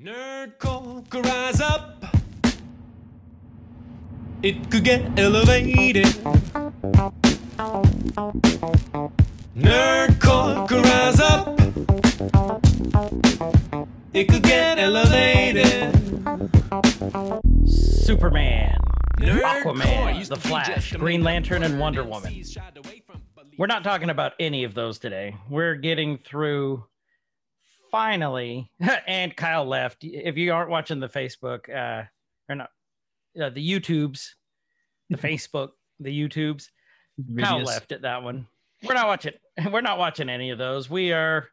[0.00, 2.04] Nerd could rise up.
[4.42, 6.06] It could get elevated.
[9.56, 11.60] Nerd could rise up.
[14.12, 15.94] It could get elevated.
[17.68, 18.76] Superman,
[19.20, 22.42] Nerdcore Aquaman, The Flash, Green Lantern, and Wonder Woman.
[22.42, 25.36] shied away from believing We're not talking about any of those today.
[25.48, 26.84] We're getting through
[27.94, 28.72] finally,
[29.06, 30.02] and Kyle left.
[30.02, 32.02] If you aren't watching the Facebook, uh,
[32.48, 32.70] or not,
[33.40, 34.30] uh, the YouTubes,
[35.10, 35.70] the Facebook,
[36.00, 36.70] the YouTubes,
[37.38, 38.48] Kyle left at that one.
[38.82, 39.34] We're not watching.
[39.70, 40.90] We're not watching any of those.
[40.90, 41.48] We are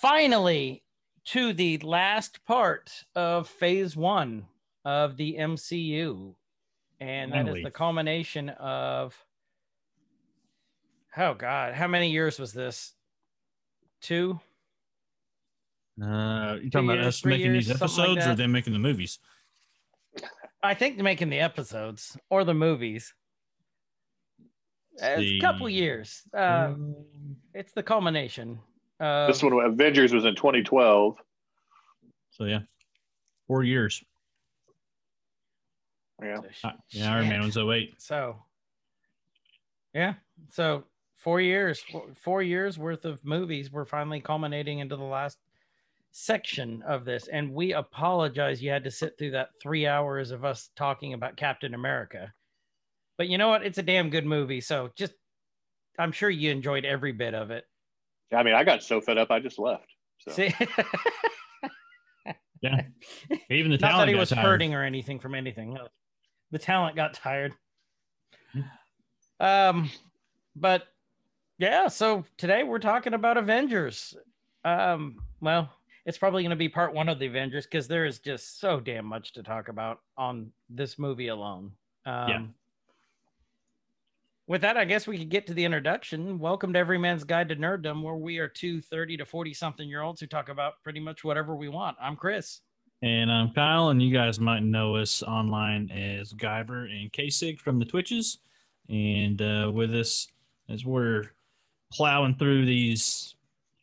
[0.00, 0.84] finally
[1.26, 4.46] to the last part of Phase One
[4.84, 6.32] of the MCU,
[7.00, 7.64] and that is Finally.
[7.64, 9.16] the culmination of.
[11.16, 12.92] Oh God, how many years was this?
[14.00, 14.38] Two.
[16.00, 18.72] Uh, you talking about us three making these years, something like episodes or them making
[18.72, 19.18] the movies?
[20.62, 23.14] I think they're making the episodes or the movies.
[25.00, 26.22] It's a couple years.
[26.36, 26.74] Uh,
[27.54, 28.58] it's the culmination.
[29.00, 31.16] Of, This one, Avengers, was in 2012.
[32.30, 32.60] So yeah,
[33.46, 34.02] four years.
[36.22, 36.40] Yeah.
[36.64, 37.94] Uh, yeah, Iron Man was 08.
[37.98, 38.36] So,
[39.94, 40.14] yeah.
[40.50, 40.84] So
[41.14, 43.70] four years, four, four years worth of movies.
[43.70, 45.38] We're finally culminating into the last
[46.12, 48.62] section of this, and we apologize.
[48.62, 52.32] You had to sit through that three hours of us talking about Captain America,
[53.16, 53.64] but you know what?
[53.64, 54.60] It's a damn good movie.
[54.60, 55.12] So just,
[55.98, 57.64] I'm sure you enjoyed every bit of it.
[58.32, 59.86] I mean, I got so fed up, I just left.
[60.18, 60.32] So.
[60.32, 60.52] See,
[62.60, 62.82] Yeah,
[63.50, 64.42] even the not talent that he was tired.
[64.44, 65.74] hurting or anything from anything.
[65.74, 65.86] No.
[66.50, 67.52] The talent got tired.
[69.38, 69.90] Um,
[70.56, 70.88] but
[71.58, 74.16] yeah, so today we're talking about Avengers.
[74.64, 75.70] Um, well,
[76.08, 78.80] it's probably going to be part one of the Avengers because there is just so
[78.80, 81.70] damn much to talk about on this movie alone.
[82.06, 82.42] Um, Yeah.
[84.46, 86.38] With that, I guess we could get to the introduction.
[86.38, 89.86] Welcome to Every Man's Guide to Nerddom, where we are two 30 to 40 something
[89.86, 91.98] year olds who talk about pretty much whatever we want.
[92.00, 92.62] I'm Chris.
[93.02, 97.78] And I'm Kyle, and you guys might know us online as Guyver and Kasich from
[97.78, 98.38] the Twitches.
[98.88, 100.26] And uh, with us,
[100.70, 101.24] as we're
[101.92, 103.34] plowing through these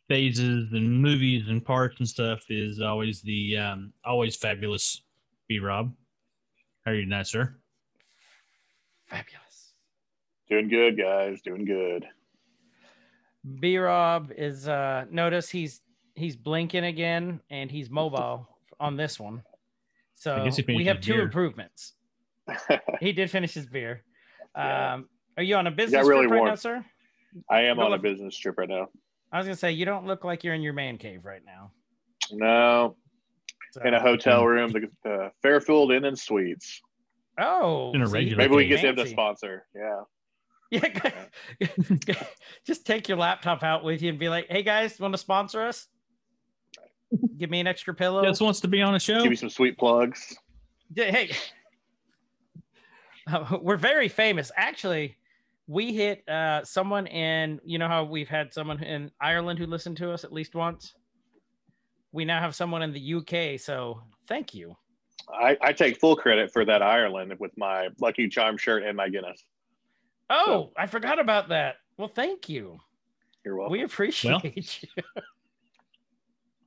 [0.08, 5.02] phases and movies and parts and stuff, is always the um, always fabulous
[5.48, 5.92] B Rob.
[6.84, 7.56] How are you tonight, sir?
[9.06, 9.74] Fabulous.
[10.48, 11.40] Doing good, guys.
[11.42, 12.06] Doing good.
[13.60, 15.80] B Rob is uh notice he's
[16.14, 18.48] he's blinking again and he's mobile
[18.80, 19.42] on this one.
[20.14, 21.22] So we have two beer.
[21.22, 21.92] improvements.
[23.00, 24.02] He did finish his beer.
[24.56, 24.94] Yeah.
[24.94, 26.48] Um are you on a business really trip right warm.
[26.50, 26.84] now, sir?
[27.50, 28.88] I am Go on a business trip right now.
[29.36, 31.70] I was gonna say you don't look like you're in your man cave right now.
[32.32, 32.96] No,
[33.72, 36.80] So- in a hotel room, the, the Fairfield Inn and Suites.
[37.38, 39.66] Oh, In a regular Maybe we can get them to sponsor.
[39.74, 40.00] Yeah.
[40.70, 41.10] Yeah,
[42.66, 45.60] just take your laptop out with you and be like, "Hey guys, want to sponsor
[45.60, 45.86] us?
[47.36, 49.20] Give me an extra pillow." Just wants to be on a show.
[49.20, 50.34] Give me some sweet plugs.
[50.94, 51.30] Yeah, hey,
[53.30, 54.50] Uh, we're very famous.
[54.56, 55.16] Actually,
[55.66, 59.96] we hit uh, someone in, you know how we've had someone in Ireland who listened
[59.98, 60.94] to us at least once?
[62.12, 63.60] We now have someone in the UK.
[63.60, 64.76] So thank you.
[65.28, 69.08] I, I take full credit for that Ireland with my Lucky Charm shirt and my
[69.08, 69.44] Guinness.
[70.30, 71.76] Oh, I forgot about that.
[71.98, 72.78] Well, thank you.
[73.44, 73.72] You're welcome.
[73.72, 75.02] We We, appreciate you.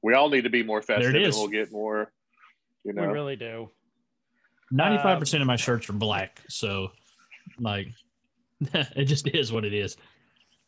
[0.01, 2.11] We all need to be more festive, and we'll get more.
[2.85, 3.01] You know.
[3.01, 3.69] We really do.
[4.71, 6.91] Ninety-five Um, percent of my shirts are black, so
[7.59, 7.87] like
[8.73, 9.97] it just is what it is.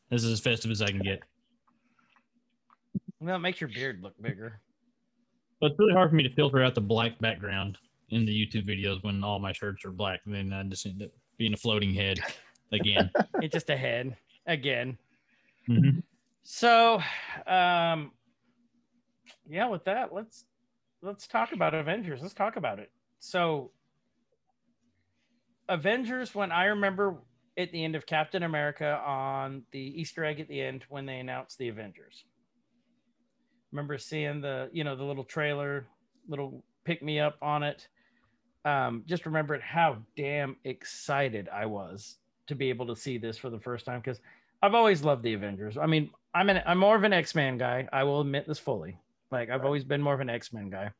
[0.09, 1.21] This is as festive as I can get.
[3.19, 4.59] Well, it makes your beard look bigger.
[5.59, 7.77] But it's really hard for me to filter out the black background
[8.09, 10.21] in the YouTube videos when all my shirts are black.
[10.25, 12.19] And then I just end up being a floating head
[12.71, 13.09] again.
[13.41, 14.15] It's just a head
[14.47, 14.97] again.
[15.69, 16.03] Mhm.
[16.43, 17.01] So,
[17.47, 18.11] um,
[19.47, 20.45] yeah, with that, let's
[21.01, 22.21] let's talk about Avengers.
[22.21, 22.91] Let's talk about it.
[23.19, 23.71] So,
[25.69, 27.17] Avengers, when I remember
[27.61, 31.19] at the end of Captain America on the Easter egg at the end when they
[31.19, 32.25] announced the Avengers.
[33.71, 35.87] Remember seeing the you know the little trailer,
[36.27, 37.87] little pick me up on it.
[38.65, 42.17] Um, just remembered how damn excited I was
[42.47, 44.19] to be able to see this for the first time because
[44.61, 45.77] I've always loved the Avengers.
[45.77, 47.87] I mean, I'm an I'm more of an X-Men guy.
[47.91, 48.97] I will admit this fully.
[49.31, 50.91] Like I've always been more of an X-Men guy.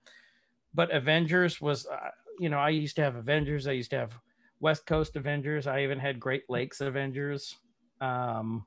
[0.73, 3.67] But Avengers was uh, you know, I used to have Avengers.
[3.67, 4.13] I used to have
[4.61, 5.67] West Coast Avengers.
[5.67, 7.57] I even had Great Lakes Avengers.
[7.99, 8.65] Um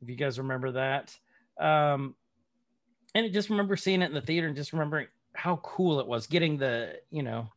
[0.00, 1.16] if you guys remember that.
[1.60, 2.16] Um
[3.14, 6.06] and I just remember seeing it in the theater and just remembering how cool it
[6.06, 7.48] was getting the you know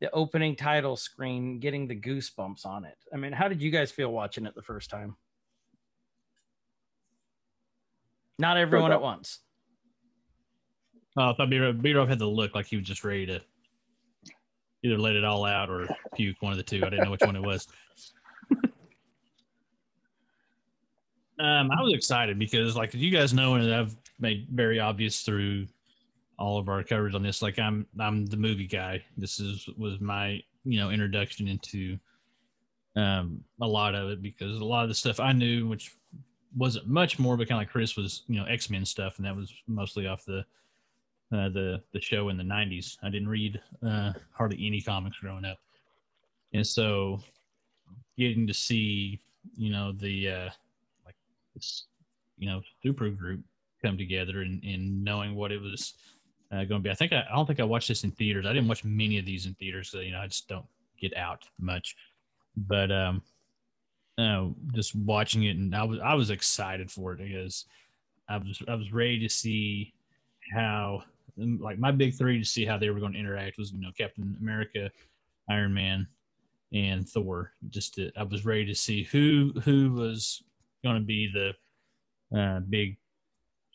[0.00, 2.98] the opening title screen, getting the goosebumps on it.
[3.12, 5.16] I mean, how did you guys feel watching it the first time?
[8.38, 9.38] Not everyone at once.
[11.16, 11.58] Oh, I thought B
[11.94, 13.40] Rob had the look like he was just ready to
[14.86, 16.84] either let it all out or puke, one of the two.
[16.84, 17.68] I didn't know which one it was.
[21.38, 25.66] um, I was excited because, like you guys know, and I've made very obvious through
[26.38, 27.42] all of our coverage on this.
[27.42, 29.02] Like I'm, I'm the movie guy.
[29.16, 31.98] This is was my you know introduction into
[32.96, 35.94] um, a lot of it because a lot of the stuff I knew, which
[36.56, 39.26] wasn't much more, but kind of like Chris was, you know, X Men stuff, and
[39.26, 40.44] that was mostly off the
[41.32, 42.98] uh, the the show in the '90s.
[43.02, 45.58] I didn't read uh, hardly any comics growing up,
[46.52, 47.20] and so
[48.16, 49.20] getting to see,
[49.56, 50.50] you know, the uh,
[51.04, 51.16] like
[51.54, 51.84] this,
[52.38, 53.40] you know, super group
[53.82, 55.94] come together and, and knowing what it was
[56.52, 56.90] uh, going to be.
[56.90, 58.46] I think I, I don't think I watched this in theaters.
[58.46, 60.66] I didn't watch many of these in theaters, so you know, I just don't
[61.00, 61.96] get out much.
[62.56, 63.22] But um,
[64.18, 67.66] uh, just watching it, and I was I was excited for it because
[68.28, 69.92] I was I was ready to see
[70.54, 71.02] how
[71.36, 73.90] like my big three to see how they were going to interact was you know
[73.96, 74.90] Captain America,
[75.50, 76.06] Iron Man,
[76.72, 77.52] and Thor.
[77.68, 80.42] Just to, I was ready to see who who was
[80.84, 82.96] going to be the uh, big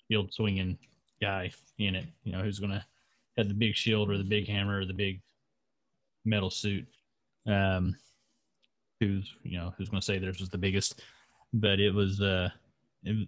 [0.09, 0.77] shield swinging
[1.21, 2.05] guy in it.
[2.23, 2.85] You know who's going to
[3.37, 5.21] have the big shield or the big hammer or the big
[6.25, 6.85] metal suit.
[7.47, 7.95] Um,
[8.99, 11.01] who's you know who's going to say theirs was the biggest,
[11.53, 12.49] but it was uh,
[13.03, 13.27] it,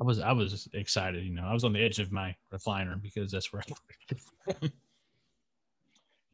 [0.00, 1.24] I was I was excited.
[1.24, 3.62] You know, I was on the edge of my recliner because that's where.
[4.48, 4.54] I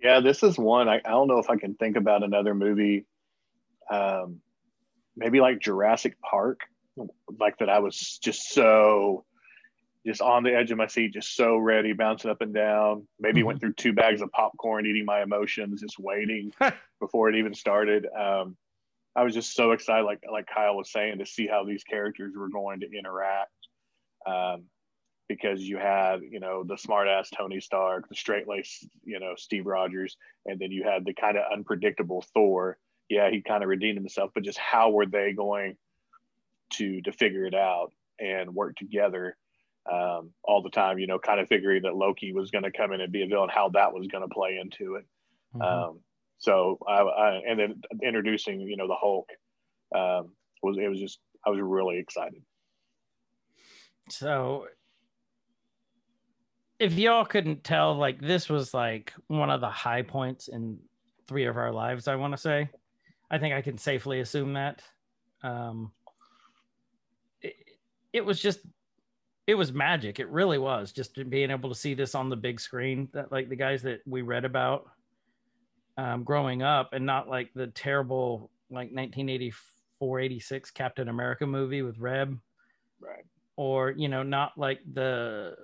[0.03, 0.89] yeah, this is one.
[0.89, 3.07] I, I don't know if I can think about another movie,
[3.91, 4.41] um,
[5.17, 6.61] maybe like Jurassic Park,
[7.39, 7.71] like that.
[7.71, 9.25] I was just so
[10.07, 13.07] just on the edge of my seat, just so ready, bouncing up and down.
[13.19, 13.47] Maybe mm-hmm.
[13.47, 16.53] went through two bags of popcorn, eating my emotions, just waiting
[17.01, 18.07] before it even started.
[18.07, 18.57] Um,
[19.17, 22.35] I was just so excited, like like Kyle was saying, to see how these characters
[22.37, 23.53] were going to interact.
[24.27, 24.65] Um,
[25.29, 29.65] because you had, you know, the smartass Tony Stark, the straight lace, you know, Steve
[29.65, 32.77] Rogers, and then you had the kind of unpredictable Thor.
[33.09, 35.77] Yeah, he kind of redeemed himself, but just how were they going
[36.75, 39.37] to to figure it out and work together?
[39.91, 42.93] um, all the time, you know, kind of figuring that Loki was going to come
[42.93, 45.05] in and be a villain, how that was going to play into it.
[45.55, 45.63] Mm-hmm.
[45.63, 46.01] Um,
[46.39, 49.29] so, I, I, and then introducing, you know, the Hulk
[49.95, 50.33] um,
[50.63, 52.43] was, it was just, I was really excited.
[54.11, 54.67] So,
[56.79, 60.79] if y'all couldn't tell, like, this was like one of the high points in
[61.27, 62.69] three of our lives, I want to say.
[63.31, 64.83] I think I can safely assume that.
[65.43, 65.93] Um,
[67.41, 67.55] it,
[68.13, 68.61] it was just
[69.47, 70.21] it was magic.
[70.21, 73.09] It really was just being able to see this on the big screen.
[73.13, 74.91] That like the guys that we read about
[75.97, 81.99] um, growing up, and not like the terrible like 1984, 86 Captain America movie with
[81.99, 82.39] Reb,
[83.01, 83.25] right?
[83.57, 85.55] Or you know, not like the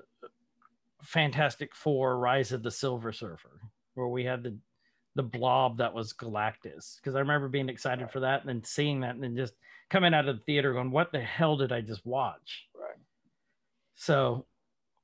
[1.02, 3.60] Fantastic Four: Rise of the Silver Surfer,
[3.94, 4.56] where we had the
[5.16, 6.96] the blob that was Galactus.
[6.96, 8.12] Because I remember being excited right.
[8.12, 9.54] for that, and then seeing that, and then just
[9.88, 12.98] coming out of the theater going, "What the hell did I just watch?" Right.
[13.96, 14.46] So,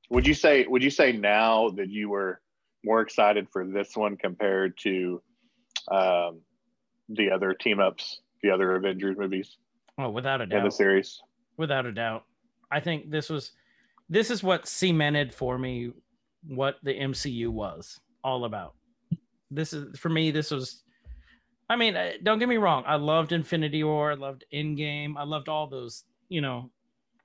[0.09, 2.41] would you say would you say now that you were
[2.87, 5.21] more excited for this one compared to
[5.91, 6.41] um,
[7.09, 9.57] the other team ups, the other Avengers movies?
[9.97, 10.59] Oh, without a doubt.
[10.59, 11.21] In the series,
[11.57, 12.23] without a doubt,
[12.71, 13.51] I think this was
[14.09, 15.91] this is what cemented for me
[16.47, 18.75] what the MCU was all about.
[19.51, 20.31] This is for me.
[20.31, 20.83] This was.
[21.69, 22.85] I mean, uh, don't get me wrong.
[22.87, 24.11] I loved Infinity War.
[24.11, 25.15] I loved Endgame.
[25.17, 26.71] I loved all those, you know,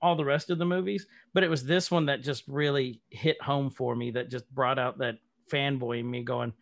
[0.01, 3.41] all the rest of the movies, but it was this one that just really hit
[3.41, 5.15] home for me that just brought out that
[5.53, 6.53] fanboy in me going,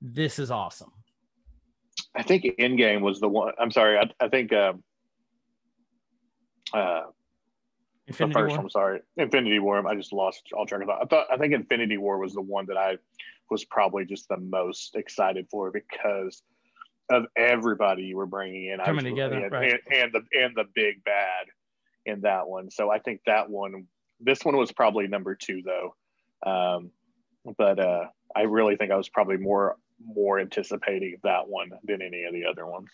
[0.00, 0.92] this is awesome.
[2.14, 3.52] I think Endgame was the one.
[3.58, 3.98] I'm sorry.
[3.98, 4.74] I, I think uh,
[6.74, 7.02] uh,
[8.06, 8.56] Infinity the first.
[8.56, 8.60] War?
[8.60, 9.86] I'm sorry, Infinity War.
[9.86, 11.02] I just lost all track of thought.
[11.02, 12.98] I thought I think Infinity War was the one that I
[13.50, 16.42] was probably just the most excited for because
[17.10, 19.72] of everybody you were bringing in coming together, and, right.
[19.72, 21.46] and, and the and the big bad
[22.04, 22.70] in that one.
[22.70, 23.86] So I think that one,
[24.20, 25.94] this one was probably number two though.
[26.48, 26.90] Um,
[27.58, 28.04] but uh,
[28.36, 32.44] I really think I was probably more more anticipating that one than any of the
[32.44, 32.90] other ones.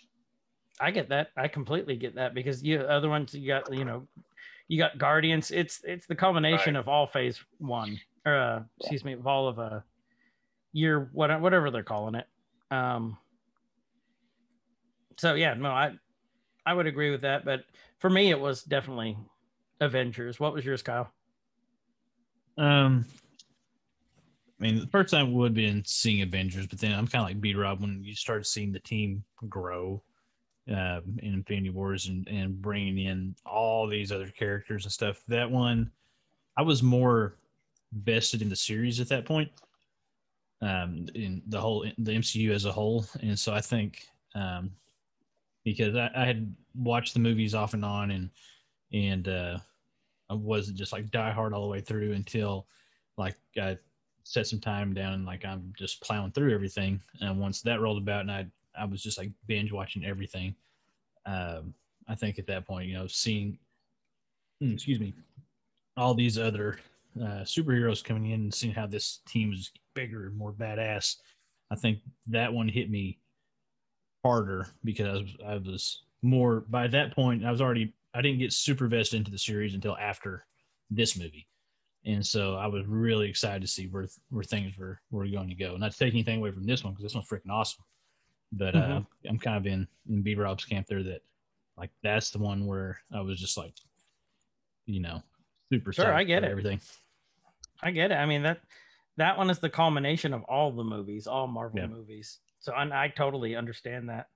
[0.80, 1.28] I get that.
[1.37, 4.06] I completely get that because you other ones you got you know
[4.68, 5.50] you got Guardians.
[5.50, 6.80] It's it's the culmination right.
[6.80, 9.80] of all Phase One or uh, excuse me, of all of a uh,
[10.72, 12.26] year what whatever they're calling it.
[12.70, 13.18] Um,
[15.18, 15.92] so yeah, no, I
[16.64, 17.64] I would agree with that, but
[17.99, 19.16] for me, it was definitely
[19.80, 20.38] Avengers.
[20.38, 21.12] What was yours, Kyle?
[22.56, 23.06] Um,
[24.62, 27.28] I mean, the first time would have been seeing Avengers, but then I'm kind of
[27.28, 30.00] like B Rob when you start seeing the team grow
[30.71, 35.21] uh, in Infinity Wars and, and bringing in all these other characters and stuff.
[35.26, 35.90] That one,
[36.57, 37.38] I was more
[37.92, 39.50] vested in the series at that point,
[40.61, 44.71] um, in the whole the MCU as a whole, and so I think um,
[45.64, 48.31] because I, I had watched the movies off and on, and
[48.92, 49.59] and uh,
[50.31, 52.69] I wasn't just like die hard all the way through until
[53.19, 53.76] like I
[54.25, 57.00] set some time down like I'm just plowing through everything.
[57.21, 58.47] And once that rolled about, and I
[58.79, 60.55] I was just like binge watching everything.
[61.26, 61.75] Um,
[62.09, 63.59] I think at that point, you know, seeing,
[64.62, 65.14] mm, excuse me,
[65.97, 66.79] all these other
[67.21, 71.17] uh, superheroes coming in and seeing how this team is bigger and more badass,
[71.71, 71.99] I think
[72.29, 73.19] that one hit me
[74.25, 77.45] harder because I was, I was more by that point.
[77.45, 80.47] I was already I didn't get super vested into the series until after
[80.91, 81.47] this movie,
[82.04, 85.54] and so I was really excited to see where where things were were going to
[85.54, 85.76] go.
[85.76, 87.85] Not to take anything away from this one because this one's freaking awesome,
[88.52, 89.06] but uh, Mhm.
[89.28, 91.23] I'm kind of in in B Rob's camp there that
[91.76, 93.75] like that's the one where I was just like,
[94.87, 95.23] you know,
[95.73, 95.92] super.
[95.92, 96.50] Sure, I get it.
[96.50, 96.80] Everything.
[97.82, 98.16] I get it.
[98.16, 98.61] I mean that
[99.16, 101.87] that one is the culmination of all the movies, all Marvel Yeah.
[101.87, 102.38] movies.
[102.61, 104.28] So and I totally understand that.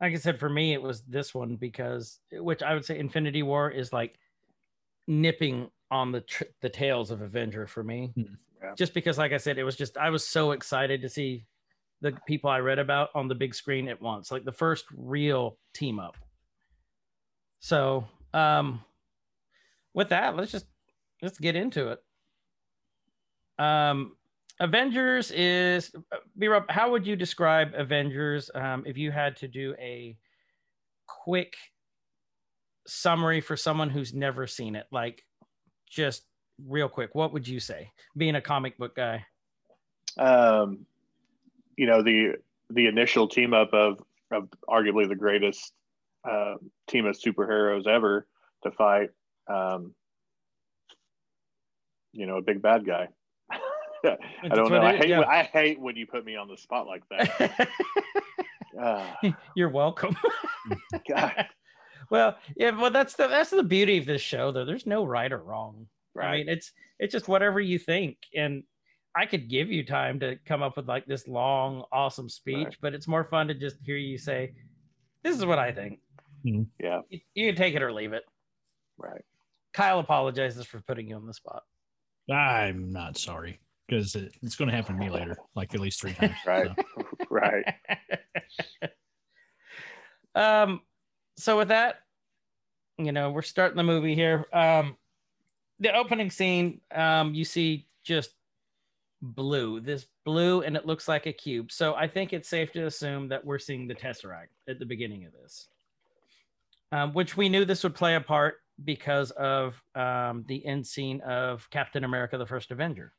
[0.00, 3.44] Like I said, for me, it was this one because, which I would say, Infinity
[3.44, 4.18] War is like
[5.06, 8.10] nipping on the tr- the tails of Avenger for me.
[8.14, 8.22] Hmm.
[8.62, 8.74] Yeah.
[8.76, 11.44] Just because, like I said, it was just I was so excited to see
[12.00, 15.58] the people I read about on the big screen at once, like the first real
[15.74, 16.16] team up.
[17.60, 18.82] So, um,
[19.94, 20.66] with that, let's just
[21.20, 22.02] let's get into it.
[23.62, 24.16] Um,
[24.58, 25.92] Avengers is
[26.38, 26.64] B Rob.
[26.68, 30.16] How would you describe Avengers um, if you had to do a
[31.06, 31.54] quick
[32.86, 34.86] summary for someone who's never seen it?
[34.90, 35.24] Like,
[35.92, 36.24] just
[36.66, 37.90] real quick, what would you say?
[38.16, 39.24] Being a comic book guy.
[40.18, 40.86] um,
[41.76, 42.34] you know the
[42.70, 45.72] the initial team up of of arguably the greatest
[46.28, 46.54] uh,
[46.88, 48.26] team of superheroes ever
[48.62, 49.10] to fight
[49.48, 49.94] um,
[52.12, 53.08] you know a big bad guy
[54.04, 55.20] i don't know i hate yeah.
[55.20, 57.68] when, i hate when you put me on the spot like that
[58.80, 59.18] Ah,
[59.54, 60.16] You're welcome.
[61.08, 61.46] God,
[62.12, 64.66] well, yeah, well, that's the that's the beauty of this show, though.
[64.66, 65.86] There's no right or wrong.
[66.14, 66.28] Right.
[66.28, 68.64] I mean, it's it's just whatever you think, and
[69.16, 72.76] I could give you time to come up with like this long, awesome speech, Right.
[72.82, 74.52] but it's more fun to just hear you say,
[75.22, 76.00] "This is what I think."
[76.44, 78.24] yeah You, you can take it or leave it.
[78.98, 79.24] right
[79.72, 81.62] Kyle apologizes for putting you on the spot.
[82.30, 85.98] I'm not sorry because it, it's going to happen to me later, like at least
[86.00, 86.34] three times.
[86.46, 86.68] Right.
[86.76, 87.06] so.
[87.30, 87.64] right
[90.34, 90.80] um,
[91.36, 92.00] so with that,
[92.98, 94.46] you know, we're starting the movie here.
[94.52, 94.96] Um,
[95.80, 98.30] the opening scene, um, you see just
[99.20, 101.72] blue, this blue, and it looks like a cube.
[101.72, 105.24] So I think it's safe to assume that we're seeing the Tesseract at the beginning
[105.24, 105.68] of this,
[106.90, 111.20] um, which we knew this would play a part because of um, the end scene
[111.22, 113.12] of Captain America: The First Avenger.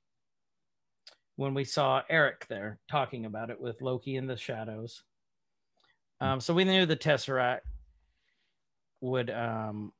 [1.35, 5.01] When we saw Erik there talking about it with Loki in the shadows.
[6.21, 7.61] Um, so we knew the Tesseract
[9.03, 9.91] would um,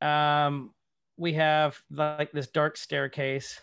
[0.00, 0.72] um
[1.16, 3.60] we have like this dark staircase.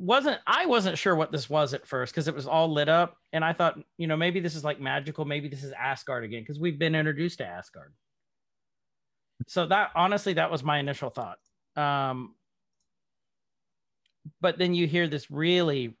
[0.00, 3.16] Wasn't i wasn't sure what this was at first because it was all lit up
[3.32, 6.40] and i thought you know maybe this is like magical maybe this is asgard again
[6.40, 7.92] because we've been introduced to asgard.
[9.48, 11.38] So that honestly that was my initial thought.
[11.76, 12.34] Um
[14.40, 15.96] but then you hear this really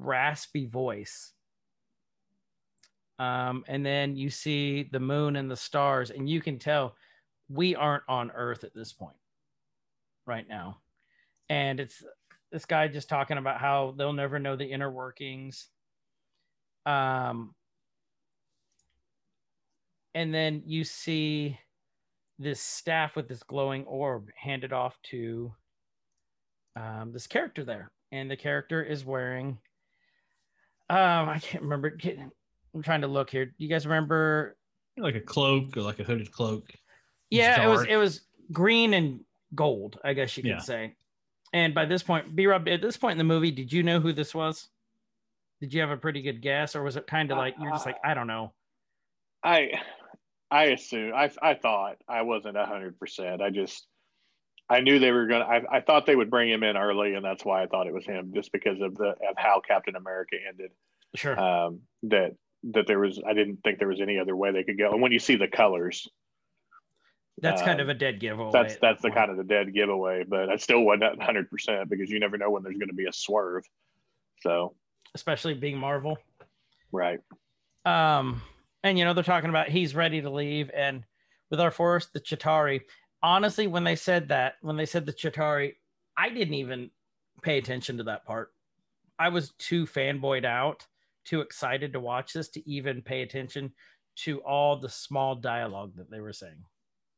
[0.00, 1.32] raspy voice.
[3.18, 6.96] Um and then you see the moon and the stars and you can tell
[7.48, 9.16] we aren't on earth at this point
[10.26, 10.78] right now.
[11.48, 12.02] And it's
[12.52, 15.68] this guy just talking about how they'll never know the inner workings.
[16.86, 17.54] Um
[20.14, 21.58] and then you see
[22.38, 25.52] this staff with this glowing orb handed off to
[26.74, 27.92] um, this character there.
[28.12, 29.58] And the character is wearing
[30.90, 31.96] um i can't remember
[32.74, 34.56] i'm trying to look here do you guys remember
[34.96, 36.72] like a cloak or like a hooded cloak.
[37.30, 39.20] yeah, it was it was green and
[39.54, 40.58] gold, I guess you could Yeah.
[40.58, 40.94] say.
[41.52, 43.98] And by this point, B Rob, at this point in the movie, did you know
[43.98, 44.68] who this was?
[45.60, 47.86] Did you have a pretty good guess, or was it kind of like you're just
[47.86, 48.52] like, I don't know?
[49.42, 49.72] I
[50.50, 53.42] I assume I I thought I wasn't hundred percent.
[53.42, 53.86] I just
[54.70, 55.44] I knew they were gonna.
[55.44, 57.92] I, I thought they would bring him in early, and that's why I thought it
[57.92, 60.70] was him, just because of the of how Captain America ended.
[61.16, 61.38] Sure.
[61.38, 62.36] Um, that
[62.72, 63.20] that there was.
[63.26, 64.92] I didn't think there was any other way they could go.
[64.92, 66.08] And when you see the colors,
[67.38, 68.50] That's kind Um, of a dead giveaway.
[68.52, 71.90] That's that's that the kind of the dead giveaway, but I still wasn't 100 percent
[71.90, 73.64] because you never know when there's going to be a swerve.
[74.42, 74.74] So
[75.14, 76.16] especially being Marvel.
[76.92, 77.18] right,
[77.84, 78.42] Um,
[78.84, 81.04] and you know they're talking about he's ready to leave, and
[81.50, 82.82] with our force, the Chitauri.
[83.22, 85.74] Honestly, when they said that, when they said the Chitauri,
[86.16, 86.90] I didn't even
[87.42, 88.52] pay attention to that part.
[89.18, 90.86] I was too fanboyed out,
[91.24, 93.72] too excited to watch this to even pay attention
[94.16, 96.64] to all the small dialogue that they were saying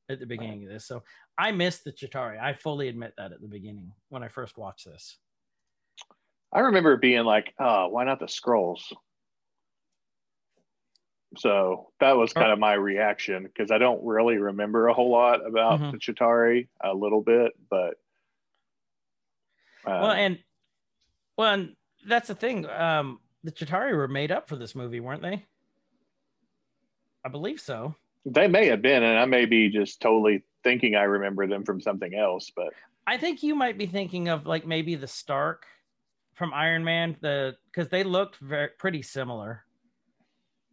[0.09, 0.85] at the beginning of this.
[0.85, 1.03] So
[1.39, 2.41] I missed the Chitauri.
[2.41, 5.19] I fully admit that at the beginning when I first watched this.
[6.53, 8.93] I remember being like, "Oh, why not the Skrulls?"
[11.37, 15.47] So that was kind of my reaction because I don't really remember a whole lot
[15.47, 15.93] about Mhm.
[15.93, 17.95] the Chitauri, a little bit, but
[19.85, 20.45] well um, and
[21.37, 25.23] well and that's the thing um the Chitauri were made up for this movie weren't
[25.23, 25.45] they?
[27.25, 27.95] I believe so.
[28.25, 31.81] They may have been, and I may be just totally thinking I remember them from
[31.81, 32.73] something else, but
[33.05, 35.67] i think you might be thinking of like maybe the stark
[36.35, 39.65] from iron man the because they looked very pretty similar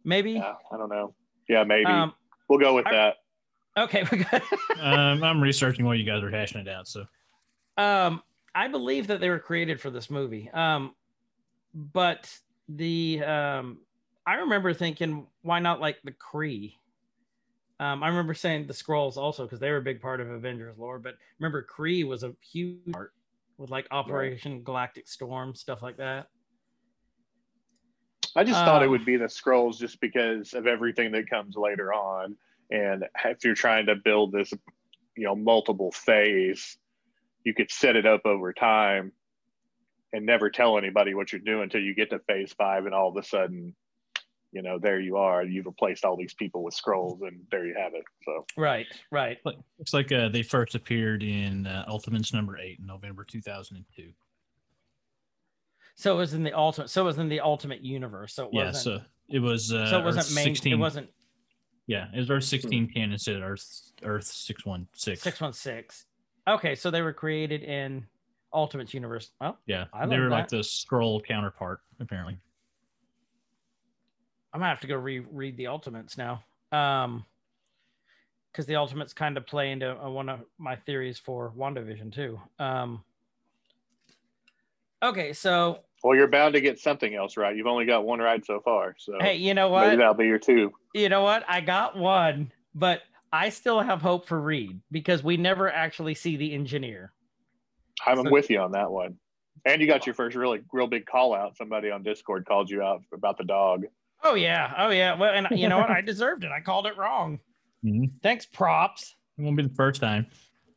[0.04, 0.32] maybe?
[0.32, 1.14] Yeah, I don't know.
[1.48, 1.86] Yeah, maybe.
[1.86, 2.14] Um
[2.48, 3.16] we'll go with I- that.
[3.76, 4.42] okay we got-
[4.80, 6.88] um, I'm researching while you guys are hashing it out.
[6.88, 7.06] So.
[7.76, 8.22] Um
[8.54, 10.50] i believe that they were created for this movie.
[10.50, 10.94] Um
[11.74, 12.32] but
[12.68, 13.78] the um
[14.26, 16.74] i remember thinking why not like the Kree
[17.78, 20.76] um i remember saying the Skrulls also because they were a big part of avengers
[20.78, 23.12] lore but remember Kree was a huge part
[23.58, 26.28] with like operation galactic storm stuff like that
[28.36, 31.56] I just thought it Um, would be the Skrulls just because of everything that comes
[31.56, 32.36] later on.
[32.70, 34.52] And if you're trying to build this,
[35.16, 36.78] you know, multiple phase,
[37.44, 39.12] you could set it up over time
[40.12, 43.08] and never tell anybody what you're doing until you get to phase five and all
[43.08, 43.74] of a sudden,
[44.52, 45.44] you know, there you are.
[45.44, 48.04] You've replaced all these people with Skrulls and there you have it.
[48.24, 52.86] So right right looks like uh, they first appeared in uh, Ultimates number eight in
[52.86, 54.10] November 2002.
[56.00, 58.54] So it was in the ultimate so it was in the ultimate universe so it
[58.54, 60.72] Yeah, wasn't so it was uh, so it wasn't Earth main 16.
[60.72, 61.10] it wasn't
[61.86, 65.16] Yeah, it was Earth 1610 instead of Earth Earth 616.
[65.22, 66.06] 616
[66.48, 68.06] okay so they were created in
[68.54, 72.38] ultimate's universe oh Yeah, I they love were like the Skrull counterpart apparently.
[74.54, 76.42] I'm gonna have to go reread the Ultimates now.
[76.72, 77.26] Um,
[78.50, 82.40] because the Ultimates kind of play into uh, one of my theories for WandaVision too.
[82.58, 83.04] Um,
[85.02, 87.56] okay, so well you're bound to get something else right.
[87.56, 88.94] You've only got one right so far.
[88.98, 89.82] So hey, you know what?
[89.82, 89.98] maybe what?
[89.98, 90.72] that'll be your two.
[90.94, 91.44] You know what?
[91.48, 96.36] I got one, but I still have hope for Reed because we never actually see
[96.36, 97.12] the engineer.
[98.06, 99.16] I'm So- with you on that one.
[99.66, 101.54] And you got your first really real big call out.
[101.58, 103.84] Somebody on Discord called you out about the dog.
[104.24, 105.18] Oh yeah, oh yeah.
[105.18, 105.90] Well, and you know what?
[105.90, 106.50] I deserved it.
[106.50, 107.40] I called it wrong.
[107.84, 108.10] Mhm.
[108.22, 109.14] Thanks, props.
[109.36, 110.26] It won't be the first time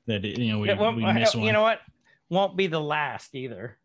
[0.07, 1.45] that it, you know we, It won't- we miss one.
[1.45, 1.79] You know what?
[2.29, 3.77] Won't be the last either.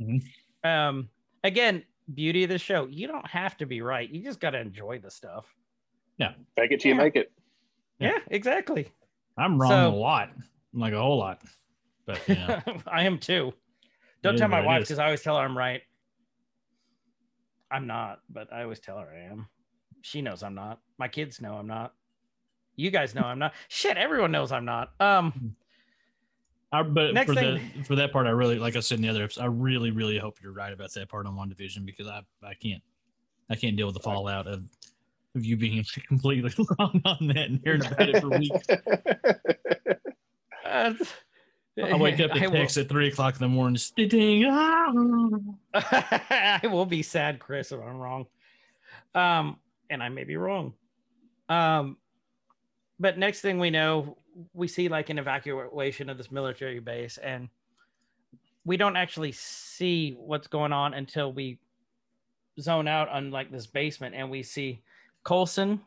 [0.00, 0.22] Mhm.
[0.66, 1.08] Um,
[1.44, 2.86] again, beauty of the show.
[2.86, 4.08] You don't have to be right.
[4.08, 5.46] You just got to enjoy the stuff.
[6.18, 6.32] Yeah.
[6.56, 7.30] Fake it till you make it.
[7.98, 8.12] Yeah.
[8.12, 8.88] Yeah, exactly.
[9.38, 10.30] I'm wrong So- a lot,
[10.74, 11.42] like a whole lot.
[12.06, 13.52] But you know, I am too.
[14.22, 15.82] Don't is tell my wife because I always tell her I'm right.
[17.70, 19.48] I'm not, but I always tell her I am.
[20.02, 20.80] She knows I'm not.
[20.98, 21.94] My kids know I'm not.
[22.76, 23.54] You guys know I'm not.
[23.68, 24.92] Shit, everyone knows I'm not.
[25.00, 25.56] Um,
[26.80, 29.02] I, but Next for thing- the for that part, I really like I said in
[29.02, 32.06] the other episode, I really really hope you're right about that part on WandaVision because
[32.06, 32.82] I I can't
[33.50, 34.64] I can't deal with the fallout of
[35.34, 38.66] of you being completely wrong on that and hearing about it for weeks.
[40.64, 40.94] uh,
[41.82, 44.92] I wake up will- text at three o'clock in the morning, ding, ah.
[45.74, 48.26] I will be sad, Chris, if I'm wrong.
[49.14, 49.58] Um,
[49.90, 50.72] and I may be wrong.
[51.48, 51.98] Um,
[52.98, 54.16] but next thing we know,
[54.52, 57.48] we see like an evacuation of this military base, and
[58.64, 61.58] we don't actually see what's going on until we
[62.60, 64.82] zone out on like this basement, and we see
[65.24, 65.80] Coulson,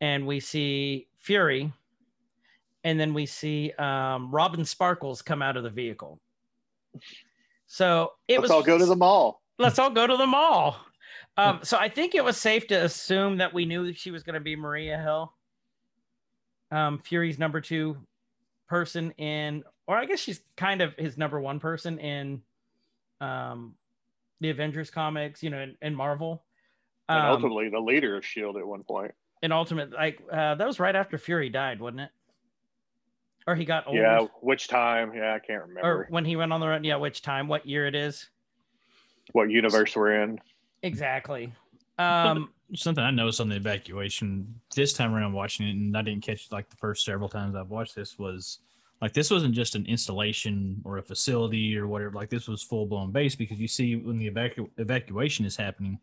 [0.00, 1.72] and we see Fury,
[2.84, 6.20] and then we see um, Robin Sparkles come out of the vehicle.
[7.66, 9.42] So it Let's was all go to the mall.
[9.58, 10.76] let's all go to the mall.
[11.36, 14.34] Um, so I think it was safe to assume that we knew she was going
[14.34, 15.32] to be Maria Hill,
[16.70, 17.96] um, Fury's number two
[18.68, 22.42] person in, or I guess she's kind of his number one person in
[23.20, 23.74] um,
[24.40, 26.44] the Avengers comics, you know, in, in Marvel.
[27.08, 29.12] And Um, ultimately the leader of Shield at one point.
[29.42, 32.10] in Ultimate, like uh, that was right after Fury died, wasn't it?
[33.46, 35.14] Or he got old, Yeah, which time?
[35.14, 35.80] Yeah, I can't remember.
[36.02, 36.84] or when he went on the run.
[36.84, 37.48] Yeah, which time?
[37.48, 38.28] What year it is?
[39.32, 40.38] what universe we're in.
[40.82, 41.52] Exactly.
[41.98, 46.22] Um, something I noticed on the evacuation this time around watching it, and I didn't
[46.22, 48.58] catch like the first several times I've watched this was
[49.00, 52.12] like this wasn't just an installation or a facility or whatever.
[52.12, 55.98] Like this was full blown base because you see when the evacu- evacuation is happening,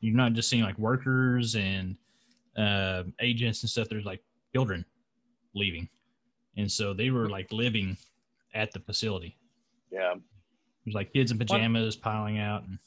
[0.00, 1.96] you're not just seeing like workers and
[2.56, 3.88] uh, agents and stuff.
[3.88, 4.84] There's like children
[5.54, 5.88] leaving,
[6.56, 7.96] and so they were like living
[8.54, 9.36] at the facility.
[9.90, 10.14] Yeah.
[10.84, 12.64] There's like kids in pajamas piling out.
[12.64, 12.78] And,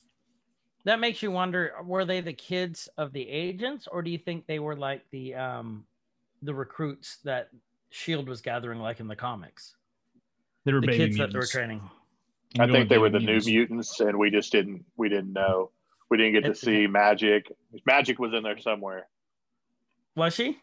[0.86, 4.46] That makes you wonder: were they the kids of the agents, or do you think
[4.48, 5.86] they were like the um,
[6.42, 7.50] the recruits that
[7.90, 9.76] Shield was gathering, like in the comics?
[10.64, 11.82] they were The baby kids that they were training.
[12.60, 13.48] I'm I think they were the baby new mutants.
[13.48, 15.72] mutants, and we just didn't we didn't know.
[16.10, 17.52] We didn't get to It's- see Magik.
[17.90, 19.08] Magik was in there somewhere.
[20.16, 20.60] Was she?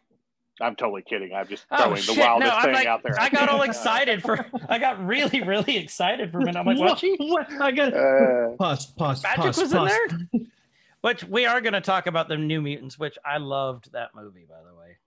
[0.60, 1.32] I'm totally kidding.
[1.34, 2.14] I'm just Oh throwing shit!
[2.14, 3.18] the wildest no, thing like, out there.
[3.18, 4.44] I got all excited for.
[4.68, 6.58] I got really, really excited for a minute.
[6.58, 6.90] I'm like, what?
[6.92, 7.16] was she?
[7.18, 7.50] what?
[7.52, 9.92] I got Uh, pause, pause, Magik pause, was pause.
[10.10, 10.40] in there.
[11.00, 14.46] Which we are going to talk about the New Mutants, which I loved that movie,
[14.48, 14.98] by the way.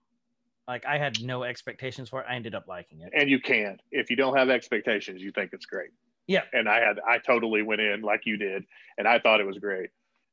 [0.68, 2.26] Like I had no expectations for it.
[2.28, 3.12] I ended up liking it.
[3.14, 5.90] and you can't if you don't have expectations, you think it's great.
[6.26, 6.42] Yeah.
[6.52, 8.64] And I had I totally went in like you did,
[8.98, 9.90] and I thought it was great.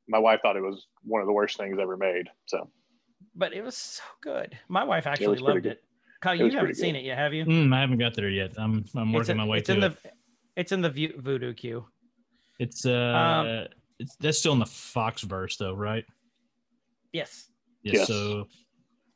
[0.07, 2.27] My wife thought it was one of the worst things ever made.
[2.47, 2.67] So
[3.35, 4.57] But it was so good.
[4.69, 5.71] My wife actually pretty loved good.
[5.73, 5.83] it.
[6.21, 6.99] Kyle, It you haven't seen good.
[6.99, 7.45] it yet, have you?
[7.45, 8.53] Mm, I haven't got there yet.
[8.57, 10.01] I'm I'm it's working in, my way it's to in it.
[10.03, 10.11] the
[10.55, 11.85] it's in the Vo- Vudu queue.
[12.59, 13.67] It's uh, Um,
[13.99, 16.05] it's that's still in the Fox verse though, right?
[17.11, 17.49] Yes.
[17.83, 17.93] Yeah.
[17.99, 18.07] Yes.
[18.07, 18.47] So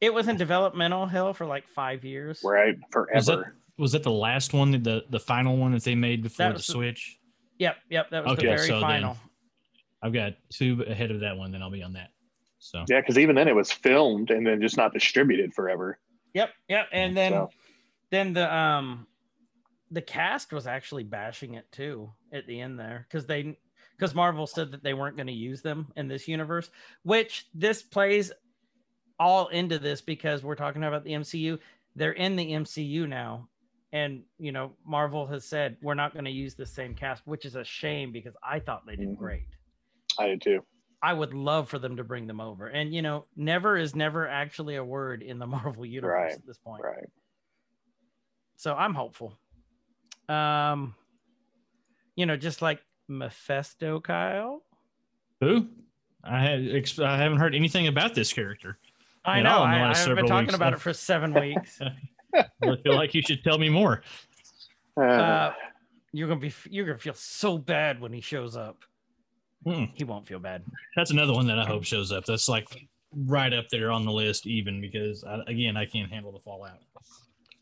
[0.02, 2.42] It was in developmental hell for like five years.
[2.44, 2.76] right
[3.14, 3.56] was that forever.
[3.78, 6.54] was that the last one, the the final one that they made before That the
[6.56, 7.18] was the- Switch?
[7.60, 8.10] Yep, yep.
[8.12, 9.18] That was Okay, the very so then- final.
[10.04, 11.52] I've got two ahead of that one.
[11.52, 12.10] Then I'll be on that.
[12.60, 16.00] So Yeah, because even then it was filmed and then just not distributed forever.
[16.34, 16.88] Yep, yep.
[16.92, 17.50] And then So-
[18.10, 19.08] then the um
[19.92, 23.58] the cast was actually bashing it too at the end there because they
[23.96, 26.70] because Marvel said that they weren't going to use them in this universe,
[27.04, 28.32] which this plays
[29.20, 31.58] all into this because we're talking about the MCU.
[31.96, 33.50] They're in the MCU now.
[33.94, 37.46] And you know, Marvel has said we're not going to use the same cast, which
[37.46, 39.18] is a shame because I thought they did Mhm.
[39.18, 39.48] great.
[40.20, 40.66] I did too.
[41.02, 42.68] I would love for them to bring them over.
[42.68, 46.46] And you know, never is never actually a word in the Marvel universe Right, at
[46.46, 46.84] this point.
[46.84, 47.10] Right.
[48.56, 49.38] So I'm hopeful.
[50.30, 50.96] Um,
[52.16, 54.64] you know, just like Mephisto, Kyle.
[55.40, 55.68] who?
[56.24, 58.80] I had ex- I haven't heard anything about this character.
[59.24, 59.50] I know.
[59.60, 60.56] all in the I, last I've been talking weeks.
[60.56, 61.80] about it for seven weeks.
[62.34, 64.02] I feel like you should tell me more.
[64.98, 65.54] Uh, Uh,
[66.12, 68.84] you're gonna be you're gonna feel so bad when he shows up.
[69.66, 69.86] Hmm.
[69.96, 70.64] He won't feel bad.
[70.96, 72.26] That's another one that I hope shows up.
[72.26, 72.68] That's like
[73.26, 76.80] right up there on the list, even because I, again I can't handle the fallout.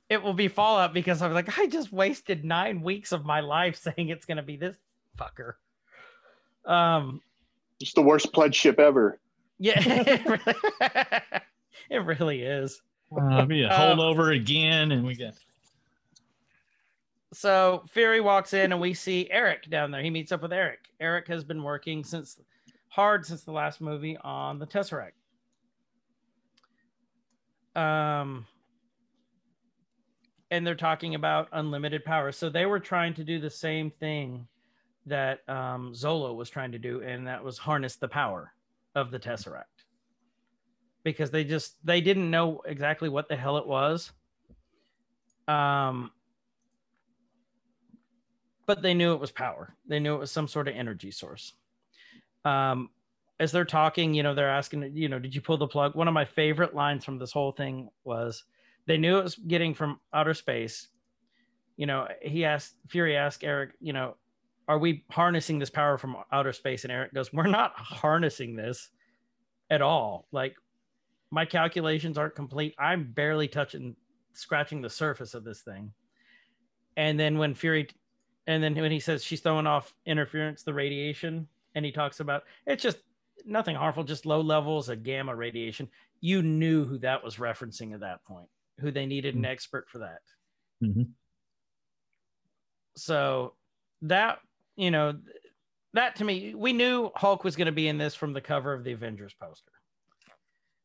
[0.08, 3.76] It will be Fallout because I'm like, I just wasted nine weeks of my life
[3.98, 4.76] saying it's gonna be this
[5.18, 5.54] fucker.
[6.66, 7.22] Um,
[7.80, 9.20] it's the worst pledge ship ever.
[9.60, 9.80] yeah,
[11.90, 12.82] it really is.
[13.16, 15.34] Uh, be a Um, holdover again, and we got
[17.36, 20.02] so Fury walks in and we see Erik down there.
[20.02, 20.88] He meets up with Erik.
[21.00, 22.40] Erik has been working since
[22.88, 25.12] hard since the last movie on the Tesseract.
[27.76, 28.46] Um
[30.50, 32.32] and they're talking about unlimited power.
[32.32, 34.48] So they were trying to do the same thing
[35.06, 38.54] that um Zola was trying to do and that was harness the power
[38.96, 39.64] of the Tesseract.
[41.04, 44.14] Because they just they didn't know exactly what the hell it was.
[45.50, 46.12] Um
[48.66, 49.76] but they knew it was power.
[49.88, 51.54] They knew it was some sort of energy source.
[52.44, 52.90] Um,
[53.40, 55.96] as they're talking, you know, they're asking, you know, did you pull the plug?
[55.96, 58.44] One of my favorite lines from this whole thing was
[58.88, 60.88] they knew it was getting from outer space.
[61.76, 64.16] You know, he asked, Fury asked Erik, you know,
[64.68, 66.84] are we harnessing this power from outer space?
[66.84, 68.90] And Erik goes, we're not harnessing this
[69.70, 70.28] at all.
[70.32, 70.56] Like,
[71.32, 72.74] my calculations aren't complete.
[72.80, 73.96] I'm barely touching,
[74.34, 75.92] scratching the surface of this thing.
[76.96, 77.90] And then when Fury
[78.48, 82.44] and then when he says she's throwing off interference, the radiation, and he talks about
[82.66, 82.98] it's just
[83.46, 85.90] nothing harmful, just low levels of gamma radiation.
[86.22, 88.48] You knew who that was referencing at that point,
[88.80, 90.22] who they needed an expert for that.
[90.84, 91.10] Mhm.
[92.96, 93.56] So
[94.04, 94.40] that,
[94.76, 95.20] you know,
[95.94, 98.74] that to me, we knew Hulk was going to be in this from the cover
[98.74, 99.72] of the Avengers poster.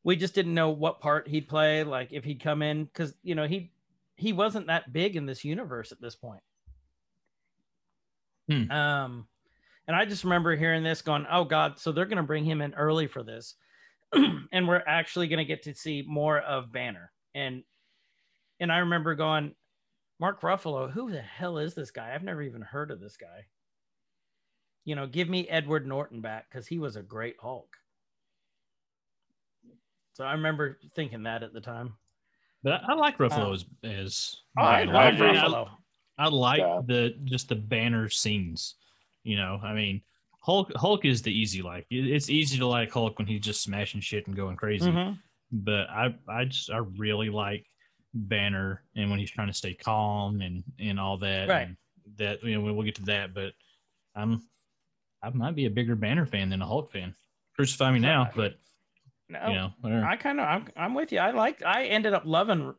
[0.03, 3.35] We just didn't know what part he'd play, like if he'd come in, because you
[3.35, 3.73] know he
[4.16, 6.42] he wasn't that big in this universe at this point.
[8.50, 8.70] Hmm.
[8.70, 9.28] Um,
[9.86, 12.60] and I just remember hearing this, going, "Oh God!" So they're going to bring him
[12.60, 13.54] in early for this,
[14.12, 17.12] and we're actually going to get to see more of Banner.
[17.34, 17.62] And
[18.58, 19.54] and I remember going,
[20.18, 22.12] Mark Ruffalo, who the hell is this guy?
[22.14, 23.46] I've never even heard of this guy.
[24.84, 27.76] You know, give me Edward Norton back because he was a great Hulk.
[30.14, 31.94] So I remember thinking that at the time.
[32.62, 34.92] But I, I like Ruffalo Um, as, as Oh, I Banner.
[34.92, 35.14] love.
[35.14, 35.68] Ruffalo.
[36.20, 36.83] I like Yeah.
[36.85, 38.76] the just the banner scenes.
[39.24, 40.02] You know, I mean,
[40.40, 41.87] Hulk Hulk is the easy like.
[41.90, 44.90] It's easy to like Hulk when he's just smashing shit and going crazy.
[44.90, 45.18] Mhm.
[45.50, 47.66] But I I just I really like
[48.14, 51.48] Banner and when he's trying to stay calm and and all that.
[51.48, 51.68] Right.
[51.68, 51.76] and
[52.16, 53.52] that you know we'll get to that, but
[54.14, 54.42] I'm
[55.22, 57.14] I might be a bigger Banner fan than a Hulk fan.
[57.56, 58.59] Crucify me now, but
[59.28, 60.02] No, you know.
[60.06, 61.18] I kind of I'm, I'm with you.
[61.18, 62.74] I like I ended up loving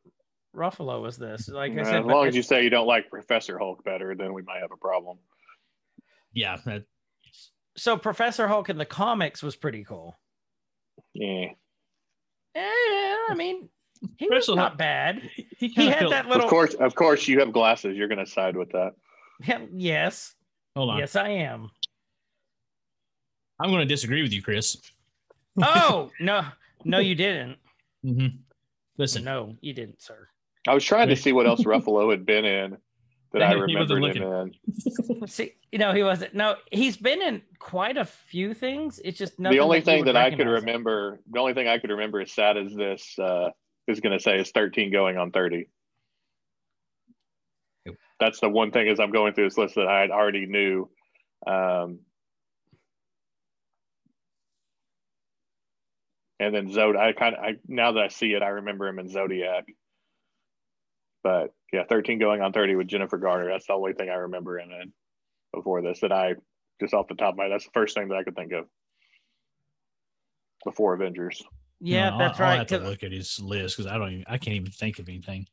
[0.55, 1.47] Ruffalo was this.
[1.47, 4.15] Like I Uh, said, as long as you say you don't like Professor Hulk better,
[4.15, 5.17] then we might have a problem.
[6.33, 6.83] yeah, that,
[7.77, 10.19] so Professor Hulk in the comics was pretty cool.
[11.13, 11.47] Yeah.
[12.55, 12.61] Eh,
[13.29, 13.69] I mean,
[14.17, 15.21] he was Professor not Hulk- bad.
[15.57, 16.43] he, He had felt- that little.
[16.43, 17.95] Of course, of course, you have glasses.
[17.95, 18.93] You're going to side with that.
[19.73, 20.35] yes,
[20.75, 21.69] Hold on, yes, I am.
[23.59, 24.75] I'm going to disagree with you, Chris.
[25.61, 26.43] Oh no,
[26.83, 27.57] no, you didn't.
[28.03, 28.27] hmm
[28.97, 30.27] Listen, No, you didn't, sir.
[30.67, 32.77] I was trying to see what else Ruffalo had been in
[33.33, 35.27] that I He remembered him in.
[35.27, 36.33] See, you know, he wasn't.
[36.33, 38.99] No, he's been in quite a few things.
[39.03, 41.77] It's just nothing The only that thing that I could remember, the only thing I
[41.77, 43.49] could remember as sad as this uh,
[43.87, 45.69] is going to say is 13 going on 30.
[47.85, 47.95] Yep.
[48.19, 50.89] That's the one thing as I'm going through this list that I had already knew.
[51.47, 51.99] Um,
[56.39, 58.99] and then Zod, I kind of, I now that I see it, I remember him
[58.99, 59.65] in Zodiac.
[61.23, 63.47] But yeah, 13 going on 30 with Jennifer Garner.
[63.47, 64.91] That's the only thing I remember him in
[65.53, 66.35] before this that I
[66.79, 68.51] just off the top of my head, that's the first thing that I could think
[68.53, 68.65] of
[70.65, 71.43] before Avengers.
[71.79, 74.11] Yeah, No, that's I'll, I'll have to 'cause- look at his list because I don't
[74.11, 75.47] even I can't even think of anything.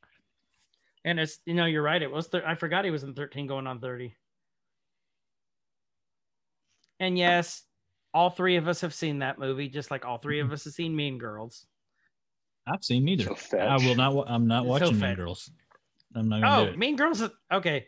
[1.05, 2.01] And it's you know you're right.
[2.03, 4.15] It was thir- I forgot he was in 13 going on 30.
[7.01, 7.63] And yes,
[8.13, 10.73] all three of us have seen that movie, just like all three of us have
[10.75, 11.67] seen Mean Girls.
[12.71, 13.35] I've seen neither.
[13.37, 13.59] So.
[13.59, 14.25] I will not.
[14.29, 15.15] I'm not So watching Mean.
[15.15, 15.51] Girls.
[16.15, 16.79] I'm not gonna do Oh, it.
[16.79, 17.21] Mean Girls.
[17.21, 17.87] is- Okay,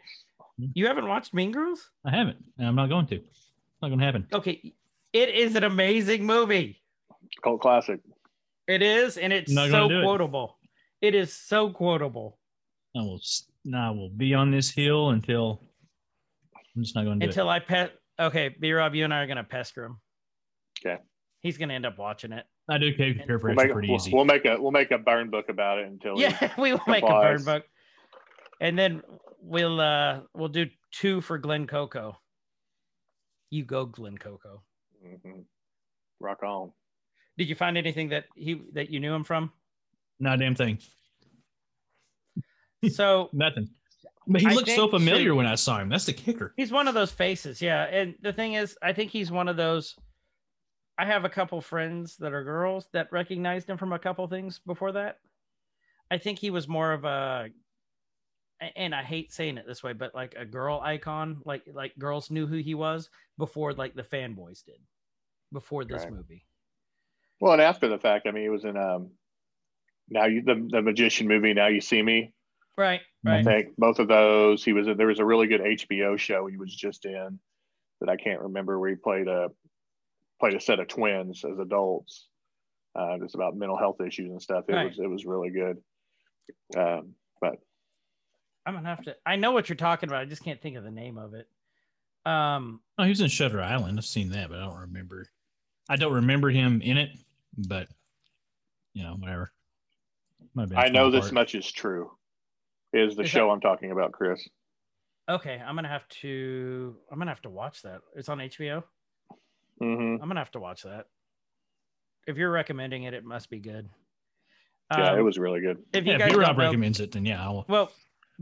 [0.59, 0.67] Hmm.
[0.75, 1.91] you haven't watched Mean Girls?
[2.05, 3.17] I haven't, and I'm not going to.
[3.17, 3.49] It's
[3.83, 4.27] not gonna happen.
[4.33, 4.75] Okay,
[5.13, 6.83] it is an amazing movie.
[7.43, 8.01] Cult classic.
[8.67, 10.05] It is, and it's Not so gonna it.
[10.05, 10.59] quotable.
[11.01, 12.39] It is so quotable
[12.97, 13.17] I will.
[13.17, 15.63] s- I will be on this hill until
[16.77, 17.93] I'm just not going to do until I pet.
[18.19, 20.01] Okay, B Rob, you and I are gonna pester him.
[20.85, 21.01] Okay.
[21.43, 22.39] He's gonna end up watching it.
[22.69, 22.73] it.
[22.73, 24.13] I do peer We'll make, pretty we'll, easy.
[24.13, 26.81] we'll make a we'll make a burn book about it until he- Yeah, we will
[26.87, 27.65] make a burn book,
[28.61, 29.03] and then
[29.41, 32.17] we'll uh we'll do two for Glenn Coco.
[33.51, 34.63] You go, Glenn Coco.
[35.05, 35.45] Mhm.
[36.21, 36.73] rock on.
[37.39, 39.51] Did you find anything that he that you knew him from?
[40.19, 40.79] Not a damn thing.
[42.91, 43.69] So Nothing.
[44.27, 45.89] But he I looked so familiar so- when I saw him.
[45.89, 46.55] That's the kicker.
[46.57, 47.85] he's one of those faces, yeah.
[47.85, 49.97] And the thing is, I think he's one of those.
[51.01, 54.59] I have a couple friends that are girls that recognized him from a couple things
[54.59, 55.17] before that.
[56.11, 57.49] I think he was more of a,
[58.77, 62.31] and I hate saying it this way, but like a girl icon, like like girls
[62.31, 63.09] knew who he was
[63.39, 64.77] before like the fanboys did,
[65.51, 66.13] before this Right.
[66.13, 66.45] movie.
[67.41, 69.13] Well, and after the fact, I mean, he was in um,
[70.11, 71.55] now you the the magician movie.
[71.55, 72.35] Now you see me.
[72.77, 73.45] Right, I right.
[73.45, 74.63] think both of those.
[74.63, 77.41] He was in, there was a really good HBO show he was just in
[78.01, 79.49] that I can't remember where he played a
[80.41, 82.27] played a set of twins as adults.
[82.97, 84.65] Uh, just about mental health issues and stuff.
[84.69, 84.89] It Right.
[84.89, 85.77] was it was really good.
[86.77, 87.57] Um, but
[88.67, 89.15] I'm gonna have to.
[89.25, 90.23] I know what you're talking about.
[90.23, 91.49] I just can't think of the name of it.
[92.29, 93.97] Um, Oh, he was in Shutter Island.
[93.99, 95.27] I've seen that, but I don't remember.
[95.89, 97.11] I don't remember him in it,
[97.57, 97.87] but
[98.93, 99.53] you know, whatever.
[100.55, 101.33] Might have been a I know this part.
[101.35, 102.11] much is true.
[102.93, 104.47] Is the Is show I'm talking about, Chris?
[105.29, 106.97] okay, I'm gonna have to.
[107.11, 108.01] I'm gonna have to watch that.
[108.17, 108.83] It's on HBO.
[109.81, 111.07] Hmm I'm gonna have to watch that.
[112.27, 113.89] If you're recommending it, it must be good.
[114.91, 115.79] Yeah, it Um, was really good.
[115.93, 117.93] If you Yeah, guys B Rob recommends it, then yeah, I'll, well,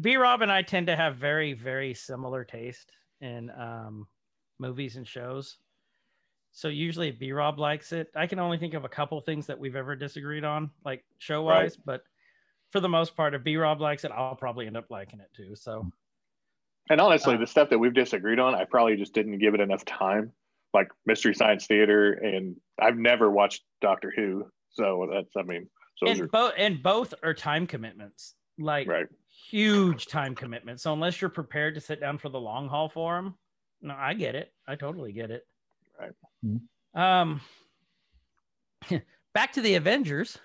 [0.01, 4.09] B Rob and I tend to have very, very similar taste in um,
[4.59, 5.59] movies and shows.
[6.53, 8.11] So usually B Rob likes it.
[8.17, 11.43] I can only think of a couple things that we've ever disagreed on, like show
[11.43, 12.03] wise, but
[12.71, 15.33] for the most part, if B Rob likes it, I'll probably end up liking it
[15.35, 15.55] too.
[15.55, 15.91] So
[16.91, 19.61] And honestly, Uh, the stuff that we've disagreed on, I probably just didn't give it
[19.61, 20.33] enough time.
[20.75, 26.09] Like Mystery Science Theater, and I've never watched Doctor Who, so that's I mean, so
[26.09, 29.07] and are both and both are time commitments, like right.
[29.51, 30.83] huge time commitments.
[30.83, 33.35] So unless you're prepared to sit down for the long haul for them,
[33.81, 34.53] no, I get it.
[34.67, 35.47] I totally get it.
[35.99, 36.61] Right.
[36.95, 37.41] Um,
[39.35, 40.39] back to the Avengers,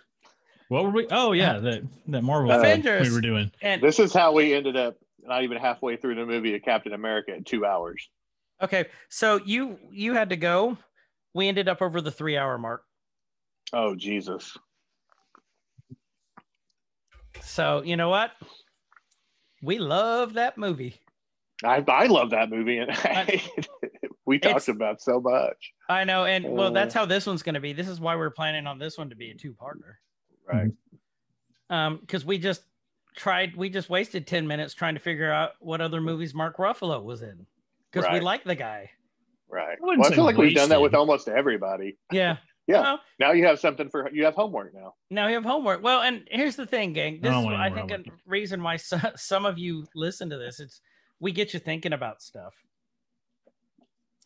[0.70, 1.08] what were we?
[1.12, 3.10] Oh yeah, that that Marvel Uh, Avengers.
[3.10, 3.52] we were doing.
[3.62, 6.94] and This is how we ended up not even halfway through the movie of Captain
[6.94, 8.10] America in two hours.
[8.62, 10.78] Okay, so you you had to go.
[11.34, 12.84] We ended up over the three hour mark.
[13.72, 14.56] Oh Jesus!
[17.42, 18.32] So you know what?
[19.62, 21.00] We love that movie.
[21.64, 22.92] I, I love that movie, and
[24.26, 25.72] we talked about so much.
[25.88, 26.72] I know, and well, Uh.
[26.72, 27.72] that's how this one's going to be.
[27.74, 29.96] This is why we're planning on this one to be a two-parter.
[30.46, 30.72] Right.
[31.70, 32.64] Um, because we just
[33.16, 37.02] tried, we just wasted ten minutes trying to figure out what other movies Mark Ruffalo
[37.02, 37.46] was in,
[37.94, 38.90] because we like the guy.
[39.50, 39.78] Right.
[39.80, 41.98] wouldn't Well, I feel like we've done that with almost everybody.
[42.12, 42.38] Yeah.
[42.66, 42.80] Yeah.
[42.80, 44.94] Well, Now you have something for you have homework now.
[45.10, 45.84] now you have homework.
[45.84, 47.20] Well, and here's the thing, gang.
[47.20, 50.30] This don't is, I any more think, a reason why so, some of you listen
[50.30, 50.62] to this.
[50.62, 50.80] It's
[51.20, 52.54] we get you thinking about stuff.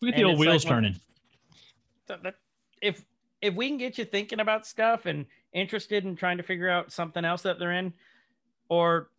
[0.04, 0.96] We get the old it's like wheels when- turning.
[2.08, 2.18] So
[2.80, 3.04] if
[3.42, 6.92] if we can get you thinking about stuff and interested in trying to figure out
[6.92, 7.92] something else that they're in,
[8.70, 9.10] or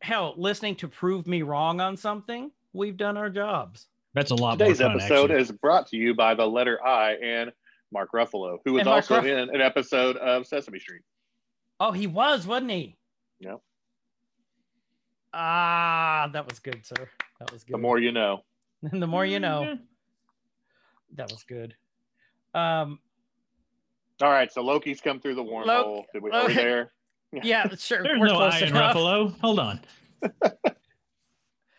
[0.00, 3.86] hell, listening to prove me wrong on something, we've done our jobs.
[4.14, 5.40] That's a lot Today's more fun, episode actually.
[5.42, 7.50] is brought to you by the letter I and
[7.92, 11.02] Mark Ruffalo, who was also Ruff- in an episode of Sesame Street.
[11.80, 12.96] Oh, he was, wasn't he?
[13.40, 13.60] Yep.
[15.34, 17.08] Ah, that was good, sir.
[17.40, 17.72] That was good.
[17.76, 18.42] The more you know.
[18.82, 19.78] the more you know.
[21.16, 21.74] That was good.
[22.54, 22.98] Um,
[24.20, 25.66] All right, so Loki's come through the wormhole.
[25.66, 26.92] Lo- Did we, Lo- are we there?
[27.42, 28.02] yeah, sure.
[28.02, 28.72] There's we're no close I in.
[28.74, 29.40] Ruffalo.
[29.40, 29.80] Hold on.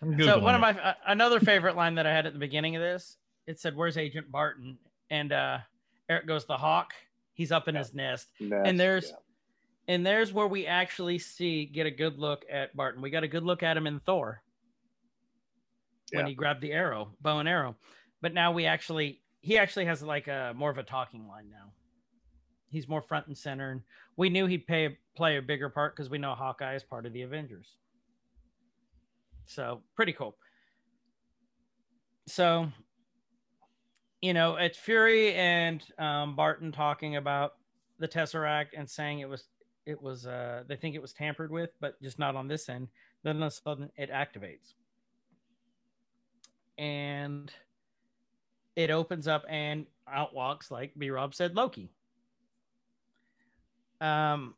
[0.03, 2.75] I'm So one of my uh, another favorite line that I had at the beginning
[2.75, 4.77] of this, it said, "Where's Agent Barton?"
[5.09, 5.59] And uh,
[6.09, 6.93] Erik goes, "The hawk.
[7.33, 7.79] He's up in Yeah.
[7.79, 9.95] his nest." Next, and there's yeah.
[9.95, 13.01] and there's where we actually see get a good look at Barton.
[13.01, 14.41] We got a good look at him in Thor
[16.11, 17.75] when he grabbed the arrow, bow and arrow.
[18.21, 21.71] But now we actually he actually has like a more of a talking line now.
[22.69, 23.81] He's more front and center, and
[24.17, 27.13] we knew he'd pay, play a bigger part because we know Hawkeye is part of
[27.13, 27.67] the Avengers.
[29.45, 30.36] So pretty cool.
[32.27, 32.69] So,
[34.21, 37.53] you know, it's Fury and um, Barton talking about
[37.99, 39.45] the Tesseract and saying it was
[39.86, 42.88] it was uh they think it was tampered with, but just not on this end.
[43.23, 44.73] Then all of a sudden it activates.
[46.77, 47.51] And
[48.75, 51.91] it opens up and out walks, like B Rob said, Loki.
[54.01, 54.56] Um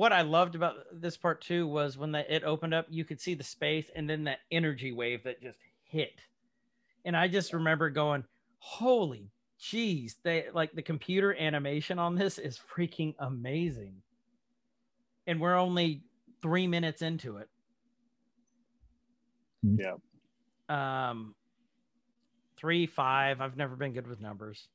[0.00, 3.20] what I loved about this part too was when the, it opened up, you could
[3.20, 6.22] see the space and then that energy wave that just hit.
[7.04, 8.24] And I just remember going,
[8.60, 13.96] holy jeez, they like the computer animation on this is freaking amazing.
[15.26, 16.02] And we're only
[16.40, 17.48] three minutes into it.
[19.62, 19.96] Yeah.
[20.70, 21.34] Um
[22.56, 23.42] three, five.
[23.42, 24.66] I've never been good with numbers.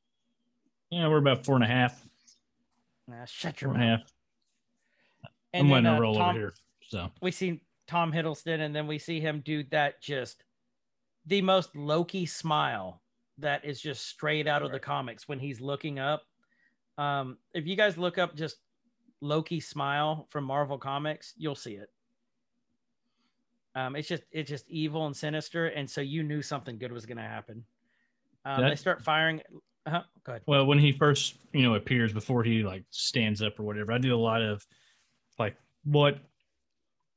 [0.91, 1.99] Yeah, we're about four and a half.
[3.07, 4.14] Nah, shut your Four and a mouth.
[5.55, 5.61] Half.
[5.61, 6.53] And I'm then, letting uh, roll Tom- over here.
[6.87, 10.43] So we see Tom Hiddleston, and then we see him do that just
[11.25, 13.01] the most Loki smile
[13.37, 16.23] that is just straight out of the comics when he's looking up.
[16.97, 18.57] Um, if you guys look up just
[19.21, 21.89] Loki smile from Marvel Comics, you'll see it.
[23.73, 27.05] Um, it's just it's just evil and sinister, and so you knew something good was
[27.05, 27.65] going to happen.
[28.45, 29.41] Um, That- they start firing.
[29.85, 30.41] Uh, go ahead.
[30.47, 33.97] Well, when he first, you know, appears before he like stands up or whatever, I
[33.97, 34.65] do a lot of
[35.39, 36.17] like what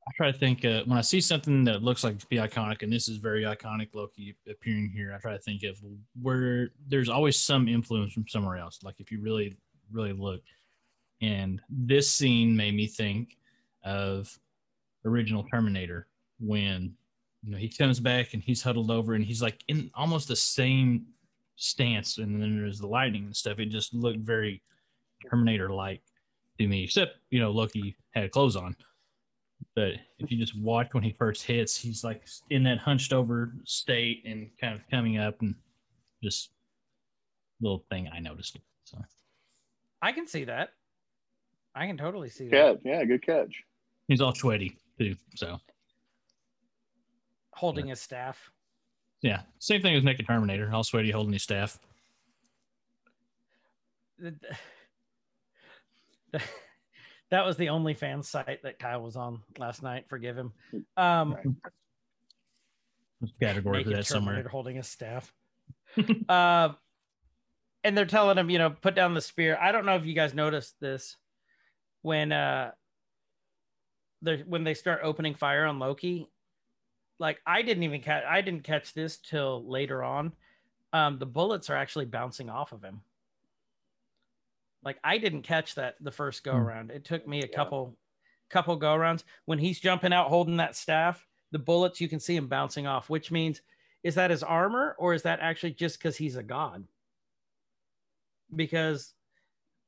[0.09, 2.83] I try to think uh, when I see something that looks like to be iconic,
[2.83, 5.13] and this is very iconic Loki appearing here.
[5.15, 5.79] I try to think of
[6.21, 8.79] where there's always some influence from somewhere else.
[8.83, 9.59] Like if you really,
[9.93, 10.41] really look,
[11.21, 13.37] and this scene made me think
[13.85, 14.35] of
[15.05, 16.07] original Terminator
[16.41, 16.95] when
[17.43, 20.37] you know he comes back and he's huddled over and he's like in almost the
[20.37, 21.07] same
[21.57, 24.63] stance and then there's the lightning and stuff it just looked very
[25.29, 26.01] terminator like
[26.59, 28.75] to me except you know loki had clothes on
[29.75, 33.53] but if you just watch when he first hits he's like in that hunched over
[33.65, 35.55] state and kind of coming up and
[36.23, 36.51] just
[37.61, 38.99] little thing i noticed so
[40.01, 40.69] I can see that.
[41.75, 42.79] I can totally see that.
[42.85, 43.65] Yeah, yeah, good catch.
[44.07, 45.59] he's all sweaty too so
[47.53, 48.51] Holding his staff.
[49.23, 51.79] yeah same thing as naked terminator all sweaty holding his staff
[57.31, 60.07] that was the only fan site that Kyle was on last night.
[60.09, 60.53] Forgive him.
[60.97, 61.55] Um, Right.
[63.41, 65.33] Category for naked that somewhere Terminator holding a staff.
[66.29, 66.71] uh,
[67.83, 69.59] and they're telling him, you know, put down the spear.
[69.61, 71.17] I don't know if you guys noticed this
[72.03, 72.71] when uh,
[74.23, 76.29] they when they start opening fire on Loki.
[77.19, 78.25] Like I didn't even catch.
[78.25, 80.33] I didn't catch this till later on.
[80.93, 83.01] Um, the bullets are actually bouncing off of him.
[84.83, 86.59] Like I didn't catch that the first go Hmm.
[86.59, 86.91] around.
[86.91, 87.57] It took me a Yeah.
[87.57, 87.99] couple
[88.51, 91.27] couple go rounds when he's jumping out holding that staff.
[91.51, 93.63] The bullets you can see him bouncing off, which means
[94.03, 96.87] is that his armor or is that actually just because he's a god?
[98.55, 99.15] Because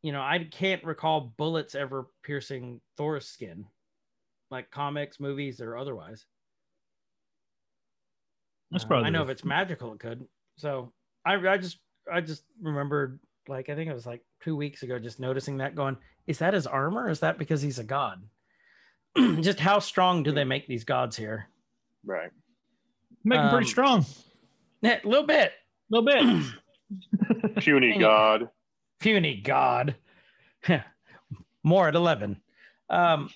[0.03, 3.69] you know, I can't recall bullets ever piercing Thor's skin,
[4.51, 6.27] like comics, movies, or otherwise.
[8.71, 10.29] That's Uh, probably I know if it's magical, it could.
[10.57, 10.93] So
[11.25, 11.81] I, I just,
[12.11, 15.75] I just remembered, like, I think it was like two weeks ago, just noticing that,
[15.75, 17.09] going, is that his armor?
[17.11, 18.23] Is that because he's a god?
[19.41, 21.49] just how strong do they make these gods here?
[22.05, 22.31] Right.
[23.25, 24.07] Make him pretty Um, strong.
[24.85, 25.53] A little bit.
[25.93, 26.45] A little bit.
[27.59, 28.49] Puny God.
[29.01, 29.95] puny god
[31.63, 32.37] more at 11
[32.91, 33.31] um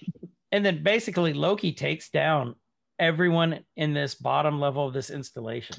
[0.52, 2.54] and then basically loki takes down
[2.98, 5.76] everyone in this bottom level of this installation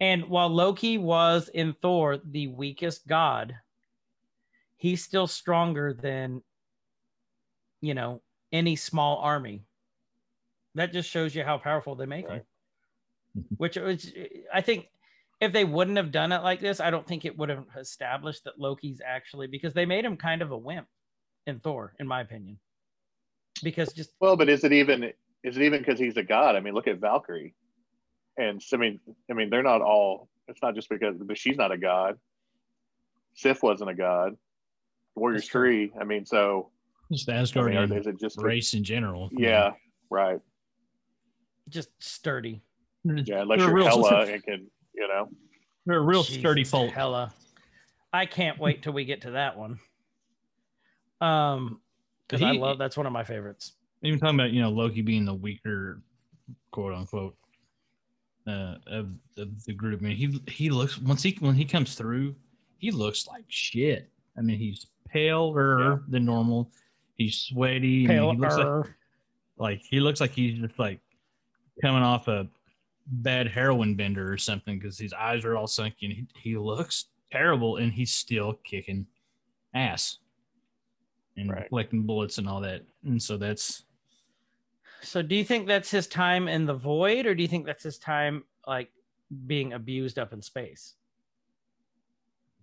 [0.00, 3.54] and while loki was in thor the weakest god
[4.78, 6.42] he's still stronger than
[7.82, 9.64] you know any small army
[10.74, 12.42] that just shows you how powerful they make Right.
[13.34, 14.12] him which which
[14.52, 14.88] i think
[15.40, 18.44] if they wouldn't have done it like this, I don't think it would have established
[18.44, 20.88] that Loki's actually because they made him kind of a wimp
[21.46, 22.58] in Thor, in my opinion.
[23.62, 25.12] Because just Well, but is it even
[25.44, 26.56] is it even because he's a god?
[26.56, 27.54] I mean, look at Valkyrie,
[28.36, 29.00] and so, I mean,
[29.30, 30.28] I mean, they're not all.
[30.48, 32.18] It's not just because, but she's not a god.
[33.34, 34.36] Sif wasn't a god.
[35.18, 35.88] Warriors That's true.
[35.88, 36.00] Three.
[36.00, 36.70] I mean, so
[37.10, 39.30] Just I mean, Asgardian or is it just race in general.
[39.32, 39.72] Yeah,
[40.10, 40.40] right.
[41.68, 42.62] just sturdy.
[43.04, 45.28] Yeah, unless They're you're real- Hela and can, you know.
[45.86, 46.90] They're a real Jesus, sturdy folk.
[46.90, 47.32] Hela.
[48.12, 49.78] I can't wait till we get to that one.
[51.20, 51.80] Um,
[52.26, 53.72] because I love that's one of my favorites.
[54.02, 56.02] Even talking about you know Loki being the weaker,
[56.70, 57.36] quote unquote,
[58.46, 60.00] uh, of, of the group.
[60.00, 62.34] I mean, he he looks once he when he comes through,
[62.78, 64.10] he looks like shit.
[64.36, 65.96] I mean, he's paler Yeah.
[66.08, 66.70] than normal.
[67.16, 68.04] He's sweaty.
[68.04, 68.86] I mean, Pale he looks like,
[69.58, 71.00] like he looks like he's just like
[71.82, 72.46] coming off a
[73.06, 76.10] bad heroin bender or something because his eyes are all sunken.
[76.10, 79.06] He, he looks terrible and he's still kicking
[79.74, 80.18] ass
[81.36, 81.68] and Right.
[81.68, 82.82] collecting bullets and all that.
[83.04, 83.84] And so that's
[85.02, 87.82] So do you think that's his time in the void, or do you think that's
[87.84, 88.90] his time like
[89.46, 90.94] being abused up in space?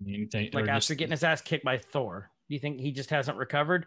[0.07, 2.29] anything Like after just- getting his ass kicked by Thor?
[2.47, 3.85] Do you think he just hasn't recovered?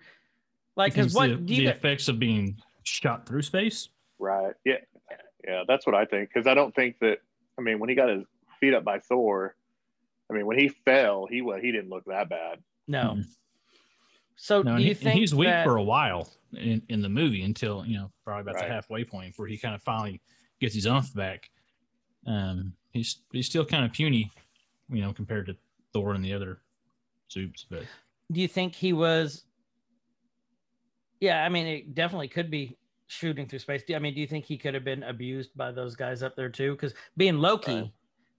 [0.77, 3.89] Like, because what the, do the you effects of being shot through space.
[4.19, 4.55] Right.
[4.65, 4.77] Yeah.
[5.47, 6.29] Yeah, that's what I think.
[6.33, 7.19] Because I don't think that.
[7.59, 8.25] I mean, when he got his
[8.61, 9.55] feet up by Thor,
[10.31, 12.59] I mean, when he fell, he was he didn't look that bad.
[12.87, 13.17] no?
[13.19, 13.25] Mhm.
[14.37, 17.09] So No, do you he, think he's weak that- for a while in, in the
[17.09, 18.69] movie until you know probably about Right.
[18.69, 20.21] the halfway point where he kind of finally
[20.61, 21.51] gets his umph back.
[22.27, 24.31] Um, he's he's still kind of puny,
[24.91, 25.57] you know, compared to
[25.93, 26.61] Thor and the other
[27.29, 27.65] suits.
[27.69, 27.85] But
[28.31, 29.45] do you think he was
[31.21, 32.77] yeah i mean it definitely could be
[33.09, 33.83] shooting through space.
[33.95, 36.51] I mean do you think he could have been abused by those guys up there
[36.51, 36.73] too?
[36.73, 37.93] Because being loki Right.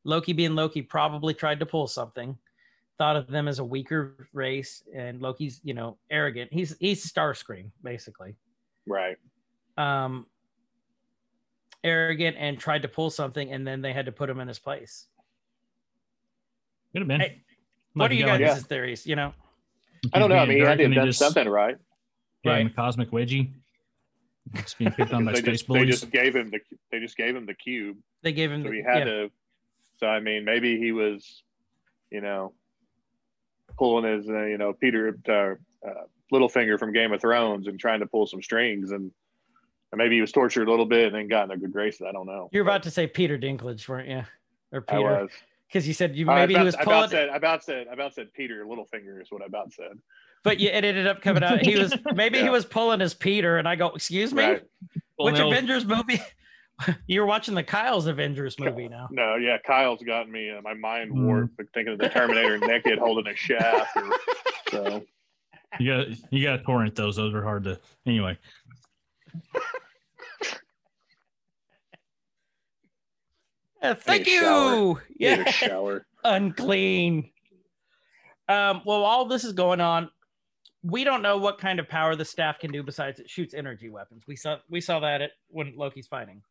[0.03, 2.37] loki being loki probably tried to pull something
[2.99, 6.53] thought of them as a weaker race and loki's you know arrogant.
[6.53, 8.35] He's he's starscream basically.
[8.87, 9.17] Right.
[9.77, 10.27] um
[11.83, 14.59] arrogant and tried to pull something and then they had to put him in his
[14.59, 15.07] place.
[16.91, 17.21] Could have been.
[17.21, 17.41] Hey,
[17.93, 19.29] what are you guys' like, theories you know?
[19.29, 19.38] he's
[20.13, 20.37] I don't know.
[20.37, 21.77] I mean, he a had to have done just something right.
[22.43, 22.71] gave him Right.
[22.71, 23.51] a cosmic wedgie.
[24.55, 26.59] Just being picked on by they space just they just gave him the
[26.91, 29.03] they just gave him the cube, they gave him so the, he had yeah.
[29.05, 29.31] to.
[29.97, 31.43] So I mean, maybe he was,
[32.09, 32.53] you know,
[33.77, 37.99] pulling his uh, you know Peter uh, uh, Littlefinger from Game of Thrones and trying
[37.99, 39.11] to pull some strings, and,
[39.91, 42.03] and maybe he was tortured a little bit and then got in a good graces.
[42.07, 42.49] I don't know.
[42.51, 44.23] You're about to say Peter Dinklage, weren't you?
[44.71, 45.29] Or I Peter, was.
[45.69, 46.89] Because you said you I maybe about, he was pulling.
[46.89, 49.71] I about said I about said I about said Peter Littlefinger is what I about
[49.71, 49.99] said.
[50.43, 51.61] but you, it ended up coming out.
[51.65, 54.61] He was maybe he was pulling his Peter, and I go, "Excuse me, Right.
[54.91, 56.19] which Well, no, Avengers movie?"
[57.07, 59.09] you were watching the Kyle's Avengers movie now.
[59.11, 60.49] No, yeah, Kyle's gotten me.
[60.49, 61.23] Uh, my mind Mm.
[61.23, 63.95] warped thinking of the Terminator naked holding a shaft.
[63.97, 64.09] Or,
[64.71, 65.05] so
[65.79, 67.15] You got you got to torrent those.
[67.17, 67.79] Those are hard to.
[68.05, 68.37] Anyway,
[73.81, 74.99] Uh, thank you.
[75.17, 76.05] Yeah, shower.
[76.23, 77.31] unclean.
[78.47, 80.09] Um, well, all this is going on.
[80.83, 83.89] We don't know what kind of power the staff can do besides it shoots energy
[83.89, 84.23] weapons.
[84.27, 86.41] We saw we saw that at when Loki's fighting.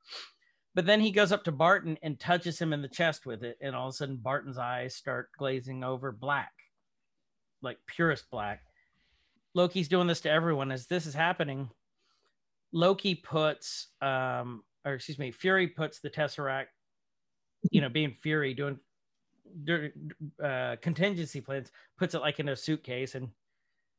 [0.75, 3.57] But then he goes up to Barton and touches him in the chest with it,
[3.61, 6.53] and all of a sudden Barton's eyes start glazing over black,
[7.63, 8.63] like purest black.
[9.55, 11.71] Loki's doing this to everyone as this is happening.
[12.71, 16.67] Loki puts, um, or excuse me, Fury puts the Tesseract,
[17.71, 18.79] you know, being Fury, doing
[20.43, 23.29] uh, contingency plans, puts it like in a suitcase, and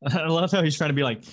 [0.11, 1.23] I love how he's trying to be like,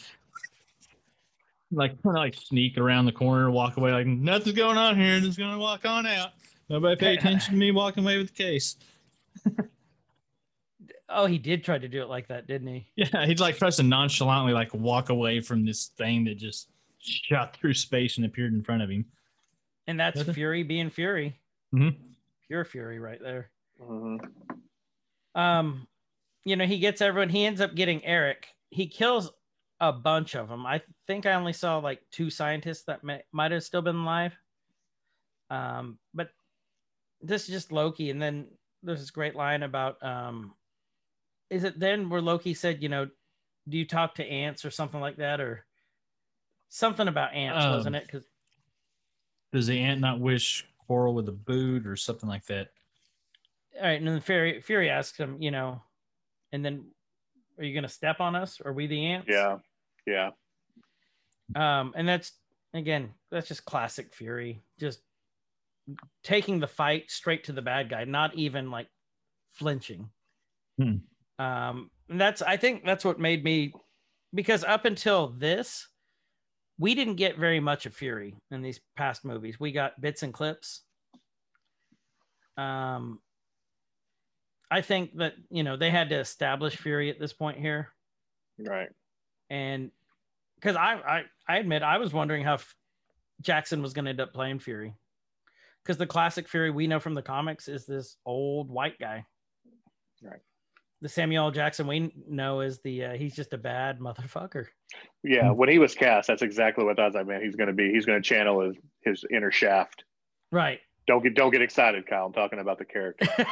[1.70, 5.20] like kind of like sneak around the corner, walk away like nothing's going on here.
[5.20, 6.30] Just gonna walk on out.
[6.68, 8.76] Nobody pay attention to me walking away with the case.
[11.08, 12.86] oh, he did try to do it like that, didn't he?
[12.96, 16.68] Yeah, he'd like tries to nonchalantly like walk away from this thing that just
[16.98, 19.04] shot through space and appeared in front of him.
[19.86, 21.38] And that's Fury being Fury.
[21.72, 21.96] Mhm.
[22.48, 23.50] Pure Fury right there.
[23.80, 24.18] Mhm.
[25.34, 25.88] Um,
[26.44, 27.28] you know, he gets everyone.
[27.28, 28.48] He ends up getting Erik.
[28.70, 29.30] He kills
[29.80, 30.64] a bunch of them.
[30.64, 34.36] I think I only saw like two scientists that may, might have still been alive.
[35.50, 36.30] Um, but
[37.20, 38.48] this is just Loki, and then
[38.82, 40.54] there's this great line about um,
[41.50, 43.08] is it then where Loki said, you know,
[43.68, 45.66] do you talk to ants or something like that, or
[46.68, 48.04] something about ants, Um, wasn't it?
[48.06, 48.26] Because
[49.52, 52.68] Does the ant not wish Coral with a boot or something like that?
[53.76, 55.82] all right, and then Fury Fury asks him, you know,
[56.52, 56.86] and then
[57.58, 58.60] are you gonna step on us?
[58.64, 59.28] Are we the ants?
[59.28, 59.58] Yeah.
[60.06, 60.30] Yeah.
[61.54, 62.32] Um, and that's
[62.74, 65.00] again, that's just classic Fury, just
[66.22, 68.88] taking the fight straight to the bad guy, not even like
[69.52, 70.08] flinching.
[70.78, 70.96] Hmm.
[71.38, 73.72] Um, and that's I think that's what made me
[74.34, 75.86] because up until this,
[76.78, 79.58] we didn't get very much of Fury in these past movies.
[79.58, 80.82] We got bits and clips.
[82.56, 83.20] Um,
[84.70, 87.88] I think that you know they had to establish Fury at this point here
[88.58, 88.88] Right.
[89.50, 89.90] and
[90.56, 92.74] because I, I I admit I was wondering how F-
[93.42, 94.94] Jackson was going to end up playing Fury,
[95.84, 99.24] because the classic Fury we know from the comics is this old white guy.
[100.22, 100.40] Right.
[101.02, 104.66] The Samuel Jackson we know is the uh, he's just a bad motherfucker.
[105.22, 105.50] Yeah.
[105.50, 108.06] When he was cast, that's exactly what I was like, man, he's gonna be he's
[108.06, 110.04] gonna channel his his inner shaft.
[110.50, 110.80] Right.
[111.06, 112.26] Don't get don't get excited, Kyle.
[112.26, 113.26] I'm talking about the character.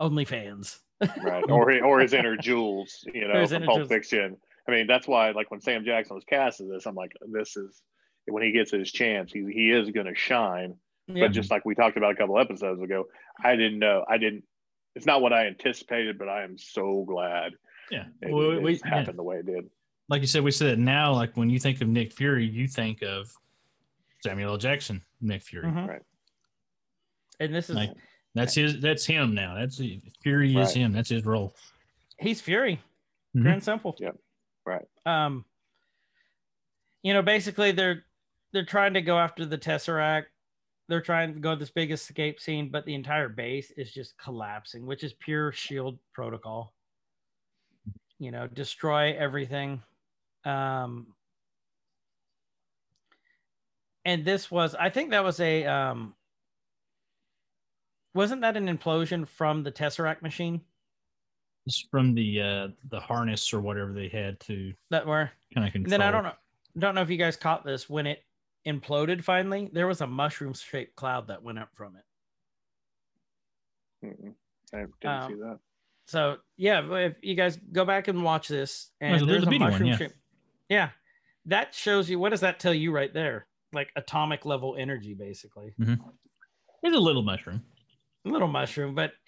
[0.00, 0.80] Only fans.
[1.22, 1.44] right?
[1.48, 3.88] Or or his inner Jules, you know, from Pulp Jules.
[3.88, 4.36] Fiction.
[4.68, 7.56] I mean, that's why, like, when Sam Jackson was cast as this, I'm like, this
[7.56, 7.80] is
[8.26, 10.74] when he gets his chance, he he is going to shine.
[11.08, 11.24] Yeah.
[11.26, 13.06] But just like we talked about a couple episodes ago,
[13.42, 14.04] I didn't know.
[14.08, 14.44] I didn't.
[14.94, 17.52] It's not what I anticipated, but I am so glad
[17.90, 18.04] Yeah.
[18.22, 18.88] it, Well, it we- yeah.
[18.98, 19.68] happened the way it did.
[20.08, 21.12] Like you said, we said now.
[21.12, 23.30] Like when you think of Nick Fury, you think of
[24.22, 24.56] Samuel L.
[24.58, 25.66] Jackson, Nick Fury.
[25.66, 25.88] Mhm.
[25.88, 26.02] Right.
[27.40, 27.90] And this is Like,
[28.34, 28.80] That's his.
[28.80, 29.54] That's him now.
[29.54, 29.80] That's
[30.22, 30.70] Fury is Right.
[30.76, 30.92] him.
[30.92, 31.54] That's his role.
[32.20, 32.80] he's Fury,
[33.36, 33.42] Mhm.
[33.42, 33.94] pure and simple.
[34.00, 34.16] Yep.
[34.66, 34.84] Right.
[35.06, 35.44] Um,
[37.02, 38.04] you know, basically they're
[38.52, 40.24] they're trying to go after the Tesseract.
[40.88, 44.86] They're trying to go this big escape scene, but the entire base is just collapsing,
[44.86, 46.72] which is pure Shield protocol.
[48.18, 49.82] You know, destroy everything.
[50.44, 51.08] Um,
[54.04, 56.14] and this was, I think that was a, um,
[58.14, 60.62] wasn't that an implosion from the Tesseract machine
[61.66, 65.30] It's from the uh the harness or whatever they had to that were?
[65.54, 65.90] kind of control.
[65.90, 66.32] Then I don't know,
[66.78, 68.24] don't know if you guys caught this when it
[68.66, 69.22] imploded.
[69.24, 72.04] Finally, there was a mushroom-shaped cloud that went up from it.
[74.06, 74.34] Mm-mm.
[74.72, 75.58] I didn't Um, see that.
[76.06, 79.46] So yeah, if you guys go back and watch this, and There's a there's a
[79.46, 79.96] little bitty one, mushroom yeah.
[79.96, 80.12] shape.
[80.68, 80.90] Yeah,
[81.46, 82.18] that shows you.
[82.18, 83.46] What does that tell you right there?
[83.72, 85.74] Like atomic level energy, basically.
[85.78, 87.62] It's a little mushroom.
[88.24, 89.12] A little mushroom, but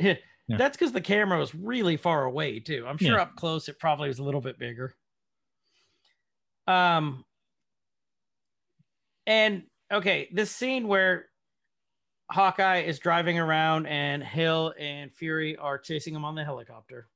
[0.48, 2.84] that's because the camera was really far away too.
[2.88, 3.22] I'm sure Yeah.
[3.22, 4.94] up close it probably was a little bit bigger.
[6.66, 7.24] Um,
[9.30, 9.62] and
[9.92, 11.26] okay, this scene where
[12.32, 17.06] Hawkeye is driving around and Hill and Fury are chasing him on the helicopter,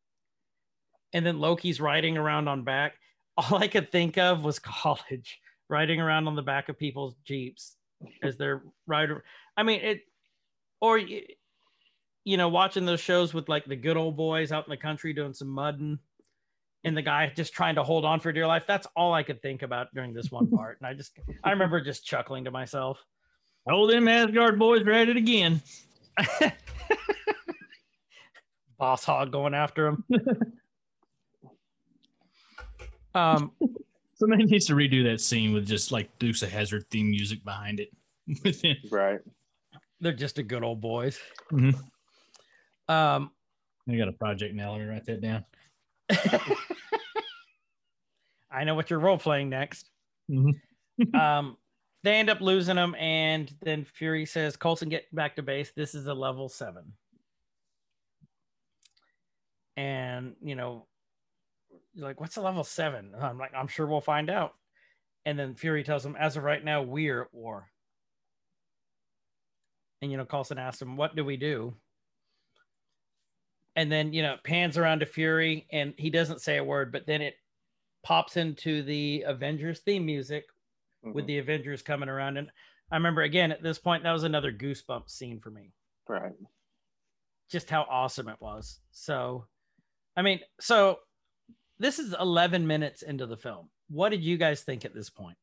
[1.12, 2.94] and then Loki's riding around on back.
[3.36, 7.74] All I could think of was college riding around on the back of people's jeeps
[8.22, 9.18] as they're riding.
[9.56, 10.02] I mean it,
[10.80, 14.76] or you know, watching those shows with like the good old boys out in the
[14.76, 15.98] country doing some mudding
[16.84, 18.64] and the guy just trying to hold on for dear life.
[18.66, 20.78] That's all I could think about during this one part.
[20.80, 23.02] And I just, I remember just chuckling to myself.
[23.68, 25.62] Oh, them Asgard boys are at it again.
[28.78, 30.04] Boss Hog going after him.
[33.14, 33.52] um,
[34.16, 37.80] Somebody needs to redo that scene with just like Dukes of Hazzard theme music behind
[37.80, 37.88] it.
[38.44, 38.62] With.
[38.90, 39.20] Right.
[40.00, 41.18] they're just a good old boys.
[41.52, 41.74] Mhm.
[42.88, 43.30] Um,
[43.88, 44.72] I got a project now.
[44.72, 45.44] Let me write that down.
[48.54, 49.90] I know what you're role playing next.
[50.30, 50.52] Mhm.
[51.14, 51.56] um,
[52.02, 55.72] they end up losing him, and then Fury says, "Coulson, get back to base.
[55.72, 56.92] This is a level seven."
[59.76, 60.86] And you know,
[61.94, 63.14] you're like, "What's a level seven?
[63.20, 64.54] I'm like, "I'm sure we'll find out."
[65.24, 67.70] And then Fury tells him, "As of right now, we're at war."
[70.02, 71.74] And you know, Coulson asks him, "What do we do?"
[73.76, 77.06] And then you know, pans around to Fury, and he doesn't say a word, but
[77.06, 77.36] then it
[78.04, 80.44] pops into the Avengers theme music
[81.02, 81.28] with Mhm.
[81.28, 82.36] the Avengers coming around.
[82.36, 82.50] And
[82.90, 85.72] I remember again at this point, that was another goosebump scene for me.
[86.08, 86.32] right.
[87.50, 88.80] just how awesome it was.
[88.90, 89.46] So,
[90.16, 91.00] I mean, so
[91.78, 93.70] this is 11 minutes into the film.
[93.88, 95.36] What did you guys think at this point?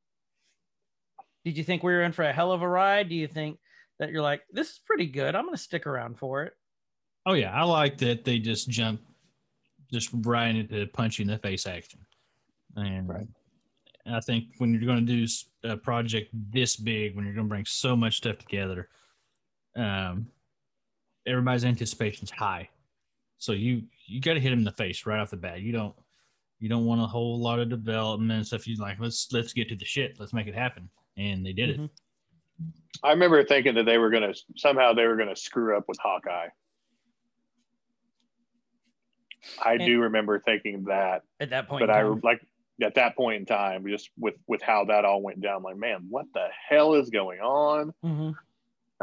[1.45, 3.07] Did you think we were in for a hell of a ride?
[3.09, 3.59] Do you think
[3.99, 5.36] that you're like, this is pretty good?
[5.36, 6.53] I'm going to stick around for it.
[7.26, 9.01] Oh yeah, I like that they just jump
[9.91, 12.05] just right into punching the face action.
[12.76, 13.28] And Right.
[14.05, 15.28] I think when you're going to do
[15.63, 18.89] a project this big, when you're going to bring so much stuff together,
[19.76, 20.32] um,
[21.26, 22.69] everybody's anticipation's high.
[23.38, 25.61] So you you got to hit them in the face right off the bat.
[25.61, 25.95] You don't
[26.59, 28.67] you don't want a whole lot of development and stuff.
[28.67, 30.19] You like let's let's get to the shit.
[30.19, 31.80] Let's make it happen, and they did it.
[31.80, 31.89] Mhm.
[33.03, 35.86] I remember thinking that they were going to somehow they were going to screw up
[35.88, 36.49] with Hawkeye.
[39.63, 42.19] I And- do remember thinking that, At that point, but I time.
[42.24, 42.45] like
[42.82, 46.05] at that point in time, just with with how that all went down, like man,
[46.09, 47.93] what the hell is going on?
[48.03, 48.36] Mhm.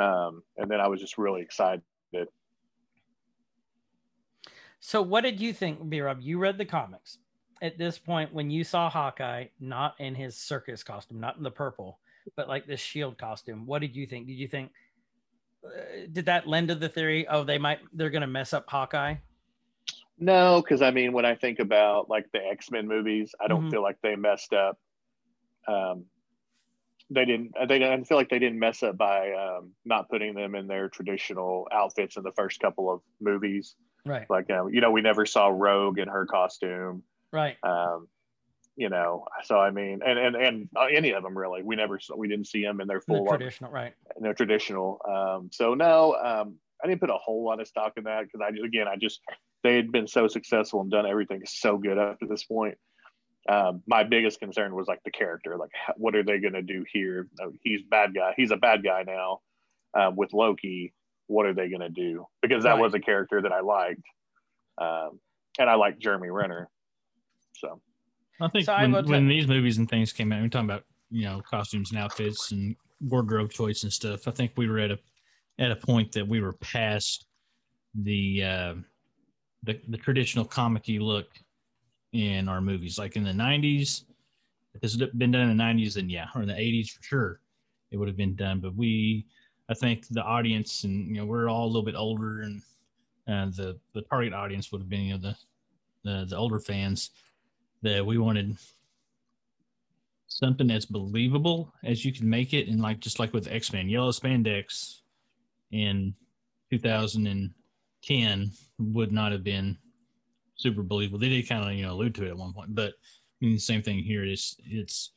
[0.03, 1.83] Um, and then I was just really excited.
[4.81, 6.21] So, what did you think, B Rob?
[6.21, 7.19] You read the comics.
[7.61, 11.51] At this point, when you saw Hawkeye not in his circus costume, not in the
[11.51, 11.99] purple,
[12.37, 14.29] but like this shield costume, what did you think?
[14.29, 14.71] Did you think
[15.65, 17.27] uh, did that lend to the theory?
[17.27, 19.17] Oh, they might they're going to mess up Hawkeye.
[20.19, 23.67] No, because I mean, when I think about like the X Men movies, I don't
[23.67, 23.71] Mhm.
[23.71, 24.79] feel like they messed up.
[25.67, 26.07] Um,
[27.11, 27.53] they didn't.
[27.59, 30.67] They didn't I feel like they didn't mess up by um, not putting them in
[30.67, 33.77] their traditional outfits in the first couple of movies.
[34.05, 34.29] Right.
[34.29, 37.03] Like, um, you know, we never saw Rogue in her costume.
[37.33, 37.57] Right.
[37.63, 38.09] Um,
[38.77, 41.99] you know, so I mean, and and and uh, any of them really, we never
[41.99, 43.95] saw, we didn't see them in their The full traditional, right.
[44.17, 45.01] in their traditional.
[45.09, 48.41] Um, so no, um, I didn't put a whole lot of stock in that because
[48.41, 49.21] I just, again, I just
[49.63, 52.77] they had been so successful and done everything so good up to this point.
[53.49, 56.85] Um, my biggest concern was like the character, like what are they going to do
[56.93, 57.29] here?
[57.43, 58.35] Uh, He's bad guy.
[58.37, 59.41] He's a bad guy now.
[59.95, 60.93] Um, with Loki,
[61.29, 62.27] what are they going to do?
[62.43, 62.83] Because that Right.
[62.83, 64.03] was a character that I liked,
[64.77, 65.19] um,
[65.59, 66.69] and I liked Jeremy Renner.
[67.55, 67.81] So
[68.41, 70.69] I think So I when, will when these movies and things came out, we're talking
[70.69, 74.29] about you know costumes and outfits and wardrobe choice and stuff.
[74.29, 74.99] I think we were at a
[75.59, 77.27] at a point that we were past
[77.95, 78.75] the uh,
[79.63, 81.29] the, the traditional comic-y look
[82.13, 82.99] in our movies.
[82.99, 84.05] Like in the '90s,
[84.75, 87.03] if this had been done in the '90s, then yeah, or in the '80s for
[87.03, 87.41] sure,
[87.91, 88.61] it would have been done.
[88.61, 89.27] But we,
[89.69, 92.63] I think the audience and you know we're all a little bit older, and
[93.29, 95.37] uh, the the target audience would have been you know the
[96.05, 97.11] the, the older fans
[97.83, 98.57] that we wanted
[100.27, 104.11] something as believable as you can make it and like just like with x-men yellow
[104.11, 105.01] spandex
[105.73, 106.15] in
[108.03, 108.51] 2010
[108.95, 109.77] would not have been
[110.57, 112.93] super believable they did kind of you know allude to it at one point but
[113.41, 115.13] I mean the same thing here is it's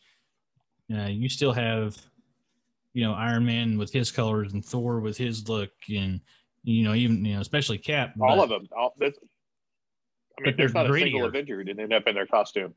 [0.94, 1.98] uh, you still have
[2.94, 6.20] you know iron man with his colors and thor with his look and
[6.64, 9.16] you know even you know especially cap all but- of them, all, this,
[10.40, 11.26] I mean, there's they're not a single.
[11.26, 12.74] Avenger who didn't end up in their costume.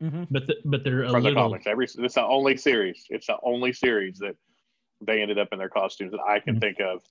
[0.00, 1.66] hmm but the, but they're a from the comics.
[1.66, 3.04] Every it's the only series.
[3.10, 4.36] It's the only series that
[5.00, 6.60] they ended up in their costumes that I can Mhm.
[6.60, 7.02] think of.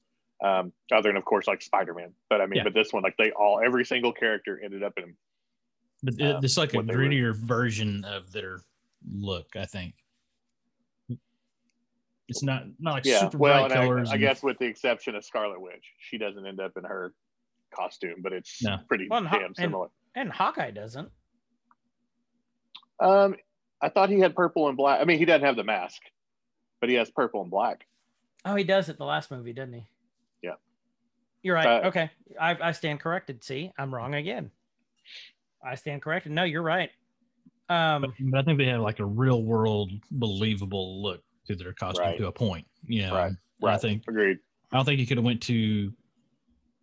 [0.44, 2.64] Um, other than of course like Spider Man, but I mean, Yeah.
[2.64, 5.16] but this one like they all every single character ended up in.
[6.04, 8.60] But it- um, it's like a what they were- grittier version of their
[9.08, 9.94] look, I think.
[12.28, 14.10] It's not not like Yeah, super well, bright colors.
[14.10, 16.84] I, I and- guess with the exception of Scarlet Witch, she doesn't end up in
[16.86, 17.14] her
[17.76, 18.78] costume, but it's No.
[18.88, 19.90] pretty Well, and Ho- damn and- similar.
[20.16, 21.12] And Hawkeye doesn't.
[23.00, 23.36] Um,
[23.82, 25.02] I thought he had purple and black.
[25.02, 26.02] I mean, he doesn't have the mask,
[26.80, 27.86] but he has purple and black.
[28.46, 29.88] Oh, he does at the last movie, didn't he?
[31.44, 31.48] Yeah.
[31.48, 31.84] You're right.
[31.84, 32.12] Uh, okay.
[32.40, 33.44] I, I stand corrected.
[33.44, 34.52] See, I'm wrong again.
[35.64, 36.32] I stand corrected.
[36.32, 36.90] No, you're right.
[37.70, 41.74] Um, but, but I think they have like a real world believable look to their
[41.74, 42.18] costume Right.
[42.18, 42.68] to a point.
[42.84, 43.82] You know, Right, And I right.
[43.82, 44.38] think Agreed.
[44.72, 45.94] I don't think you could have went too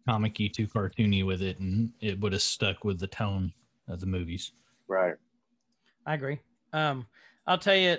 [0.09, 3.53] comic-y, too cartoony with it, and it would have stuck with the tone
[3.89, 4.53] of the movies.
[4.87, 5.15] Right.
[6.07, 6.39] I agree.
[6.73, 7.07] Um,
[7.47, 7.97] I'll tell you,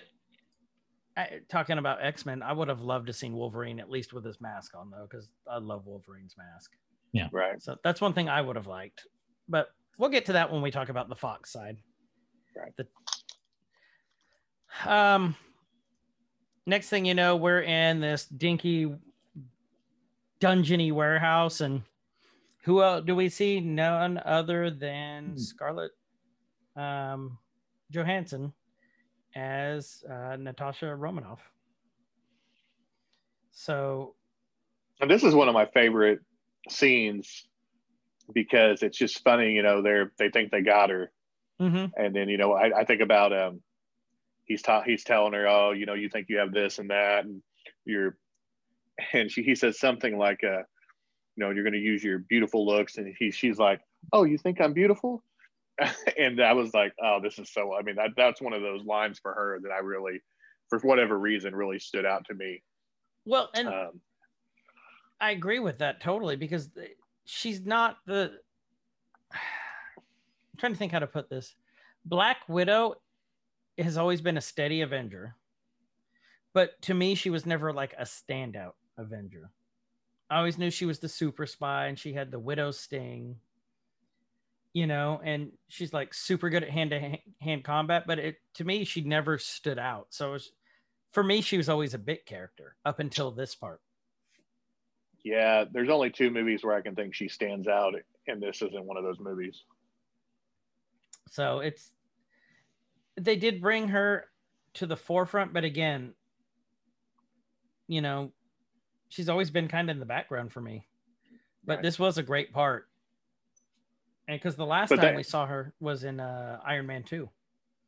[1.20, 4.24] I, talking about X Men, I would have loved to seen Wolverine at least with
[4.24, 6.72] his mask on though, because I love Wolverine's mask.
[7.12, 7.62] Yeah, right.
[7.62, 9.06] So that's one thing I would have liked.
[9.50, 9.68] But
[9.98, 11.78] we'll get to that when we talk about the Fox side.
[12.56, 12.72] Right.
[12.78, 12.88] The,
[14.92, 15.36] um,
[16.66, 18.96] next thing you know, we're in this dinky,
[20.40, 21.82] dungeony warehouse, and
[22.64, 23.60] who else do we see?
[23.60, 25.92] None other than Scarlett
[26.76, 27.38] um,
[27.92, 28.54] Johansson
[29.36, 31.40] as uh, Natasha Romanoff.
[33.52, 34.16] So
[35.02, 36.20] And this is one of my favorite
[36.70, 37.48] scenes
[38.34, 41.12] because it's just funny, you know, they're they think they got her.
[41.60, 41.92] mhm.
[41.96, 43.62] And then, you know, I, I think about um
[44.46, 47.26] he's ta- he's telling her, Oh, you know, you think you have this and that
[47.26, 47.42] and
[47.86, 48.18] you're
[49.14, 50.64] and she he says something like uh
[51.36, 52.98] you know, you're going to use your beautiful looks.
[52.98, 53.80] And he, she's like,
[54.12, 55.24] oh, you think I'm beautiful?
[56.18, 58.84] and I was like, oh, this is so, I mean, that, that's one of those
[58.84, 60.22] lines for her that I really,
[60.70, 62.62] for whatever reason, really stood out to me.
[63.26, 64.02] Well, and Um,
[65.22, 66.70] I agree with that totally because
[67.26, 68.32] she's not the.
[69.32, 71.56] I'm trying to think how to put this.
[72.06, 72.96] Black Widow
[73.78, 75.36] has always been a steady Avenger,
[76.54, 79.52] but to me, she was never like a standout Avenger.
[80.30, 83.36] I always knew she was the super spy and she had the Widow sting,
[84.74, 88.64] you know, and she's like super good at hand to hand combat, but it to
[88.64, 90.08] me, she never stood out.
[90.12, 90.52] So it was,
[91.12, 93.82] for me, she was always a bit character up until this part.
[95.24, 97.94] yeah, there's only two movies where I can think she stands out,
[98.28, 99.64] and this isn't one of those movies.
[101.30, 101.94] So it's
[103.18, 104.26] they did bring her
[104.76, 106.16] to the forefront, but again,
[107.88, 108.34] you know,
[109.10, 110.88] she's always been kind of in the background for me.
[111.66, 111.84] But Right.
[111.84, 112.89] this was a great part.
[114.30, 117.02] And because the last But time that- we saw her was in uh, Iron Man
[117.02, 117.28] 2.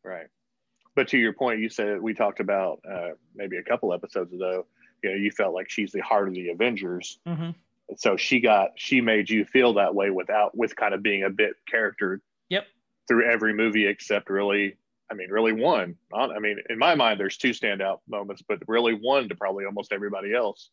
[0.03, 0.25] Right.
[0.95, 4.65] But to your point, you said we talked about uh, maybe a couple episodes ago.
[5.03, 7.51] You know, you felt like she's the heart of the Avengers, Mm-hmm.
[7.89, 11.23] and so she got she made you feel that way without with kind of being
[11.23, 12.65] a bit character Yep.
[13.07, 14.75] through every movie except really,
[15.09, 15.95] I mean, really one.
[16.11, 19.65] Not- I mean, in my mind, there's two standout moments, but really one to probably
[19.65, 20.71] almost everybody else.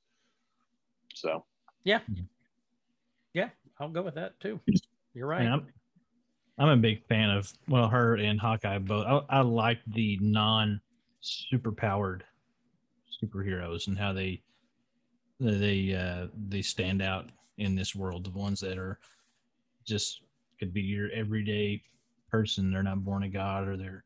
[1.14, 1.44] So
[1.84, 2.00] yeah,
[3.34, 4.60] yeah, I'll go with that too.
[5.18, 5.48] You're right.
[5.48, 5.66] I'm,
[6.58, 9.04] I'm a big fan of well, her and Hawkeye both.
[9.04, 10.80] I, I like the non
[11.20, 12.20] superpowered
[13.20, 14.40] superheroes and how they
[15.40, 18.26] they uh they stand out in this world.
[18.26, 19.00] The ones that are
[19.84, 20.22] just
[20.60, 21.82] could be your everyday
[22.30, 22.70] person.
[22.70, 24.04] They're not born of God, or they're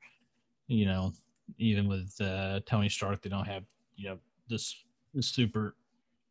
[0.66, 1.12] you know
[1.58, 3.64] even with uh, Tony Stark, they don't have
[3.96, 4.74] you know this
[5.12, 5.76] this super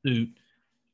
[0.04, 0.30] suit.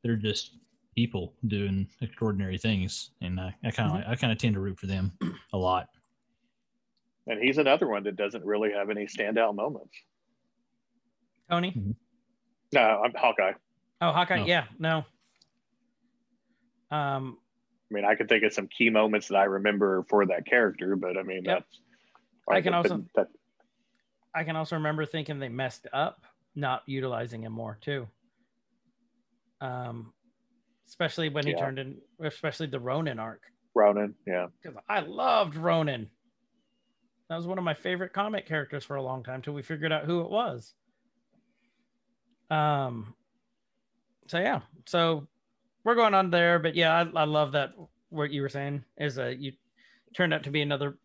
[0.03, 0.57] They're just
[0.97, 4.79] people doing extraordinary things, and I, I kind of I kind of tend to root
[4.79, 5.11] for them
[5.53, 5.89] a lot.
[7.27, 9.95] and he's another one that doesn't really have any standout moments.
[11.51, 11.95] Tony?
[12.73, 13.53] No, I'm Hawkeye.
[14.01, 14.41] Oh, Hawkeye.
[14.41, 14.45] Oh.
[14.47, 15.05] Yeah, no.
[16.89, 17.37] Um,
[17.91, 20.95] I mean, I can think of some key moments that I remember for that character,
[20.95, 21.59] but I mean, Yep.
[21.59, 21.79] that's.
[22.49, 23.27] I can also- that,
[24.33, 26.25] I can also remember thinking they messed up
[26.55, 28.07] not utilizing him more too.
[29.61, 30.11] Um,
[30.87, 31.57] especially when he Yeah.
[31.57, 33.41] turned in, especially the Ronin arc.
[33.75, 36.09] Ronan, yeah, because I loved Ronin.
[37.29, 39.91] That was one of my favorite comic characters for a long time till we figured
[39.91, 40.73] out who it was.
[42.49, 43.13] Um.
[44.27, 45.27] So yeah, so
[45.83, 47.73] we're going on there, but yeah, I, I love that.
[48.09, 49.53] What you were saying is uh, you
[50.15, 50.97] turned out to be another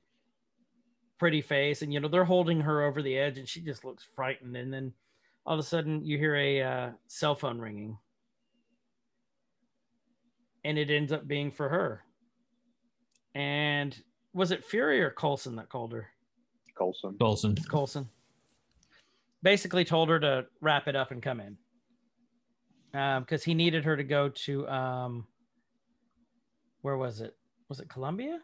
[1.18, 4.05] pretty face, and you know they're holding her over the edge, and she just looks
[4.16, 4.93] frightened, and then
[5.45, 7.99] all of a sudden you hear a uh, cell phone ringing,
[10.65, 12.03] and it ends up being for her.
[13.35, 13.97] And
[14.33, 16.09] was it Fury or Coulson that called her?
[16.77, 17.17] Coulson.
[17.19, 17.55] Coulson.
[17.69, 18.09] Coulson.
[19.43, 21.57] Basically told her to wrap it up and come in.
[22.93, 25.27] Because he needed her to go to um
[26.83, 27.37] where was it?
[27.69, 28.41] Was it Columbia?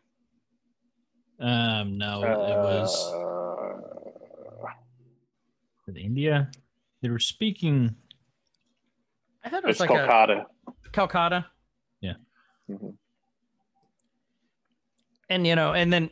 [1.40, 3.12] Um, no, it was
[5.88, 6.50] Uh, India.
[7.02, 7.94] They were speaking.
[9.44, 10.44] I thought it was it's like Kolkata.
[10.66, 11.46] a Calcutta.
[12.68, 12.96] Mhm.
[15.30, 16.10] And you know, and then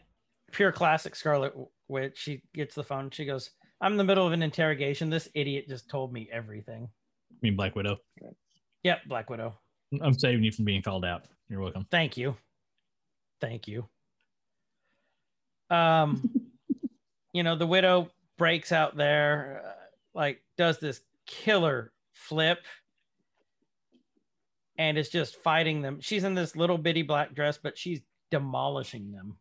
[0.52, 1.54] pure classic Scarlet
[1.88, 3.50] Witch, she gets the phone, she goes,
[3.80, 5.10] I'm in the middle of an interrogation.
[5.10, 6.88] This idiot just told me everything.
[7.30, 7.98] I mean, Black Widow.
[8.84, 9.58] Yep, Black Widow.
[10.00, 11.26] I'm saving you from being called out.
[11.48, 11.86] You're welcome.
[11.90, 12.36] Thank you.
[13.40, 13.86] Thank you.
[15.70, 16.22] Um,
[17.32, 19.72] you know, the widow breaks out there, uh,
[20.14, 22.64] like does this killer flip
[24.78, 25.98] and is just fighting them.
[26.00, 28.00] She's in this little bitty black dress, but she's
[28.30, 29.36] demolishing them.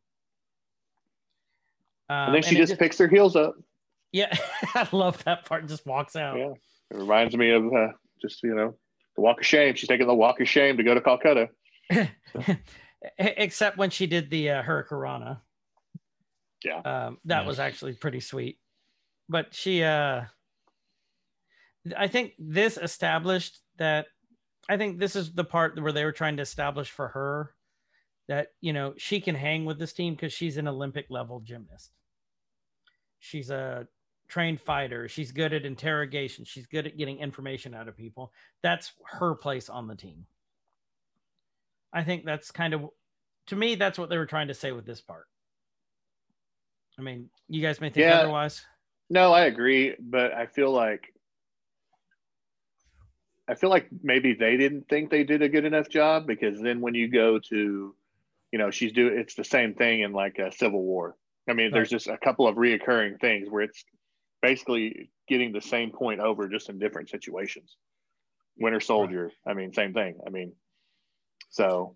[2.10, 3.56] Um, And then she it just picks her heels up.
[4.12, 4.36] yeah,
[4.76, 5.68] I love that part.
[5.68, 6.38] Just walks out.
[6.38, 6.52] Yeah.
[6.92, 7.88] It reminds me of uh,
[8.22, 8.76] just, you know,
[9.16, 9.74] the walk of shame.
[9.76, 11.50] She's taking the walk of shame to go to Calcutta.
[13.18, 15.40] except when she did the uh, Hurricanrana.
[16.64, 16.78] Yeah.
[16.80, 17.48] Um, that Yeah.
[17.48, 18.60] was actually pretty sweet.
[19.30, 20.26] But she, uh,
[21.98, 24.08] I think this established that.
[24.70, 27.52] I think this is the part where they were trying to establish for her
[28.28, 31.92] that you know she can hang with this team because she's an Olympic level gymnast.
[33.20, 33.88] She's a
[34.28, 35.08] trained fighter.
[35.08, 36.46] She's good at interrogation.
[36.46, 38.32] She's good at getting information out of people.
[38.64, 40.26] That's her place on the team.
[41.94, 42.90] I think that's kind of,
[43.48, 45.26] to me, that's what they were trying to say with this part.
[47.00, 48.20] I mean, you guys may think Yeah.
[48.20, 48.66] otherwise.
[49.10, 51.14] No, I agree, but I feel like
[53.48, 56.82] I feel like maybe they didn't think they did a good enough job because then
[56.82, 57.96] when you go to,
[58.52, 61.16] you know, she's doing it's the same thing in like a Civil War.
[61.48, 63.86] I mean, there's just a couple of reoccurring things where it's
[64.42, 67.78] basically getting the same point over just in different situations.
[68.58, 70.18] Winter Soldier, I mean, same thing.
[70.26, 70.54] I mean,
[71.50, 71.96] so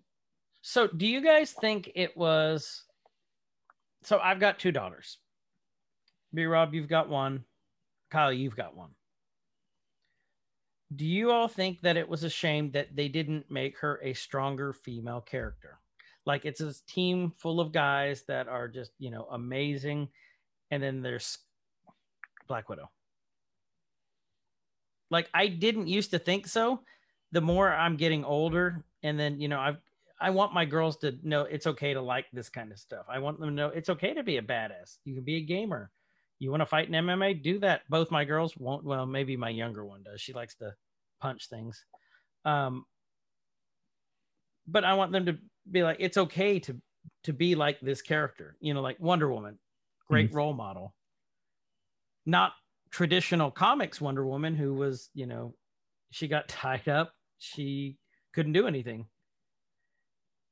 [0.62, 2.84] So, do you guys think it was?
[4.02, 5.18] So, I've got two daughters.
[6.32, 7.44] B Rob, you've got one.
[8.10, 8.90] Kyle, you've got one.
[10.94, 14.12] Do you all think that it was a shame that they didn't make her a
[14.12, 15.78] stronger female character?
[16.26, 20.08] Like it's a team full of guys that are just, you know, amazing.
[20.70, 21.38] And then there's
[22.48, 22.90] Black Widow.
[25.10, 26.80] Like I didn't used to think so.
[27.32, 29.78] The more I'm getting older, and then, you know, I've
[30.20, 33.06] I want my girls to know it's okay to like this kind of stuff.
[33.08, 34.98] I want them to know it's okay to be a badass.
[35.04, 35.90] You can be a gamer.
[36.40, 37.42] You want to fight in MMA?
[37.42, 37.82] Do that.
[37.88, 38.84] Both my girls won't.
[38.84, 40.20] Well, maybe my younger one does.
[40.20, 40.74] She likes to
[41.20, 41.84] punch things.
[42.44, 42.84] Um,
[44.66, 45.38] but I want them to
[45.70, 46.76] be like, it's okay to
[47.24, 48.56] to be like this character.
[48.60, 49.58] You know, like Wonder Woman,
[50.08, 50.94] great role model.
[52.26, 52.52] Not
[52.90, 55.54] traditional comics Wonder Woman, who was, you know,
[56.10, 57.12] she got tied up.
[57.38, 57.96] She
[58.34, 59.06] couldn't do anything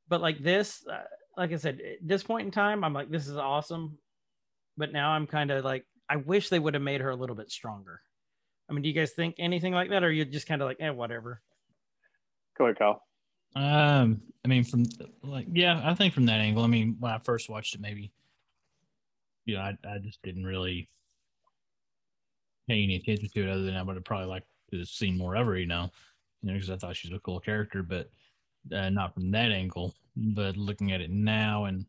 [0.09, 1.03] but like this uh,
[1.37, 3.97] like i said at this point in time i'm like this is awesome
[4.79, 7.37] but now i'm kind of like i wish they would have made her a little
[7.37, 8.01] bit stronger
[8.71, 10.79] i mean do you guys think anything like that or you just kind of like
[10.81, 11.43] eh whatever
[12.59, 13.03] go ahead, Kyle.
[13.57, 14.85] Um, I mean, from
[15.23, 16.65] like, yeah, I think from that angle.
[16.65, 18.13] I mean, when I first watched it, maybe,
[19.47, 20.91] you know, I, I just didn't really
[22.69, 25.17] pay any attention to it, other than I would have probably liked to have seen
[25.17, 25.89] more of her, you know,
[26.43, 28.11] you know, because I thought she's a cool character, but
[28.73, 29.95] uh, not from that angle.
[30.17, 31.87] But looking at it now and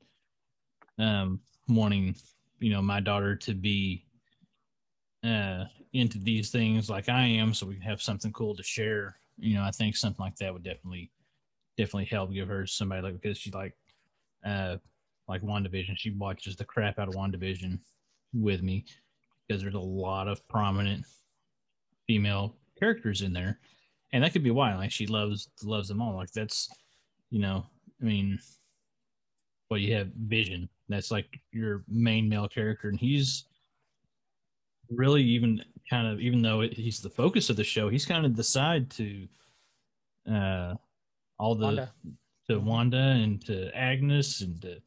[0.97, 2.15] um, wanting,
[2.59, 4.05] you know, my daughter to be
[5.23, 9.17] uh, into these things like I am, so we can have something cool to share.
[9.37, 11.11] You know, I think something like that would definitely,
[11.77, 13.75] definitely help give her somebody like because she like,
[14.45, 14.77] uh,
[15.27, 15.97] like WandaVision.
[15.97, 17.79] She watches the crap out of WandaVision
[18.33, 18.85] with me
[19.47, 21.05] because there's a lot of prominent
[22.07, 23.59] female characters in there,
[24.13, 24.75] and that could be why.
[24.75, 26.15] Like she loves loves them all.
[26.15, 26.69] Like that's,
[27.29, 27.65] you know,
[28.01, 28.39] I mean,
[29.69, 30.69] well, you have Vision.
[30.89, 33.45] That's like your main male character, and he's
[34.89, 38.25] really even kind of even though it, he's the focus of the show, he's kind
[38.25, 39.27] of the side to
[40.29, 40.75] uh
[41.37, 41.93] all the Wanda.
[42.49, 44.81] to Wanda and to Agnes and to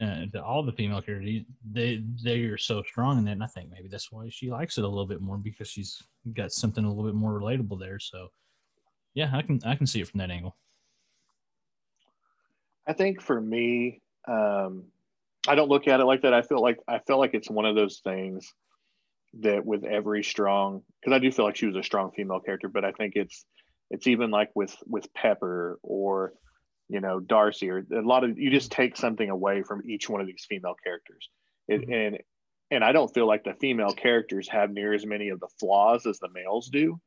[0.00, 1.44] uh, to all the female characters.
[1.72, 4.78] They they are so strong in that, and I think maybe that's why she likes
[4.78, 6.02] it a little bit more because she's
[6.34, 7.98] got something a little bit more relatable there.
[7.98, 8.28] So
[9.14, 10.56] yeah, I can I can see it from that angle.
[12.86, 14.84] I think for me, um,
[15.48, 16.34] I don't look at it like that.
[16.34, 18.52] I feel like I feel like it's one of those things
[19.40, 22.68] that with every strong, because I do feel like she was a strong female character,
[22.68, 23.44] but I think it's
[23.90, 26.32] it's even like with with Pepper or
[26.88, 30.20] you know Darcy or a lot of you just take something away from each one
[30.20, 31.28] of these female characters,
[31.68, 32.06] it, Mhm.
[32.06, 32.18] and
[32.70, 36.06] and I don't feel like the female characters have near as many of the flaws
[36.06, 37.00] as the males do.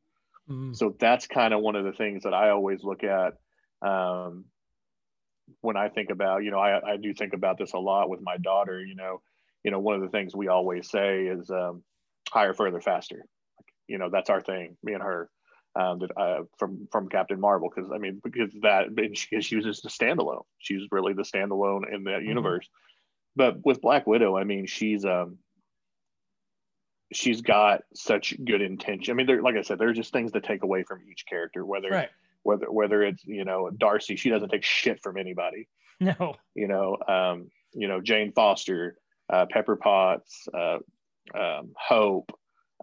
[0.48, 0.74] Mm.
[0.74, 3.34] So that's kind of one of the things that I always look at
[3.80, 4.46] um,
[5.60, 8.20] when I think about, you know, I, I do think about this a lot with
[8.22, 8.84] my daughter.
[8.84, 9.20] You know,
[9.64, 11.82] you know, one of the things we always say is um,
[12.30, 13.24] higher, further, faster.
[13.86, 15.28] You know, that's our thing, me and her.
[15.74, 19.64] Um, that uh, from from Captain Marvel, because I mean, because that she, she was
[19.64, 20.44] just a standalone.
[20.58, 22.68] She's really the standalone in that universe.
[23.36, 25.38] But with Black Widow, I mean, she's um,
[27.10, 29.12] she's got such good intention.
[29.12, 31.24] I mean, there, like I said, there are just things to take away from each
[31.26, 31.64] character.
[31.64, 32.10] Whether right
[32.42, 35.68] whether whether it's you know Darcy, she doesn't take shit from anybody.
[36.00, 38.96] no You know, um, you know Jane Foster,
[39.32, 40.78] uh, Pepper Potts, uh,
[41.34, 42.32] um, Hope.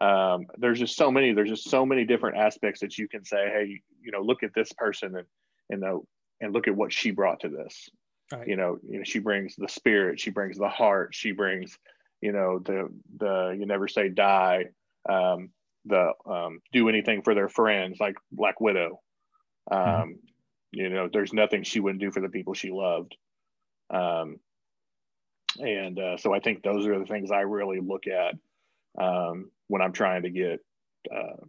[0.01, 1.34] Um, there's just so many.
[1.34, 4.53] There's just so many different aspects that you can say, hey, you know, look at
[4.53, 5.28] this person and
[5.70, 5.99] and the,
[6.41, 7.89] and look at what she brought to this.
[8.32, 8.47] Right.
[8.47, 11.78] You know, you know, she brings the spirit, she brings the heart, she brings,
[12.22, 14.66] you know, the the you never say die,
[15.10, 15.49] um,
[15.86, 19.01] the um, do anything for their friends, like Black Widow.
[19.70, 20.15] Um, Mhm.
[20.72, 23.17] You know, there's nothing she wouldn't do for the people she loved.
[23.89, 24.39] Um,
[25.59, 28.36] and uh, so I think those are the things I really look at
[29.01, 30.59] um, when I'm trying to get
[31.11, 31.43] uh,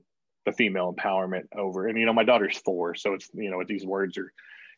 [0.47, 1.87] the female empowerment over.
[1.87, 4.33] And you know, my daughter's four, so it's you know, these words are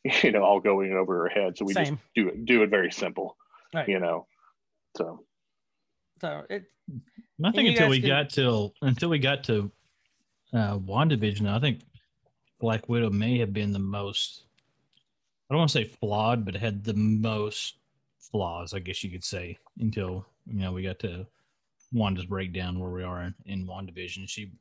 [0.25, 1.57] you know all going over her head.
[1.57, 1.85] So we Same.
[1.85, 3.37] just do it do it very simple.
[3.73, 3.89] Right.
[3.89, 4.27] You know,
[4.97, 5.25] so
[6.21, 6.65] so it
[7.45, 9.71] I think until we can- got till until we got to
[10.53, 11.81] uh WandaVision, I think
[12.63, 14.45] Black Widow may have been the most
[15.51, 17.75] I don't want to say flawed, but had the most
[18.19, 21.27] flaws, I guess you could say, until you know we got to
[21.93, 24.29] Wanda's breakdown where we are in, in WandaVision.
[24.29, 24.53] She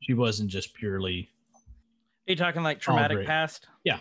[0.00, 1.28] she wasn't just purely
[2.28, 3.26] Are you talking like traumatic great.
[3.26, 3.66] past?
[3.84, 4.00] Yeah,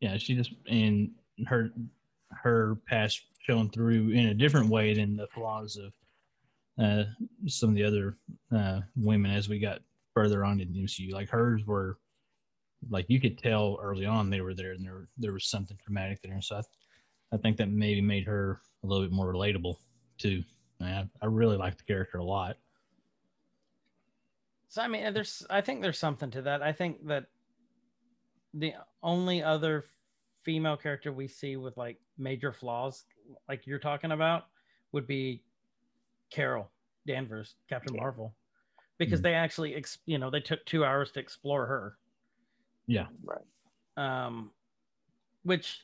[0.00, 0.16] Yeah.
[0.16, 1.10] she just and
[1.48, 1.70] her
[2.30, 5.92] her past showing through in a different way than the flaws of
[6.82, 7.04] uh,
[7.48, 8.16] some of the other
[8.56, 9.80] uh, women as we got
[10.14, 11.12] further on in the MCU.
[11.12, 11.98] Like hers were,
[12.90, 16.20] like you could tell early on they were there, and there there was something traumatic
[16.22, 16.40] there.
[16.40, 16.62] So I,
[17.34, 19.76] I think that maybe made her a little bit more relatable
[20.18, 20.42] too.
[20.80, 22.56] I, I really like the character a lot.
[24.68, 26.62] So I mean, there's I think there's something to that.
[26.62, 27.26] I think that
[28.54, 29.84] the only other
[30.42, 33.04] female character we see with like major flaws,
[33.48, 34.44] like you're talking about,
[34.92, 35.44] would be
[36.30, 36.70] Carol
[37.06, 38.36] Danvers, Captain Marvel,
[38.98, 39.22] because Mhm.
[39.22, 41.98] they actually, ex- you know, they took two hours to explore her.
[42.86, 43.40] Yeah, Right.
[43.96, 44.50] Um,
[45.44, 45.80] which,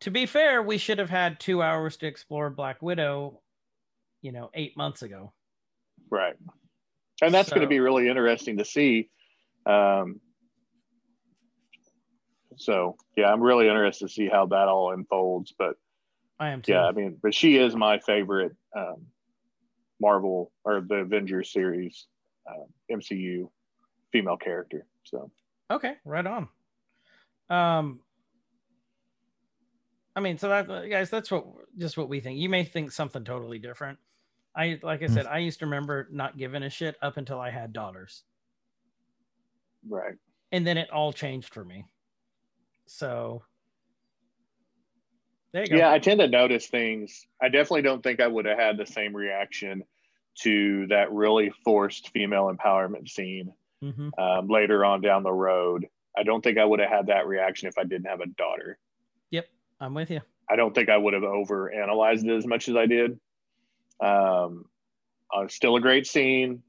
[0.00, 3.40] to be fair, we should have had two hours to explore Black Widow,
[4.22, 5.32] you know, eight months ago.
[6.10, 6.34] Right.
[7.22, 9.08] And that's going to be really interesting to see.
[9.64, 10.20] Um,
[12.56, 15.54] so yeah, I'm really interested to see how that all unfolds.
[15.58, 15.76] But
[16.38, 16.72] I am too.
[16.72, 19.06] yeah, I mean, but she is my favorite um,
[20.00, 22.06] Marvel or the Avengers series
[22.48, 23.48] um, MCU
[24.12, 24.86] female character.
[25.04, 25.30] So
[25.70, 26.48] Okay, right on.
[27.48, 28.00] Um,
[30.14, 31.46] I mean, so that guys, that's what
[31.76, 32.38] just what we think.
[32.38, 33.98] You may think something totally different.
[34.54, 35.14] I like I Hmm.
[35.14, 38.24] said, I used to remember not giving a shit up until I had daughters,
[39.88, 40.16] right.
[40.52, 41.84] and then it all changed for me.
[42.86, 43.42] So
[45.52, 45.76] there you go.
[45.78, 47.26] Yeah, I tend to notice things.
[47.40, 49.84] I definitely don't think I would have had the same reaction
[50.40, 53.52] to that really forced female empowerment scene
[53.82, 54.10] Mhm.
[54.18, 55.86] um, later on down the road.
[56.16, 58.78] I don't think I would have had that reaction if I didn't have a daughter.
[59.30, 59.46] Yep,
[59.80, 60.20] I'm with you.
[60.48, 63.18] I don't think I would have over analyzed it as much as I did.
[64.00, 64.64] Um,
[65.34, 66.62] uh, still a great scene,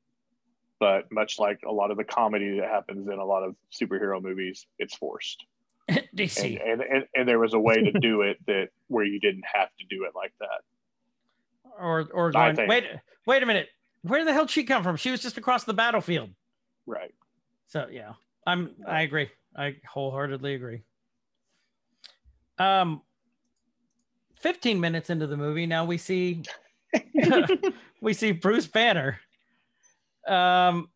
[0.80, 4.22] but much like a lot of the comedy that happens in a lot of superhero
[4.22, 5.46] movies, it's forced.
[5.90, 6.60] DC.
[6.62, 9.46] And, and, and, and there was a way to do it that where you didn't
[9.52, 10.62] have to do it like that.
[11.80, 12.86] or or going, wait
[13.26, 13.70] wait a minute.
[14.02, 14.96] Where the hell did she come from?
[14.98, 16.32] She was just across the battlefield.
[16.88, 17.14] Right.
[17.68, 18.14] So yeah,
[18.48, 19.30] I'm I agree.
[19.56, 20.82] I wholeheartedly agree.
[22.58, 23.02] Um
[24.40, 26.44] 15 minutes into the movie, now we see
[28.02, 29.20] we see Bruce Banner.
[30.28, 30.90] Um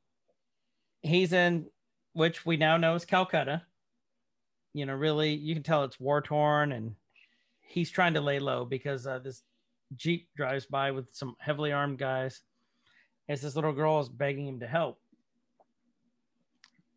[1.02, 1.68] he's in
[2.14, 3.64] which we now know is Calcutta.
[4.74, 6.96] You know, really you can tell it's war torn and
[7.60, 9.44] he's trying to lay low because uh, this
[9.96, 12.42] Jeep drives by with some heavily armed guys
[13.28, 15.00] as this little girl is begging him to help.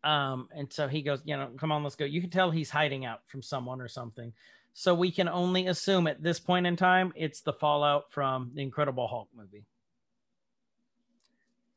[0.05, 2.05] Um, and so he goes, you know, come on, let's go.
[2.05, 4.31] You can tell he's hiding out from someone or something.
[4.73, 8.61] So we can only assume at this point in time it's the fallout from the
[8.61, 9.65] Incredible Hulk movie.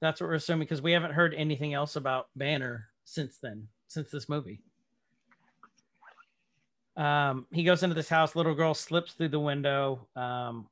[0.00, 4.10] That's what we're assuming because we haven't heard anything else about Banner since then, since
[4.10, 4.60] this movie.
[6.96, 10.06] Um, he goes into this house, little girl slips through the window.
[10.16, 10.68] Um,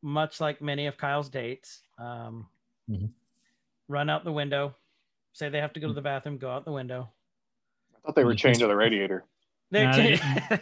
[0.00, 2.48] much like many of Kyle's dates, um,
[2.88, 3.12] Mhm.
[3.88, 4.74] run out the window,
[5.32, 7.08] say they have to go to the bathroom, go out the window.
[7.94, 9.24] I thought they were chained to the radiator.
[9.70, 10.20] They, Nah, they-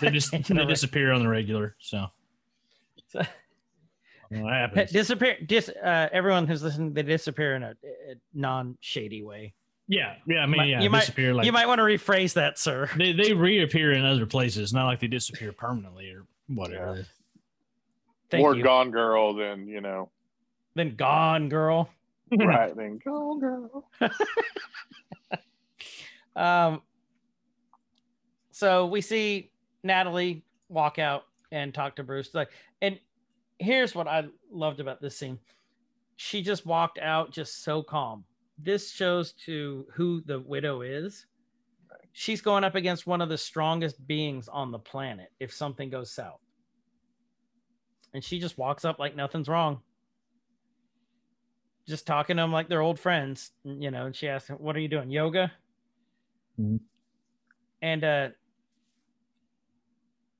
[0.00, 1.76] They just they disappear on the regular.
[1.80, 2.06] So
[3.08, 3.22] So-
[4.30, 4.92] well, happens.
[4.92, 5.38] disappear.
[5.44, 7.70] Dis, uh, everyone who's listening, they disappear in a,
[8.10, 9.54] a non-shady way.
[9.88, 10.38] Yeah, yeah.
[10.38, 12.88] I mean, yeah, you might- disappear like you might want to rephrase that, sir.
[12.96, 14.72] they they reappear in other places.
[14.72, 17.06] Not like they disappear permanently or whatever.
[18.30, 18.62] Thank More you.
[18.62, 20.10] Gone Girl than, you know,
[20.76, 21.90] Then gone, girl.
[22.38, 22.74] Right.
[22.76, 23.88] Then go Girl.
[26.36, 26.82] Um,
[28.52, 29.50] so we see
[29.82, 32.30] Natalie walk out and talk to Bruce.
[32.34, 32.50] Like,
[32.80, 32.98] and
[33.58, 35.38] here's what I loved about this scene.
[36.16, 38.24] She just walked out just so calm.
[38.58, 41.26] This shows to who the widow is.
[42.12, 46.12] She's going up against one of the strongest beings on the planet if something goes
[46.12, 46.40] south.
[48.12, 49.80] And she just walks up like nothing's wrong.
[51.88, 54.06] Just talking to them like they're old friends, you know.
[54.06, 55.10] And she asks, "What are you doing?
[55.10, 55.50] Yoga?"
[56.58, 56.80] Mhm.
[57.82, 58.28] And uh,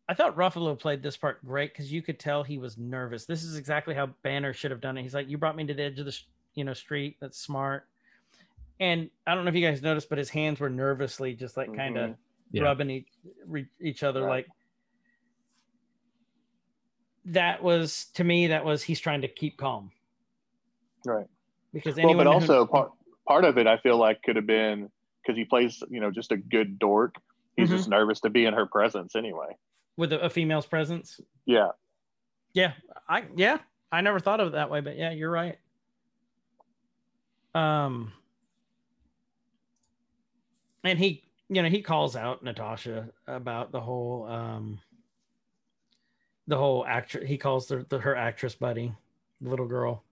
[0.08, 3.24] I thought Ruffalo played this part great because you could tell he was nervous.
[3.24, 5.02] This is exactly how Banner should have done it.
[5.02, 7.16] He's like, "You brought me to the edge of the sh- you know street.
[7.20, 7.86] That's smart."
[8.78, 11.74] And I don't know if you guys noticed, but his hands were nervously just like
[11.74, 12.16] kind of.
[12.52, 12.62] Yeah.
[12.64, 13.06] rubbing each,
[13.46, 14.22] re- each other.
[14.22, 14.44] Right.
[14.44, 14.46] Like
[17.26, 18.48] that was to me.
[18.48, 19.92] That was he's trying to keep calm
[21.06, 21.26] Right.
[21.72, 22.92] because Well, anyone but who- also part
[23.26, 24.90] part of it, I feel like could have been
[25.22, 27.14] because he plays, you know, just a good dork.
[27.56, 27.72] He's Mhm.
[27.76, 29.56] just nervous to be in her presence anyway.
[29.96, 31.20] with a, a female's presence.
[31.44, 31.72] Yeah.
[32.54, 32.72] Yeah,
[33.08, 33.58] I yeah,
[33.92, 35.58] I never thought of it that way, but yeah, you're right.
[37.54, 38.12] Um
[40.84, 44.80] and he, you know, he calls out Natasha about the whole, um,
[46.46, 47.28] the whole actress.
[47.28, 48.92] He calls the, the her actress buddy,
[49.42, 50.02] the little girl,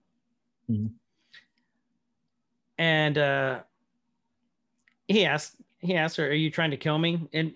[0.69, 0.99] Mhm.
[2.77, 3.63] and uh,
[5.07, 7.53] he asked he asked her, "Are you trying to kill me?" And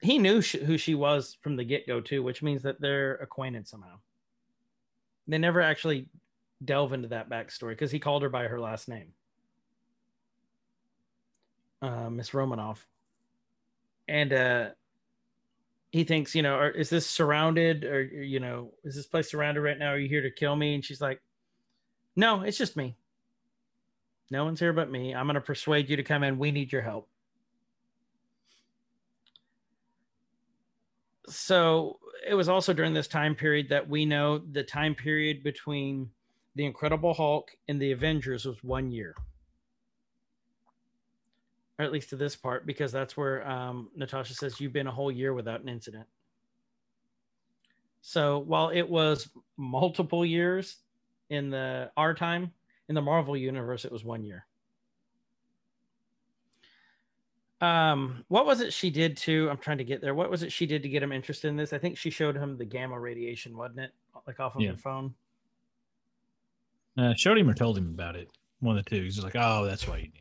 [0.00, 3.14] he knew sh- who she was from the get go too, which means that they're
[3.16, 3.98] acquainted somehow.
[5.26, 6.08] They never actually
[6.64, 9.14] delve into that backstory because he called her by her last name,
[11.82, 12.86] uh, Miss Romanoff,
[14.08, 14.70] and uh,
[15.90, 19.60] he thinks, you know, are, is this surrounded, or you know, is this place surrounded
[19.60, 19.90] right now?
[19.92, 20.74] Are you here to kill me?
[20.74, 21.20] And she's like,
[22.14, 22.96] No, it's just me.
[24.30, 25.14] No one's here but me.
[25.14, 26.38] I'm going to persuade you to come in.
[26.38, 27.08] We need your help.
[31.28, 36.10] So it was also during this time period that we know the time period between
[36.54, 39.14] the Incredible Hulk and the Avengers was one year.
[41.78, 44.92] Or at least to this part, because that's where um, Natasha says you've been a
[44.92, 46.06] whole year without an incident.
[48.02, 50.76] So while it was multiple years
[51.32, 52.52] in the our time,
[52.88, 54.46] in the Marvel universe, it was one year.
[57.60, 59.48] Um, what was it she did to?
[59.48, 60.14] I'm trying to get there.
[60.14, 61.72] What was it she did to get him interested in this?
[61.72, 63.92] I think she showed him the gamma radiation, wasn't it?
[64.26, 64.72] Like off of Yeah.
[64.72, 65.14] her phone.
[66.98, 68.30] Uh, showed him or told him about it.
[68.60, 69.02] One of the two.
[69.02, 70.20] He's like, oh, that's why you knew.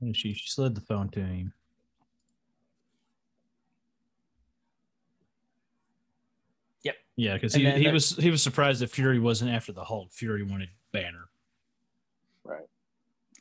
[0.00, 1.52] And she, she slid the phone to him.
[6.82, 6.96] Yep.
[7.20, 10.10] Yeah, because he, he there- was he was surprised that Fury wasn't after the Hulk.
[10.10, 11.28] Fury wanted Banner.
[12.44, 12.64] Right.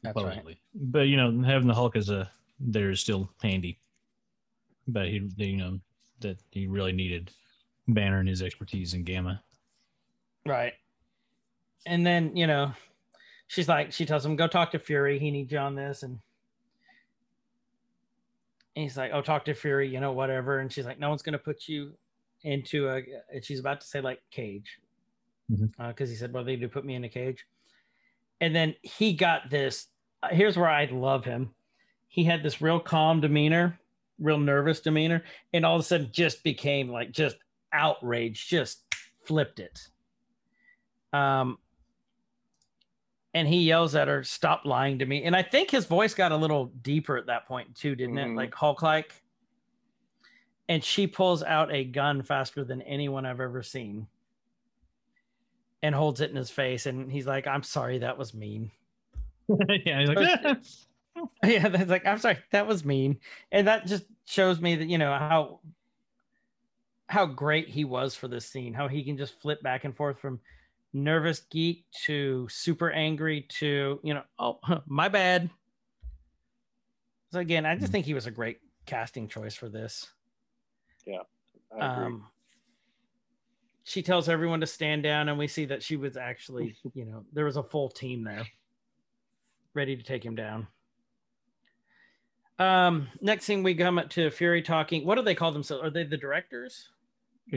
[0.04, 0.58] That's right.
[0.76, 3.80] But you know, having the Hulk as a there is still handy.
[4.86, 5.80] But he, you know,
[6.20, 7.32] that he really needed
[7.88, 9.42] Banner and his expertise in Gamma.
[10.46, 10.74] Right.
[11.86, 12.74] And then, you know,
[13.48, 15.20] she's like, she tells him, go talk to Fury.
[15.20, 16.04] He needs you on this.
[16.04, 16.20] And
[18.76, 20.60] and he's like, oh, talk to Fury, you know, whatever.
[20.60, 21.94] And she's like, no one's going to put you
[22.44, 23.02] into a,
[23.34, 24.78] and she's about to say like cage.
[25.78, 27.46] Because he said, well, they do put me in a cage.
[28.40, 29.88] And then he got this.
[30.24, 31.54] uh, Here's where I love him.
[32.08, 33.80] He had this real calm demeanor,
[34.20, 35.24] real nervous demeanor,
[35.54, 37.36] and all of a sudden just became like just
[37.74, 38.84] outraged, just
[39.26, 39.80] flipped it.
[41.14, 41.58] Um,
[43.34, 46.32] and he yells at her, "Stop lying to me!" And I think his voice got
[46.32, 48.28] a little deeper at that point too, didn't it?
[48.28, 48.36] Mhm.
[48.38, 49.14] Like Hulk like.
[50.70, 54.08] And she pulls out a gun faster than anyone I've ever seen,
[55.82, 56.86] and holds it in his face.
[56.86, 58.72] And he's like, "I'm sorry, that was mean."
[59.86, 60.20] yeah, he's like,
[61.44, 63.20] yeah, that's like, "I'm sorry, that was mean,"
[63.52, 65.62] and that just shows me that you know how
[67.10, 68.74] how great he was for this scene.
[68.74, 70.40] How he can just flip back and forth from
[70.94, 75.50] nervous geek to super angry to you know oh my bad
[77.32, 77.92] so again i just Mhm.
[77.92, 80.10] think he was a great casting choice for this
[81.08, 82.06] I agree.
[82.06, 82.28] um
[83.84, 87.24] she tells everyone to stand down and we see that she was actually you know
[87.34, 88.46] there was a full team there
[89.74, 90.68] ready to take him down
[92.60, 95.90] um next thing we come up to fury talking what do they call themselves are
[95.90, 96.90] they the directors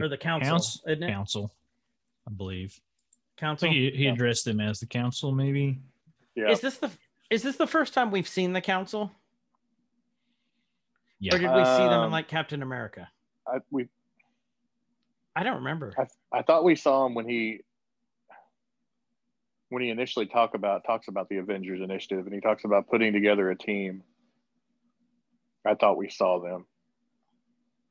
[0.01, 1.53] or the council Council, isn't it council,
[2.27, 2.81] I believe.
[3.37, 4.13] Council think he, he Yeah.
[4.13, 5.81] addressed them as the council, maybe.
[6.35, 6.49] yeah.
[6.51, 6.91] is this the
[7.29, 9.11] is this the first time we've seen the council
[11.19, 11.35] Yeah.
[11.35, 13.09] or did we see them in Um, like captain america
[13.47, 13.89] I, we
[15.35, 17.61] i don't remember I, I thought we saw him when he
[19.73, 23.13] when he initially talk about talks about the Avengers initiative and he talks about putting
[23.13, 24.03] together a team.
[25.67, 26.67] I thought we saw them.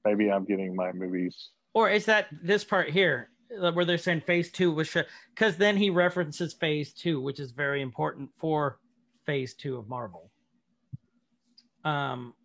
[0.06, 1.49] Maybe I'm getting my movies.
[1.73, 4.95] Or is that this part here where they're saying phase two was
[5.34, 8.78] because then he references phase two, which is very important for
[9.26, 10.30] phase two of Marvel.
[11.84, 12.36] Um,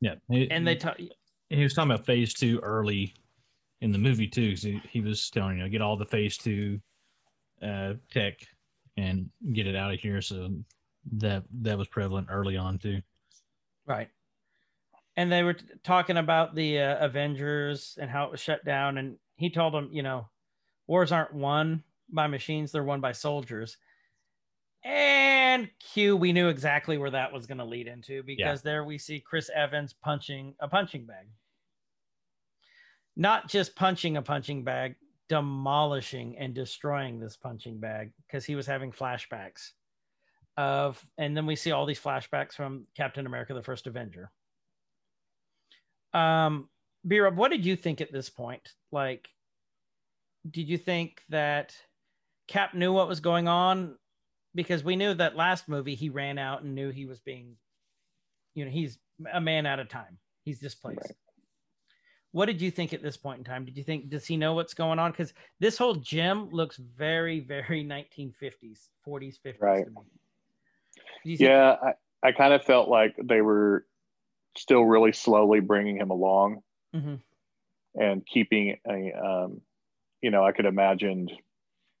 [0.00, 0.14] Yeah.
[0.30, 0.96] And they talk,
[1.50, 3.14] he was talking about phase two early
[3.80, 4.54] in the movie too.
[4.56, 6.80] he, he was telling you know get all the phase two
[7.62, 8.34] uh, tech
[8.96, 10.20] and get it out of here.
[10.20, 10.50] So
[11.12, 13.00] that that was prevalent early on too.
[13.86, 14.08] right.
[15.16, 18.98] And they were t- talking about the uh, Avengers and how it was shut down.
[18.98, 20.28] And he told them, you know,
[20.86, 23.78] wars aren't won by machines, they're won by soldiers.
[24.84, 28.98] And Q, we knew exactly where that was going to lead into because there we
[28.98, 31.26] see Chris Evans punching a punching bag.
[33.16, 34.94] Not just punching a punching bag,
[35.28, 39.72] demolishing and destroying this punching bag because he was having flashbacks
[40.56, 44.30] of, and then we see all these flashbacks from Captain America: The First Avenger.
[46.14, 46.68] Um,
[47.06, 48.72] B-Rob, what did you think at this point?
[48.90, 49.28] Like,
[50.50, 51.74] did you think that
[52.48, 53.96] Cap knew what was going on,
[54.58, 57.54] because we knew that last movie he ran out and knew he was being,
[58.56, 58.98] you know, he's
[59.32, 60.18] a man at a time.
[60.42, 60.98] He's displaced.
[61.00, 61.16] Right.
[62.32, 63.64] What did you think at this point in time?
[63.64, 65.12] Did you think does he know what's going on?
[65.12, 69.84] Because this whole gym looks very, very 1950s, 40s, 50s Right.
[69.84, 71.36] to me.
[71.36, 71.92] Think- Yeah, I,
[72.28, 73.86] I kind of felt like they were
[74.56, 77.20] still really slowly bringing him along Mhm.
[77.94, 79.60] and keeping a, um,
[80.20, 81.38] you know, I could imagine, you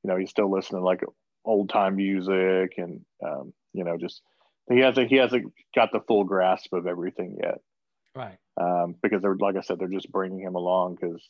[0.02, 1.04] know, he's still listening like
[1.48, 4.22] old time music and, um, you know, just
[4.70, 7.58] he hasn't he hasn't got the full grasp of everything yet
[8.14, 8.38] Right.
[8.60, 11.28] um, because they're like I said, they're just bringing him along because,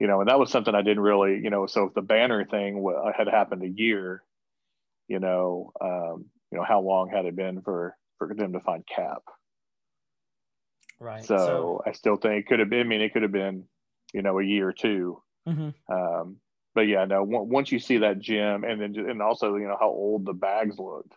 [0.00, 2.44] you know, and that was something I didn't really, you know, so if the banner
[2.44, 2.84] thing
[3.16, 4.24] had happened a year,
[5.08, 8.86] you know, um, you know, how long had it been for for them to find
[8.86, 9.22] Cap?
[11.00, 11.24] Right.
[11.24, 12.80] So, I still think it could have been.
[12.86, 13.68] I mean, it could have been,
[14.12, 15.22] you know, a year or two.
[15.46, 15.74] Mhm.
[15.88, 16.40] Um,
[16.74, 17.22] but yeah, no.
[17.22, 20.32] on- Once you see that gym, and then and also you know how old the
[20.32, 21.14] bags looked.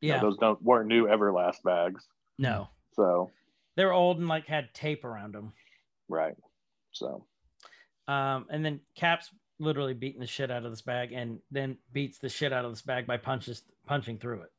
[0.00, 0.20] You know, yeah.
[0.20, 2.06] those don't weren't new Everlast bags.
[2.38, 2.68] no.
[2.94, 3.30] So
[3.76, 5.52] They were old and like had tape around them.
[6.08, 6.34] right.
[6.92, 7.24] So
[8.08, 9.30] Um, and then Cap's
[9.60, 12.70] literally beating the shit out of this bag and then beats the shit out of
[12.72, 14.52] this bag by punches punching through it.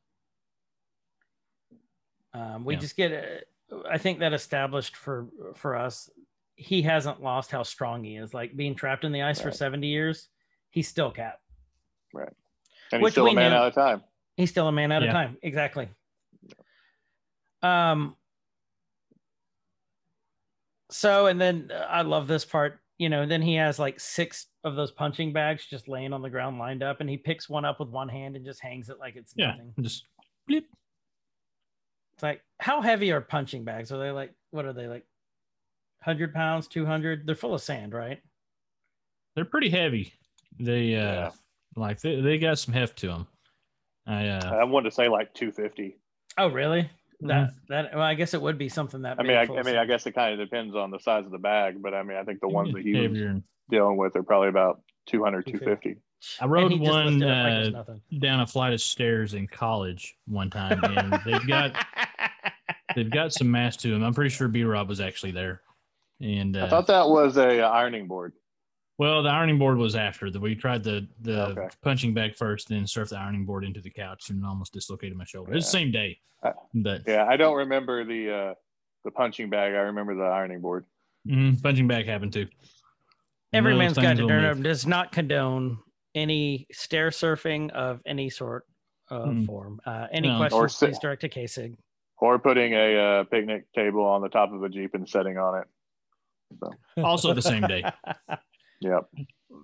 [2.34, 2.80] Um, we Yeah.
[2.80, 6.10] just get, uh, I think that established for for us.
[6.56, 8.34] He hasn't lost how strong he is.
[8.34, 10.28] Like being trapped in the ice for seventy years,
[10.72, 11.40] he's still Cap.
[12.14, 12.34] Right.
[12.92, 13.58] And Which he's still a man knew.
[13.58, 14.04] out of time.
[14.38, 15.12] He's still a man at a Yeah.
[15.14, 15.38] time.
[15.44, 15.90] Exactly.
[17.62, 18.16] Um.
[20.92, 22.80] So, and then uh, I love this part.
[22.98, 26.30] You know, then he has like six of those punching bags just laying on the
[26.30, 28.98] ground, lined up, and he picks one up with one hand and just hangs it
[29.00, 29.52] like it's Yeah.
[29.52, 29.74] nothing.
[29.82, 30.06] Just
[30.50, 30.64] bleep.
[32.14, 33.92] It's like, how heavy are punching bags?
[33.94, 35.06] Are they like, what are they like?
[36.02, 37.26] Hundred pounds, two hundred?
[37.28, 38.22] They're full of sand, right?
[39.36, 40.14] They're pretty heavy.
[40.60, 41.30] They uh Yeah.
[41.76, 43.28] like they, they got some heft to them.
[44.06, 45.98] I uh I wanted to say like 250.
[46.38, 46.90] Oh, really?
[47.22, 47.94] That that.
[47.94, 49.20] Well, I guess it would be something that.
[49.20, 51.32] I mean, I, I mean, I guess it kind of depends on the size of
[51.32, 54.24] the bag, but I mean, I think the ones that he was dealing with are
[54.24, 55.96] probably about 200, 250.
[55.96, 56.02] 250.
[56.40, 58.02] I rode one, lifted it like it was uh, nothing.
[58.20, 61.86] down a flight of stairs in college one time, and they've got
[62.96, 64.04] they've got some mass to them.
[64.04, 65.62] I'm pretty sure B Rob was actually there.
[66.22, 68.34] And uh, I thought that was a uh, ironing board.
[69.00, 70.40] Well, the ironing board was after that.
[70.40, 71.68] We tried the the Okay.
[71.82, 75.24] punching bag first, then surfed the ironing board into the couch and almost dislocated my
[75.24, 75.54] shoulder.
[75.54, 78.54] It's the same day, Uh, but Yeah, I don't remember the uh,
[79.06, 79.74] the punching bag.
[79.74, 80.86] I remember the ironing board.
[81.26, 82.48] mhm, punching bag happened too.
[83.54, 84.64] Every man's man's those things guide to will Durham move.
[84.66, 85.80] does not condone
[86.14, 88.66] any stair surfing of any sort
[89.10, 89.46] of Mm.
[89.46, 89.80] form.
[89.86, 90.38] Uh, any No.
[90.38, 91.78] questions, Or si- please direct to Kasig.
[92.18, 95.62] Or putting a uh, picnic table on the top of a Jeep and sitting on
[95.62, 95.68] it.
[96.60, 96.74] So.
[97.04, 97.84] Also the same day.
[98.82, 99.10] Yep.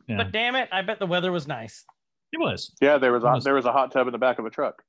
[0.07, 1.85] Yeah, But damn it, I bet the weather was nice.
[2.33, 2.73] it was.
[2.81, 3.43] Yeah, there was a, Nice.
[3.43, 4.83] there was a hot tub in the back of a truck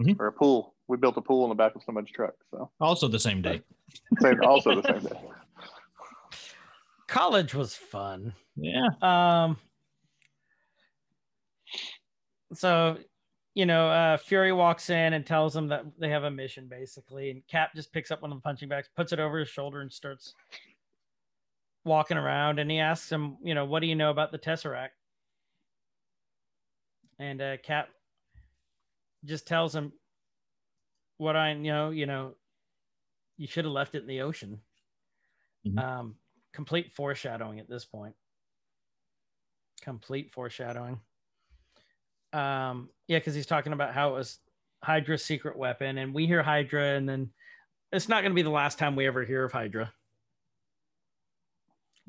[0.00, 0.18] Mhm.
[0.18, 0.74] or a pool.
[0.88, 2.34] We built a pool in the back of somebody's truck.
[2.50, 3.62] So Also the same day.
[4.20, 5.20] same, also the same day.
[7.06, 8.34] College was fun.
[8.56, 8.88] Yeah.
[9.02, 9.56] Um,
[12.54, 12.98] so,
[13.54, 17.30] you know, uh, Fury walks in and tells them that they have a mission basically,
[17.30, 19.80] and Cap just picks up one of the punching bags, puts it over his shoulder,
[19.80, 20.34] and starts
[21.84, 22.58] walking around.
[22.58, 24.90] And he asks him, you know, what do you know about the Tesseract?
[27.18, 27.88] And uh, Cap
[29.24, 29.92] just tells him
[31.18, 31.90] what I know.
[31.90, 32.34] You know,
[33.36, 34.60] you should have left it in the ocean.
[35.66, 35.78] Mhm.
[35.78, 36.14] Um,
[36.52, 38.14] complete foreshadowing at this point
[39.80, 41.00] complete foreshadowing.
[42.32, 44.38] Um, yeah, because he's talking about how it was
[44.84, 47.30] Hydra's secret weapon, and we hear Hydra, and then
[47.92, 49.92] it's not going to be the last time we ever hear of Hydra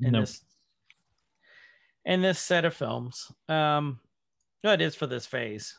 [0.04, 0.22] in Nope.
[0.22, 0.44] this
[2.04, 3.30] in this set of films.
[3.48, 4.00] Um,
[4.64, 5.78] no, it is for this phase.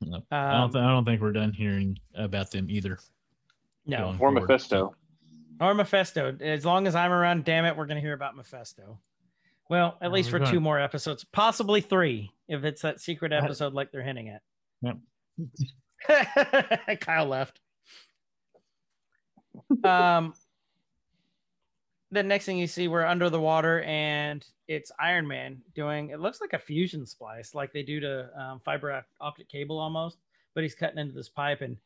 [0.00, 0.24] Nope.
[0.30, 0.60] I don't.
[0.62, 2.98] Um, Th- I don't think we're done hearing about them either.
[3.86, 4.94] no, Or forward, Mephisto.
[5.60, 6.36] or Mephisto.
[6.40, 8.98] As long as I'm around, damn it, we're going to hear about Mephisto.
[9.70, 13.32] Well, at Oh, least for we're two more episodes, possibly three, if it's that secret
[13.32, 14.42] episode like they're hinting at.
[14.82, 14.96] Yep.
[17.00, 17.60] Kyle left.
[19.84, 20.34] Um,
[22.10, 26.10] the next thing you see, we're under the water, and it's Iron Man doing.
[26.10, 30.18] It looks like a fusion splice, like they do to um, fiber optic cable almost.
[30.54, 31.76] But he's cutting into this pipe, and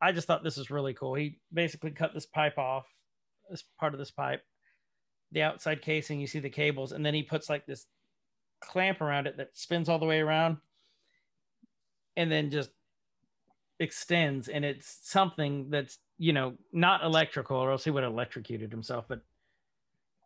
[0.00, 1.14] I just thought this was really cool.
[1.14, 2.86] He basically cut this pipe off,
[3.50, 4.42] this part of this pipe,
[5.32, 6.20] the outside casing.
[6.20, 7.86] You see the cables, and then he puts like this
[8.60, 10.58] clamp around it that spins all the way around,
[12.16, 12.70] and then just
[13.80, 18.70] extends and it's something that's you know not electrical or else he would have electrocuted
[18.70, 19.22] himself but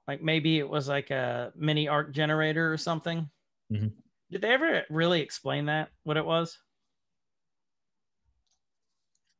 [0.08, 3.28] like maybe it was like a mini arc generator or something
[3.72, 3.92] Mhm.
[4.30, 6.58] did they ever really explain that what it was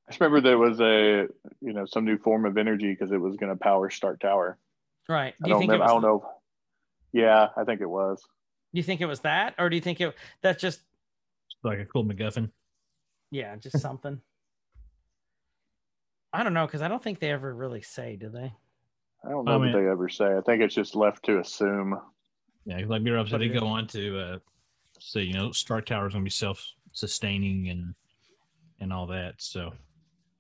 [0.09, 1.27] I just remember there was a
[1.61, 4.57] you know some new form of energy because it was going to power Stark Tower.
[5.09, 5.35] Right.
[5.43, 5.85] I Do you don't think it remember.
[5.85, 6.31] was I don't know.
[7.13, 8.23] Yeah, I think it was.
[8.73, 9.55] do you think it was that?
[9.59, 10.81] Or do you think it that's just
[11.65, 12.51] like a cool MacGuffin.
[13.33, 14.21] yeah, just something?
[16.33, 18.53] I don't know, because I don't think they ever really say, do they?
[19.27, 20.37] I don't know I what they ever say.
[20.37, 21.99] I think it's just left to assume.
[22.65, 24.39] Yeah, like B said, they go on to uh,
[25.01, 27.95] say, you know, Stark Tower is going to be self-sustaining and
[28.81, 29.35] and all that.
[29.39, 29.73] So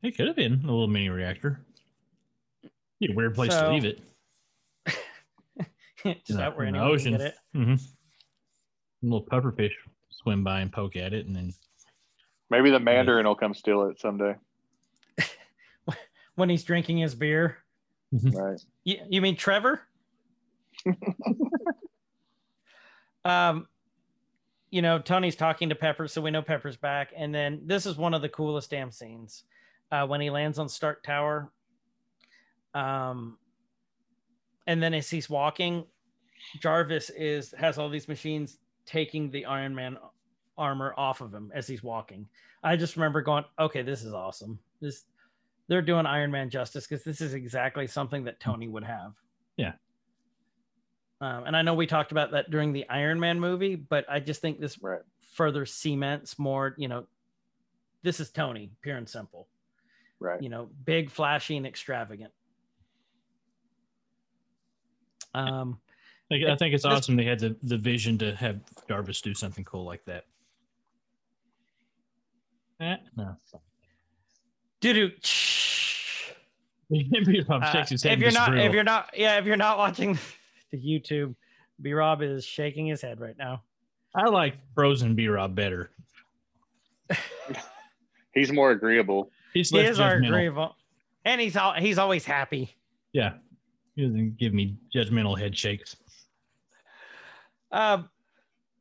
[0.02, 1.60] it could have been a little mini reactor.
[3.00, 4.00] Be a weird place So- to leave it.
[6.04, 7.18] just in the- out where in the anyone can ocean.
[7.18, 7.34] get it.
[7.56, 7.74] Mm-hmm.
[9.02, 9.72] Little pufferfish
[10.10, 11.52] swim by and poke at it, and then
[12.50, 14.34] Maybe the Mandarin will come steal it someday.
[16.36, 17.56] When he's drinking his beer.
[18.12, 18.60] Right.
[18.86, 19.80] You, you mean Trevor?
[23.24, 23.66] um,
[24.70, 27.12] you know, Tony's talking to Pepper, so we know Pepper's back.
[27.16, 29.42] And then this is one of the coolest damn scenes
[29.90, 31.50] uh, when he lands on Stark Tower.
[32.74, 33.38] Um,
[34.68, 35.84] and then as he's walking,
[36.60, 39.98] Jarvis is has all these machines taking the Iron Man
[40.56, 42.28] armor off of him as he's walking.
[42.62, 44.60] I just remember going, okay, this is awesome.
[44.80, 45.06] This
[45.68, 49.12] they're doing Iron Man justice because this is exactly something that Tony would have.
[49.56, 49.72] Yeah.
[51.20, 54.20] Um, and I know we talked about that during the Iron Man movie, but I
[54.20, 55.00] just think this Right.
[55.32, 57.06] further cements more, you know,
[58.02, 59.48] this is Tony, pure and simple.
[60.20, 60.40] Right.
[60.42, 62.32] You know, big, flashy, and extravagant.
[65.34, 65.80] Um,
[66.30, 69.32] Like, I think it's This- awesome they had the, the vision to have Jarvis do
[69.32, 70.24] something cool like that.
[72.80, 73.36] Eh, no.
[74.92, 75.10] Doo-doo.
[76.90, 78.12] B Rob Uh, shakes his head.
[78.12, 80.16] if you're not, if you're not, yeah, if you're not watching
[80.70, 81.34] the YouTube,
[81.82, 83.62] B Rob is shaking his head right now.
[84.14, 85.90] I like Frozen B Rob better.
[88.34, 89.30] He's more agreeable.
[89.54, 90.76] He's He is our agreeable,
[91.24, 92.76] and he's all, he's always happy.
[93.12, 93.34] Yeah.
[93.94, 95.96] He doesn't give me judgmental head shakes.
[97.72, 98.10] Um,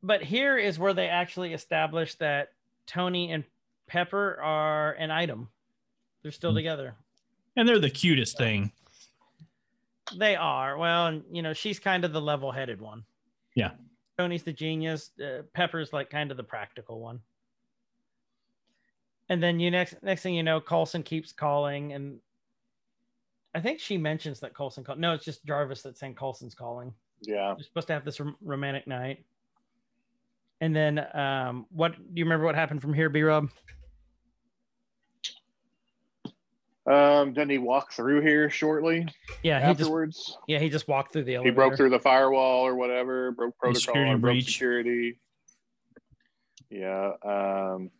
[0.02, 2.50] but here is where they actually establish that
[2.86, 3.44] Tony and
[3.86, 5.48] Pepper are an item.
[6.26, 6.96] They're still together.
[7.54, 8.72] And they're the cutest thing.
[10.18, 10.76] They are.
[10.76, 13.04] Well, and you know, she's kind of the level-headed one.
[13.54, 13.70] Yeah.
[14.18, 15.12] Tony's the genius.
[15.24, 17.20] Uh, Pepper's like kind of the practical one.
[19.28, 22.18] And then you next next thing you know, Coulson keeps calling, and
[23.54, 24.98] I think she mentions that Coulson called.
[24.98, 26.92] No, it's just Jarvis that's saying Coulson's calling.
[27.20, 27.54] Yeah.
[27.56, 29.24] They're supposed to have this rom- romantic night.
[30.60, 32.46] And then, um, what do you remember?
[32.46, 33.48] What happened from here, B Rob?
[36.86, 39.06] Um, didn't he walk through here shortly
[39.42, 40.38] Yeah, he just afterwards?
[40.46, 43.80] yeah he just walked through the He broke through the firewall or whatever, broke protocol,
[43.80, 44.44] security broke breach.
[44.46, 45.18] security.
[46.70, 47.12] Yeah.
[47.24, 47.90] Um,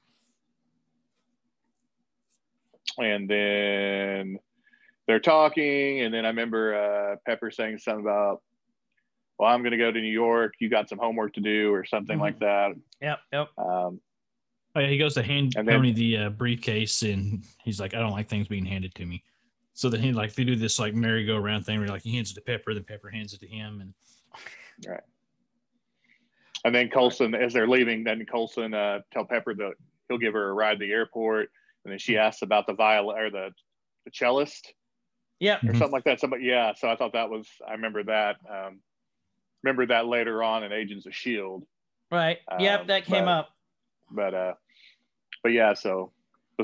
[2.98, 4.38] and then
[5.06, 8.42] they're talking, and then I remember uh, Pepper saying something about,
[9.38, 10.54] "Well, I'm going to go to New York.
[10.58, 12.20] You got some homework to do, or something Mhm.
[12.22, 13.48] like that." Yep, yep.
[13.58, 14.00] Um,
[14.76, 17.94] Oh, yeah, he goes to hand And then- Tony the uh, briefcase, and he's like,
[17.94, 19.24] "I don't like things being handed to me."
[19.72, 22.34] So then he like they do this like merry-go-round thing where like he hands it
[22.34, 23.94] to Pepper, then Pepper hands it to him, and
[24.86, 25.00] right.
[26.64, 29.72] and then Coulson, as they're leaving, then Coulson uh, tell Pepper that
[30.08, 31.50] he'll give her a ride to the airport,
[31.84, 33.50] and then she asks about the violin or the
[34.04, 34.72] the cellist.
[35.40, 35.78] yeah, or Mhm.
[35.78, 36.20] something like that.
[36.20, 36.74] Somebody, yeah.
[36.74, 37.48] So I thought that was.
[37.66, 38.36] I remember that.
[38.48, 38.80] Um,
[39.62, 41.66] remember that later on in Agents of Shield.
[42.10, 42.38] Right.
[42.58, 43.50] Yep, Um, that came but- up.
[44.10, 44.54] But uh,
[45.47, 45.74] but yeah.
[45.74, 46.10] So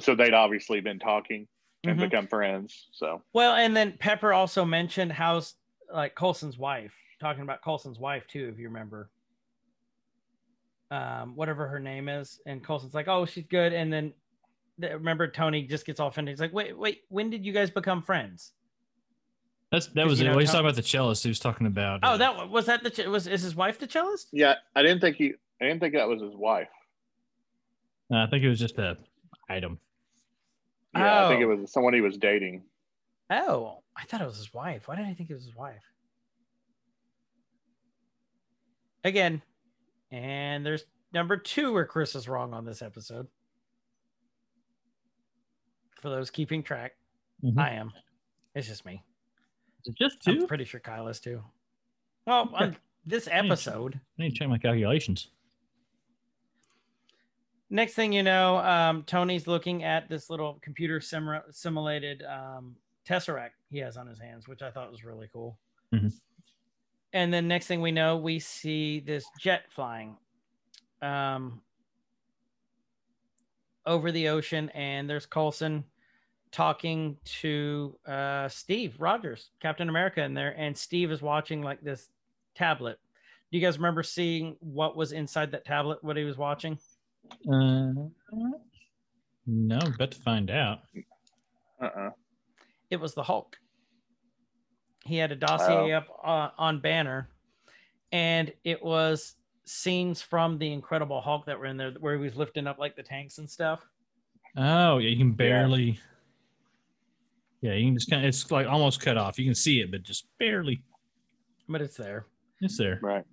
[0.01, 1.47] so they'd obviously been talking
[1.85, 2.11] and Mhm.
[2.11, 2.89] become friends.
[2.93, 5.55] So Well, and then Pepper also mentioned how's
[5.93, 9.09] like Coulson's wife, talking about Coulson's wife too, if you remember.
[10.91, 14.13] Um, whatever her name is, and Coulson's like, "Oh, she's good," and then
[14.81, 17.71] th- remember Tony just gets off and he's like, "Wait, wait, when did you guys
[17.71, 18.53] become friends?"
[19.71, 20.29] that's that was you it.
[20.29, 21.23] know, Well, he's Tom- talking about the cellist.
[21.23, 22.01] He was talking about.
[22.03, 24.27] Oh, uh, that was that the was is his wife the cellist?
[24.33, 25.35] yeah, I didn't think he.
[25.61, 26.69] I didn't think that was his wife.
[28.12, 28.97] Uh, I think it was just a
[29.48, 29.78] item.
[30.94, 31.56] Yeah, I think it Oh.
[31.56, 32.62] was someone he was dating.
[33.30, 34.89] Oh, I thought it was his wife.
[34.89, 35.82] Why did I think it was his wife?
[39.05, 39.43] Again,
[40.10, 43.26] and there's number two where Chris is wrong on this episode.
[46.01, 46.93] For those keeping track,
[47.43, 47.59] Mhm.
[47.59, 47.93] I am.
[48.55, 49.02] It's just me.
[49.84, 51.43] Is it just I'm pretty sure Kyle is too.
[52.26, 55.28] Well, on this episode, I need to check my calculations.
[57.73, 62.77] Next thing you know, um, Tony's looking at this little computer sim- simulated um,
[63.09, 65.59] tesseract he has on his hands, which I thought was really cool.
[65.93, 66.12] Mhm.
[67.15, 70.16] And then next thing we know, we see this jet flying
[71.01, 71.61] um,
[73.86, 75.85] over the ocean, and there's Coulson
[76.53, 82.11] talking to uh, Steve Rogers, Captain America, in there, and Steve is watching like this
[82.55, 82.99] tablet.
[83.51, 86.03] Do you guys remember seeing what was inside that tablet?
[86.05, 86.78] What he was watching?
[87.51, 87.93] Uh,
[89.47, 90.81] no, but to find out.
[91.81, 92.11] Uh-uh.
[92.90, 93.57] It was the Hulk.
[95.05, 95.99] He had a dossier Oh.
[95.99, 97.28] up uh, on Banner,
[98.12, 99.35] and it was
[99.65, 102.94] scenes from the Incredible Hulk that were in there, where he was lifting up like
[102.94, 103.85] the tanks and stuff.
[104.57, 105.99] Oh, yeah, you can barely.
[107.62, 108.28] Yeah, you can just kind of.
[108.28, 109.39] It's like almost cut off.
[109.39, 110.82] You can see it, but just barely.
[111.69, 112.27] But it's there.
[112.61, 113.01] It's there.
[113.03, 113.24] Right.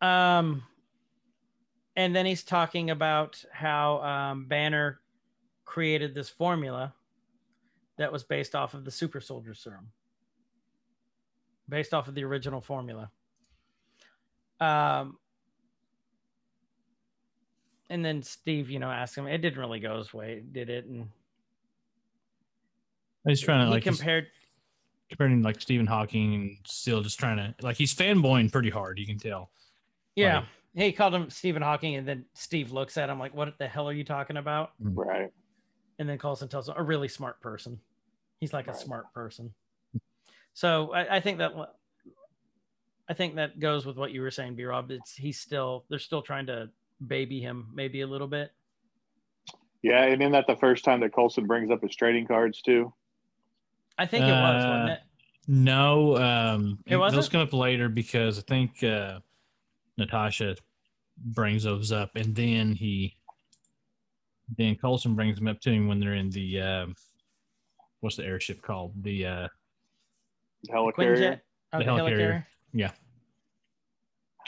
[0.00, 0.62] Um,
[1.96, 5.00] and then he's talking about how um, Banner
[5.64, 6.94] created this formula
[7.96, 9.88] that was based off of the super soldier serum,
[11.68, 13.10] based off of the original formula.
[14.60, 15.16] Um,
[17.88, 20.86] and then Steve, you know, asked him, it didn't really go his way, did it?
[20.86, 21.08] And
[23.26, 24.28] He's trying to he like compared,
[25.08, 28.98] comparing like Stephen Hawking and still just trying to like he's fanboying pretty hard.
[28.98, 29.50] You can tell.
[30.14, 30.44] yeah, like-
[30.84, 33.88] he called him Stephen Hawking, and then Steve looks at him like, "What the hell
[33.88, 35.30] are you talking about?" Right.
[35.98, 37.80] and then Coulson tells him a really smart person.
[38.40, 39.54] He's like a smart person.
[40.52, 41.52] So I, I think that
[43.08, 44.90] I think that goes with what you were saying, B Rob.
[44.90, 46.68] It's he's still they're still trying to
[47.06, 48.50] baby him maybe a little bit.
[49.82, 52.92] Yeah, and isn't that the first time that Coulson brings up his trading cards too?
[53.98, 54.98] I think it was, wasn't Uh, it?
[55.48, 57.22] No, um, It wasn't?
[57.22, 59.20] Those come up later because I think uh,
[59.96, 60.56] Natasha
[61.18, 63.16] brings those up, and then he,
[64.56, 66.94] then Coulson brings them up to him when they're in the, um,
[68.00, 68.92] what's the airship called?
[69.02, 69.48] The uh,
[70.70, 70.94] Helicarrier.
[70.96, 71.40] Quinjet?
[71.72, 72.16] Oh, the the helicarrier.
[72.18, 72.44] helicarrier.
[72.72, 72.90] yeah,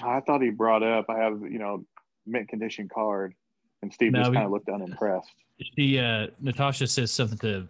[0.02, 1.84] I thought he brought up I have, you know,
[2.26, 3.34] mint condition card.
[3.82, 5.28] And Steve No, just kind of looked unimpressed.
[5.76, 7.68] she uh, Natasha says something to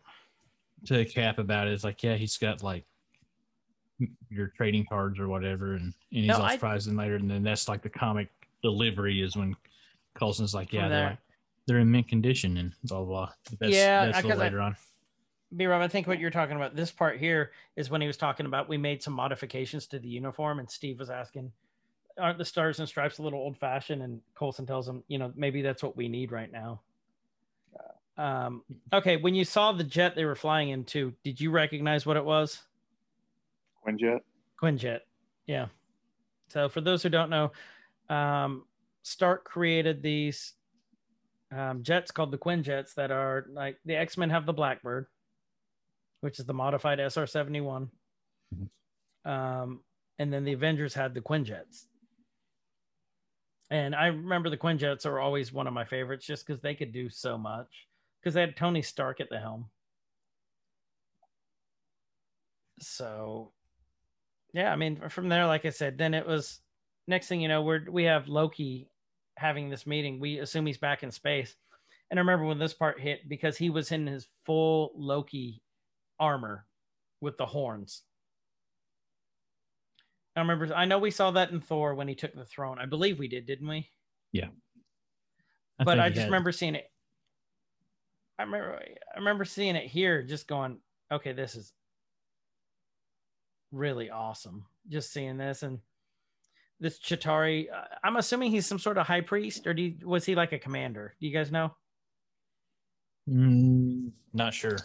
[0.86, 1.72] to Cap about it.
[1.74, 2.84] It's like, yeah, he's got like
[4.30, 6.88] your trading cards or whatever, and, and he's No, all I- surprised.
[6.88, 8.28] And later, and then that's like the comic
[8.62, 9.54] delivery is when
[10.14, 11.18] Coulson's like, yeah, they're
[11.66, 13.06] they're in mint condition and blah blah.
[13.26, 13.32] blah.
[13.60, 14.76] That's, Yeah, that's a little because I- later on.
[15.56, 18.18] B Rob, I think what you're talking about this part here is when he was
[18.18, 21.50] talking about we made some modifications to the uniform, and Steve was asking,
[22.18, 25.32] "Aren't the stars and stripes a little old fashioned?" And Coulson tells him, "You know,
[25.36, 26.82] maybe that's what we need right now."
[28.18, 28.62] Um,
[28.92, 32.24] okay, when you saw the jet they were flying into, did you recognize what it
[32.24, 32.60] was?
[33.86, 34.20] Quinjet.
[34.60, 35.00] Quinjet.
[35.46, 35.68] Yeah.
[36.48, 37.52] So for those who don't know,
[38.08, 38.64] um,
[39.02, 40.54] Stark created these
[41.50, 45.06] um, jets called the Quinjets that are like the X Men have the Blackbird,
[46.20, 47.90] which is the modified SR 71.
[49.24, 49.80] Um,
[50.18, 51.86] and then the Avengers had the Quinjets.
[53.70, 56.92] And I remember the Quinjets are always one of my favorites just because they could
[56.92, 57.86] do so much
[58.20, 59.66] because they had Tony Stark at the helm.
[62.80, 63.52] So
[64.52, 66.60] yeah, I mean, from there, like I said, then it was
[67.08, 68.88] next thing you know, we're we have Loki
[69.36, 70.20] having this meeting.
[70.20, 71.56] We assume he's back in space.
[72.10, 75.62] And I remember when this part hit because he was in his full Loki
[76.20, 76.64] armor
[77.20, 78.02] with the horns.
[80.36, 82.78] I remember I know we saw that in Thor when he took the throne.
[82.78, 83.90] I believe we did, didn't we?
[85.80, 86.90] I but I just had- remember seeing it.
[88.38, 88.80] I remember
[89.14, 90.78] I remember seeing it here, just going,
[91.12, 91.72] okay, this is
[93.72, 94.64] really awesome.
[94.88, 95.80] Just seeing this and
[96.80, 97.66] this Chitauri.
[97.72, 100.52] uh, I'm assuming he's some sort of high priest, or do you, was he like
[100.52, 101.14] a commander?
[101.20, 101.74] Do you guys know?
[103.28, 104.78] Mm, not sure.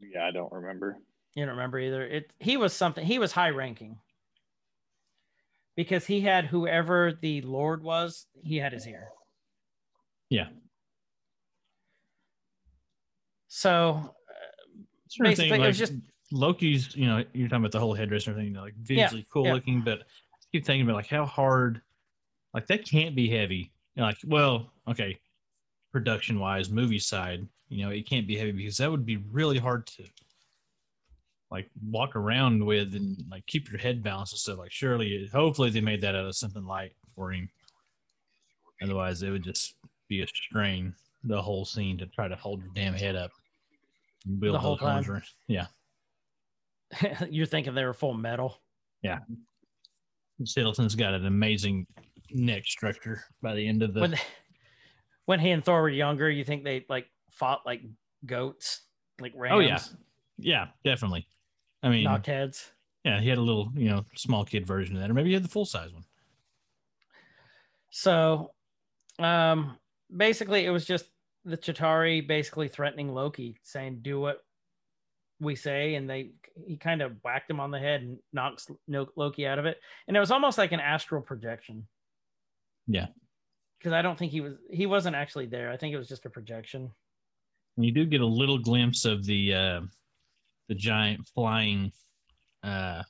[0.00, 0.98] Yeah, I don't remember.
[1.34, 2.06] You don't remember either.
[2.06, 3.04] It he was something.
[3.04, 3.98] He was high ranking
[5.76, 8.26] because he had whoever the Lord was.
[8.42, 9.08] He had his ear.
[10.30, 10.46] Yeah.
[13.48, 14.14] So
[15.08, 16.00] Sort of Basically, thing, it was like, just-
[16.34, 16.94] Loki's.
[16.96, 18.50] You know, you're talking about the whole headdress and everything.
[18.52, 19.52] you know, Like visually cool yeah.
[19.54, 20.04] looking, but I
[20.52, 21.80] keep thinking about like how hard.
[22.52, 23.72] Like that can't be heavy.
[23.94, 25.18] You know, like, well, okay,
[25.92, 29.58] production wise, movie side, you know, it can't be heavy because that would be really
[29.58, 30.04] hard to
[31.50, 34.58] like walk around with and like keep your head balanced and stuff.
[34.58, 37.48] Like, surely, hopefully, they made that out of something light for him.
[38.82, 39.74] Otherwise, it would just
[40.08, 43.30] be a strain the whole scene to try to hold your damn head up.
[44.26, 45.08] and Build The whole time.
[45.08, 45.66] around- Yeah.
[47.30, 48.60] you're thinking they were full metal.
[50.42, 51.86] Hiddleston's got an amazing
[52.32, 54.00] neck structure by the end of the.
[54.00, 54.14] when
[55.26, 57.82] when he and Thor were younger, you think they like fought like
[58.26, 58.80] goats,
[59.20, 59.78] like rams, Oh, yeah.
[60.38, 61.28] yeah, definitely.
[61.82, 62.70] I mean, knockheads.
[63.04, 65.34] yeah, he had a little, you know, small kid version of that, or maybe he
[65.34, 66.04] had the full size one.
[67.90, 68.52] So,
[69.18, 69.78] um,
[70.14, 71.06] basically, it was just
[71.44, 74.43] the Chitauri basically threatening Loki, saying, "Do what
[75.40, 76.30] we say," and they
[76.66, 79.78] he kind of whacked him on the head and knocks No- Loki out of it,
[80.06, 81.86] and it was almost like an astral projection.
[82.86, 83.06] Yeah.
[83.78, 85.70] because I don't think he was he wasn't actually there.
[85.70, 86.90] I think it was just a projection.
[87.76, 89.80] And you do get a little glimpse of the uh,
[90.68, 91.92] the giant flying.
[92.62, 93.02] Uh,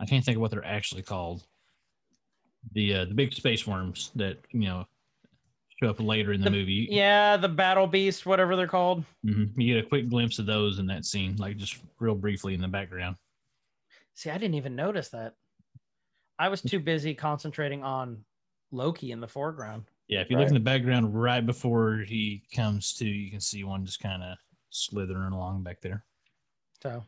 [0.00, 1.44] I can't think of what they're actually called.
[2.72, 4.86] The uh, the big space worms that you know
[5.82, 6.88] show up later in the, The- movie.
[6.90, 9.04] Yeah, the battle beast, whatever they're called.
[9.24, 9.52] Mhm.
[9.56, 12.60] You get a quick glimpse of those in that scene, like just real briefly in
[12.60, 13.16] the background.
[14.14, 15.34] See, I didn't even notice that.
[16.38, 18.24] I was too busy concentrating on
[18.70, 19.84] Loki in the foreground.
[20.08, 23.62] Yeah, if you look in the background right before he comes to, you can see
[23.64, 24.36] one just kind of
[24.70, 26.04] slithering along back there.
[26.82, 27.04] So,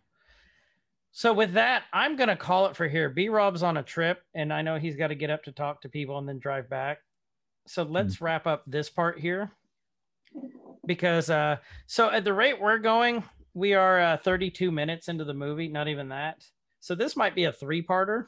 [1.11, 3.09] so with that, I'm gonna call it for here.
[3.09, 5.81] B Rob's on a trip, and I know he's got to get up to talk
[5.83, 6.99] to people and then drive back.
[7.67, 9.53] So let's wrap up this part here,
[10.87, 11.57] because uh,
[11.87, 13.23] so at the rate we're going,
[13.55, 16.45] we are uh, 32 minutes into the movie, not even that.
[16.81, 18.27] So this might be a three-parter,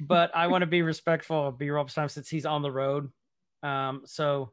[0.00, 3.10] but I want to be respectful of B Rob's time since he's on the road.
[3.62, 4.50] Um, so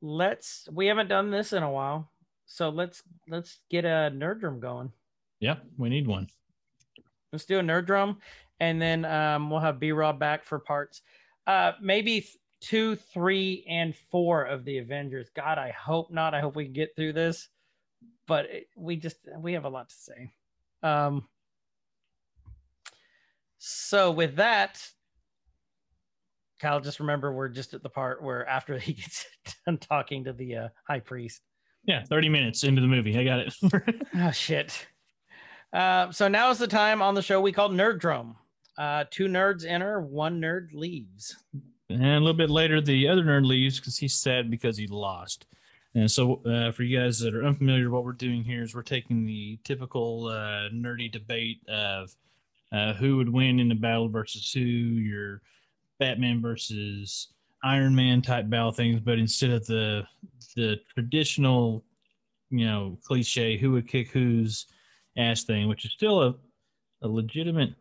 [0.00, 0.68] let's.
[0.72, 2.10] We haven't done this in a while,
[2.46, 4.92] so let's let's get a nerd room going.
[5.40, 6.28] Yep, we need one.
[7.32, 8.18] Let's do a nerd drum,
[8.60, 11.02] and then um, we'll have B Rob back for parts.
[11.46, 15.28] Uh, maybe th- two, three, and four of the Avengers.
[15.34, 16.34] God, I hope not.
[16.34, 17.48] I hope we can get through this,
[18.26, 20.32] but it, we just we have a lot to say.
[20.82, 21.26] Um,
[23.58, 24.80] so with that,
[26.60, 29.26] Kyle, just remember we're just at the part where after he gets
[29.64, 31.42] done talking to the uh, high priest.
[31.84, 33.16] Yeah, 30 minutes into the movie.
[33.18, 33.54] I got it.
[34.18, 34.86] Oh shit.
[35.72, 38.36] Uh, so now is the time on the show we call Nerd Drum.
[38.78, 41.36] Uh, two nerds enter, one nerd leaves.
[41.88, 45.46] And a little bit later, the other nerd leaves because he's sad because he lost.
[45.94, 48.82] And so, uh, for you guys that are unfamiliar, what we're doing here is we're
[48.82, 52.14] taking the typical uh, nerdy debate of
[52.72, 55.40] uh, who would win in the battle versus who, your
[55.98, 57.28] Batman versus
[57.64, 60.06] Iron Man type battle things, but instead of the
[60.54, 61.84] the traditional,
[62.50, 64.66] you know, cliche who would kick whose
[65.16, 66.34] ass thing, which is still a,
[67.02, 67.74] a legitimate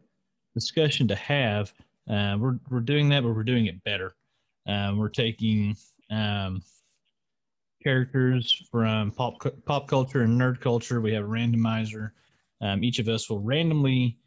[0.53, 1.73] discussion to have.
[2.10, 4.15] Uh, we're we're doing that, but we're doing it better.
[4.68, 5.76] Um, we're taking
[6.11, 6.61] um,
[7.84, 11.02] characters from pop pop culture and nerd culture.
[11.02, 12.11] We have a randomizer.
[12.61, 14.18] Um, each of us will randomly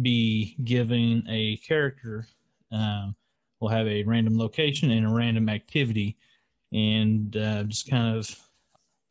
[0.00, 2.26] be given a character.
[2.72, 3.14] Um,
[3.60, 6.16] we'll have a random location and a random activity,
[6.72, 8.28] and uh, just kind of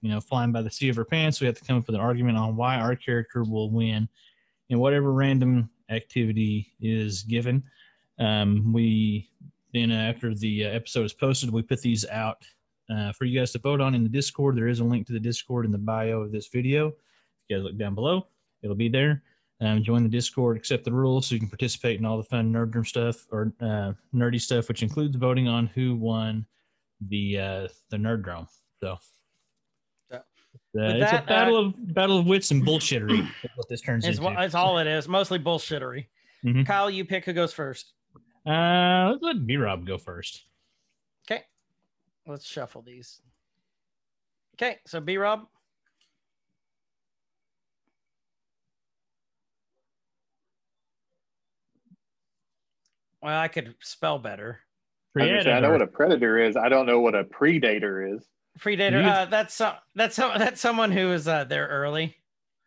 [0.02, 1.42] you know flying by the seat of our pants.
[1.42, 4.08] We have to come up with an argument on why our character will win
[4.70, 7.64] in whatever random activity is given.
[8.20, 9.30] Um, we
[9.74, 12.38] then uh, after the uh, episode is posted, we put these out
[12.90, 14.56] uh, for you guys to vote on in the Discord.
[14.56, 16.88] There is a link to the Discord in the bio of this video.
[16.90, 16.94] If
[17.50, 18.28] you guys look down below,
[18.62, 19.24] it'll be there.
[19.62, 22.52] Um, join the Discord, accept the rules so you can participate in all the fun
[22.52, 26.46] nerd room stuff or uh, nerdy stuff, which includes voting on who won
[27.10, 28.48] the uh, the nerd drum.
[28.82, 28.98] So.
[30.12, 30.20] Uh,
[30.98, 33.22] it's that, a battle of battle of wits and bullshittery.
[33.44, 34.42] is what this turns It's, into.
[34.42, 36.08] it's all it is, mostly bullshittery.
[36.44, 36.66] Mhm.
[36.66, 37.94] Kyle, you pick who goes first.
[38.46, 40.44] Uh, let's let B Rob go first.
[41.26, 41.44] Okay.
[42.28, 43.22] Let's shuffle these.
[44.56, 45.48] Okay, so B Rob.
[53.22, 54.60] Well, I could spell better.
[55.18, 56.58] I, was I know what a predator is.
[56.58, 58.26] I don't know what a predator is.
[58.60, 59.02] Predator.
[59.02, 62.16] You- Uh, that's so, that's so, that's someone who is uh, there early.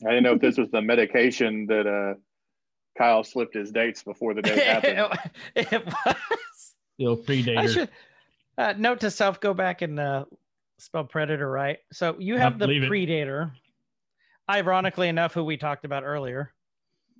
[0.07, 2.19] I didn't know if this was the medication that uh,
[2.97, 5.18] Kyle slipped his dates before the date happened.
[5.55, 6.16] it, it was.
[6.94, 7.59] Still predator.
[7.60, 7.89] I should
[8.59, 10.24] uh, note to self: go back and uh,
[10.78, 11.78] spell predator right.
[11.93, 12.89] So you have the believe it.
[12.89, 13.52] predator.
[14.48, 16.52] Ironically enough, who we talked about earlier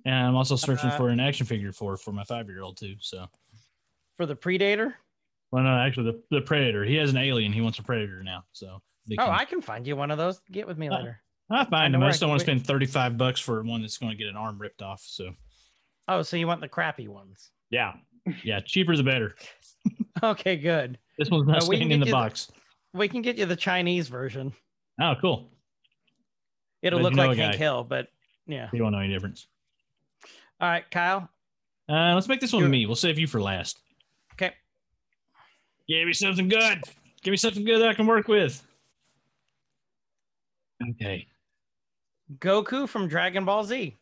[0.05, 2.77] and I'm also searching Uh, for an action figure for for my five year old
[2.77, 2.95] too.
[3.01, 3.27] So,
[4.15, 4.95] for the predator.
[5.51, 6.85] well, no, actually, the, the predator.
[6.85, 7.51] He has an alien.
[7.51, 8.45] He wants a predator now.
[8.53, 10.39] So, they Oh, can- I can find you one of those.
[10.51, 11.21] Get with me Uh, later.
[11.51, 12.01] I I find them.
[12.01, 14.17] I where just don't want to spend thirty five bucks for one that's going to
[14.17, 15.01] get an arm ripped off.
[15.05, 15.31] So,
[16.07, 17.51] Oh, so you want the crappy ones?
[17.69, 17.93] yeah,
[18.43, 19.35] yeah, cheaper the better.
[20.23, 20.97] Okay, good.
[21.19, 22.51] This one's not Uh, staying in the you the- box.
[22.93, 24.51] We can get you the Chinese version.
[24.99, 25.51] Oh, cool.
[26.81, 27.55] It'll But look you know like Hank.
[27.55, 28.07] Hill, but
[28.47, 28.67] yeah.
[28.73, 29.45] You don't know any difference.
[30.59, 31.29] All right, Kyle.
[31.87, 32.87] Uh, let's make this one You're- me.
[32.87, 33.77] We'll save you for last.
[34.33, 34.53] Okay.
[35.87, 36.81] Give me something good.
[37.21, 38.65] Give me something good that I can work with.
[40.91, 41.27] Okay.
[42.39, 43.95] Goku from Dragon Ball Z.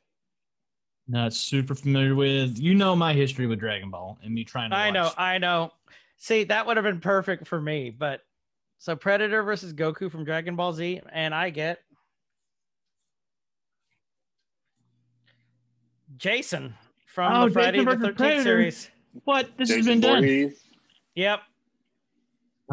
[1.07, 2.57] Not super familiar with.
[2.57, 4.75] You know my history with Dragon Ball and me trying to.
[4.75, 5.11] I know.
[5.17, 5.71] I know.
[6.17, 8.21] See, that would have been perfect for me, but
[8.77, 11.79] So Predator versus Goku from Dragon Ball Z, and I get
[16.17, 16.73] Jason
[17.07, 18.89] from Oh, the Friday Jason the Thirteenth series.
[19.23, 19.49] What?
[19.57, 20.21] This has been done.
[20.23, 20.61] Voorhees.
[21.15, 21.39] Yep,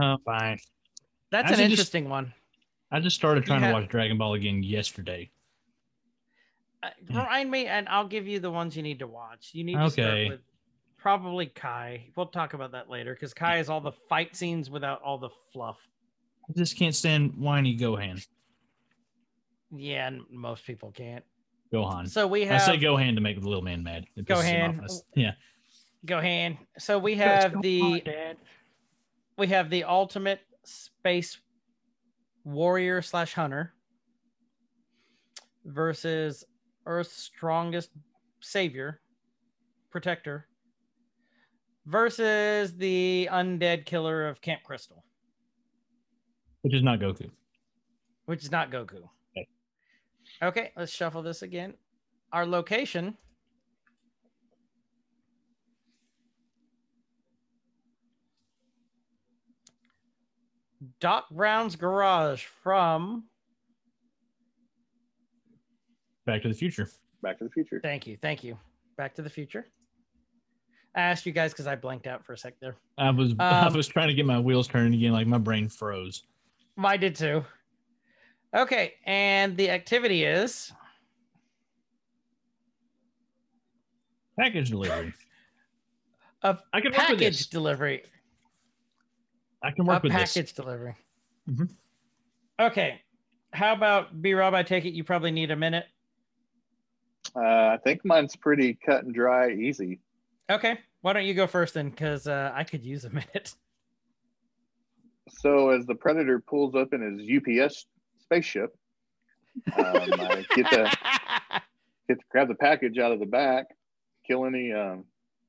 [0.01, 0.59] Oh, fine.
[1.31, 2.35] that's I an should just- interesting one.
[2.91, 3.69] I just started trying Yeah.
[3.69, 5.31] to watch Dragon Ball again yesterday.
[6.83, 9.51] Uh, remind me, and I'll give you the ones you need to watch.
[9.53, 9.93] You need to Okay.
[9.93, 10.41] start with
[10.99, 12.11] probably Kai.
[12.17, 15.31] We'll talk about that later because Kai is all the fight scenes without all the
[15.53, 15.79] fluff.
[16.49, 18.25] I just can't stand whiny Gohan.
[19.71, 21.25] Yeah, and most people can't.
[21.73, 22.09] Gohan.
[22.09, 22.61] So we have.
[22.61, 24.05] I say Gohan to make the little man mad.
[24.17, 24.75] It pisses him off.
[24.75, 24.81] Gohan.
[24.81, 25.33] That's- Yeah.
[26.05, 26.59] Gohan.
[26.79, 28.05] So we have the
[29.39, 31.39] we have the ultimate space
[32.45, 33.73] warrior slash hunter
[35.65, 36.45] versus
[36.87, 37.91] Earth's strongest
[38.41, 39.01] savior,
[39.91, 40.49] protector,
[41.87, 45.05] versus the undead killer of Camp Crystal,
[46.63, 47.31] Which is not Goku.
[48.27, 49.03] which is not Goku.
[49.37, 49.49] Okay.
[50.43, 51.75] Okay, let's shuffle this again.
[52.33, 53.17] Our location.
[61.01, 63.25] Doc Brown's garage from
[66.27, 66.89] Back to the Future.
[67.23, 67.81] Back to the Future.
[67.83, 68.17] Thank you.
[68.21, 68.57] Thank you.
[68.97, 69.67] Back to the Future.
[70.95, 72.77] I asked you guys because I blanked out for a sec there.
[72.99, 75.69] I was I Um, was trying to get my wheels turning again, like my brain
[75.69, 76.25] froze.
[76.79, 77.45] I did too.
[78.55, 80.73] Okay, and the activity is
[84.39, 85.13] Package delivery.
[86.43, 87.47] a I can work with package this.
[87.47, 88.03] delivery.
[89.63, 90.53] I can A work with package this.
[90.53, 90.97] delivery.
[91.49, 91.71] Mhm.
[92.61, 93.01] Okay.
[93.53, 94.55] How about B Rob?
[94.55, 95.85] I take it you probably need a minute.
[97.35, 100.01] Uh, I think mine's pretty cut and dry, easy.
[100.51, 100.79] Okay.
[101.01, 101.91] Why don't you go first then?
[101.91, 103.55] Because uh, I could use a minute.
[105.29, 107.87] So as the Predator pulls up in his UPS
[108.21, 108.75] spaceship,
[109.77, 110.93] um, I get to
[112.09, 113.67] get to grab the package out of the back,
[114.27, 115.05] kill any um,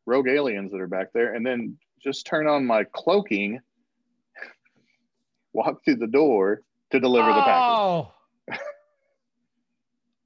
[0.05, 3.59] rogue aliens that are back there, and then just turn on my cloaking,
[5.53, 6.61] walk through the door
[6.91, 8.07] to deliver the package.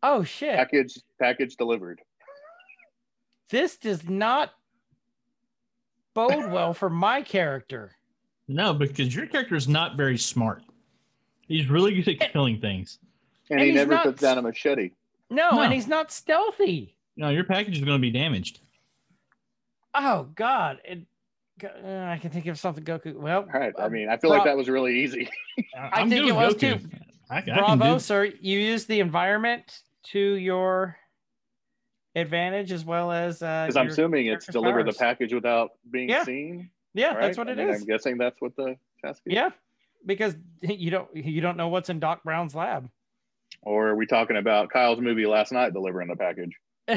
[0.03, 0.23] Oh.
[0.23, 0.55] shit!
[0.55, 2.01] Package package delivered.
[3.49, 4.51] This does not
[6.13, 7.91] bode well for my character.
[8.47, 10.63] No, because your character is not very smart.
[11.47, 12.99] He's really good at killing things.
[13.49, 14.91] And, And he never not- puts down a machete.
[15.29, 15.61] No, No.
[15.61, 16.95] and he's not stealthy.
[17.15, 18.59] No, your package is going to be damaged.
[19.93, 20.79] Oh God!
[20.85, 21.05] It,
[21.63, 23.15] uh, I can think of something Goku.
[23.15, 23.73] Well, All right.
[23.79, 25.29] I uh, mean, I feel like that was really easy.
[25.75, 26.59] I I'm think good it was Goku.
[26.81, 26.89] too.
[27.29, 28.25] I, I can bravo, do- sir.
[28.39, 29.79] You use the environment
[30.11, 30.97] to your
[32.15, 36.09] advantage as well as uh, Because I'm assuming it's character's deliver the package without being
[36.09, 36.23] Yeah.
[36.23, 36.69] seen.
[36.93, 37.21] Yeah, right?
[37.21, 37.81] that's what I mean, is.
[37.81, 38.75] I'm guessing that's what the
[39.05, 39.33] task is.
[39.33, 39.49] Yeah,
[40.05, 42.89] because you don't you don't know what's in Doc Brown's lab.
[43.63, 46.55] Or are we talking about Kyle's movie last night delivering the package?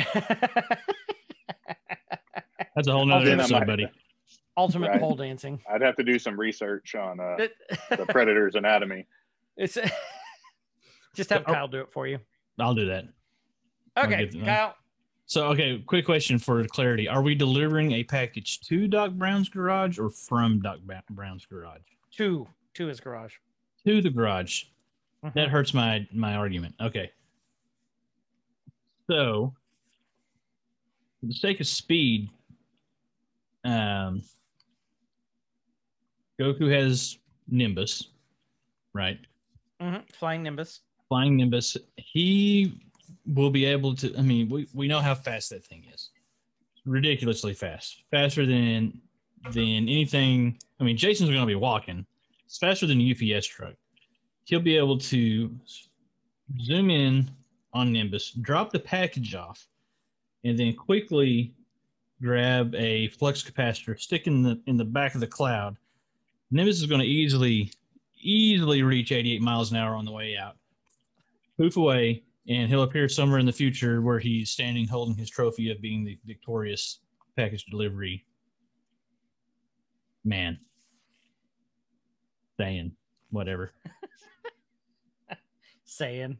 [2.74, 3.88] That's a whole nother Then episode, might- buddy.
[4.56, 5.00] Ultimate Right.
[5.00, 5.60] pole dancing.
[5.70, 7.36] I'd have to do some research on uh,
[7.90, 9.06] the Predator's anatomy.
[9.56, 9.78] it's
[11.14, 11.52] just have Oh.
[11.52, 12.18] Kyle do it for you.
[12.60, 13.04] I'll do that.
[13.98, 14.44] Okay, that.
[14.44, 14.74] Kyle.
[15.26, 19.98] So, okay, quick question for clarity: Are we delivering a package to Doc Brown's garage
[19.98, 20.78] or from Doc
[21.10, 21.80] Brown's garage?
[22.16, 23.34] To to his garage.
[23.86, 24.64] To the garage.
[25.24, 25.34] Mhm.
[25.34, 26.74] That hurts my my argument.
[26.80, 27.12] Okay.
[29.08, 29.54] So,
[31.20, 32.30] for the sake of speed,
[33.64, 34.22] um,
[36.40, 37.18] Goku has
[37.48, 38.08] Nimbus,
[38.94, 39.18] right?
[39.80, 40.80] Mhm, Flying Nimbus.
[41.10, 41.76] Flying Nimbus.
[41.96, 42.80] He
[43.26, 44.16] will be able to.
[44.16, 46.10] I mean, we, we know how fast that thing is.
[46.86, 48.04] Ridiculously fast.
[48.10, 48.98] Faster than
[49.50, 50.56] than anything.
[50.78, 52.06] I mean, Jason's going to be walking.
[52.46, 53.74] It's faster than a UPS truck.
[54.44, 55.54] He'll be able to
[56.60, 57.30] zoom in
[57.72, 59.66] on Nimbus, drop the package off,
[60.44, 61.54] and then quickly
[62.22, 65.76] grab a flux capacitor, stick in the in the back of the cloud.
[66.52, 67.72] Nimbus is going to easily
[68.20, 70.56] easily reach 88 miles an hour on the way out.
[71.60, 75.70] Poof away, and he'll appear somewhere in the future where he's standing holding his trophy
[75.70, 77.00] of being the victorious
[77.36, 78.24] package delivery
[80.24, 80.58] man.
[82.58, 82.92] Saying
[83.30, 83.72] whatever.
[85.84, 86.38] Saying.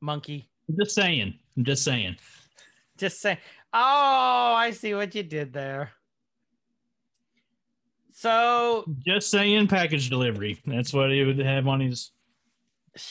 [0.00, 0.48] Monkey.
[0.68, 1.34] I'm just saying.
[1.56, 2.16] I'm just saying.
[2.96, 3.38] Just saying.
[3.72, 5.90] Oh, I see what you did there.
[8.12, 10.60] So Just saying package delivery.
[10.66, 12.12] That's what he would have on his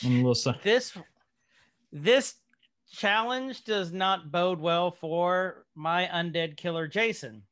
[0.05, 0.59] on little side.
[0.63, 0.97] this
[1.91, 2.35] this
[2.91, 7.43] challenge does not bode well for my undead killer Jason,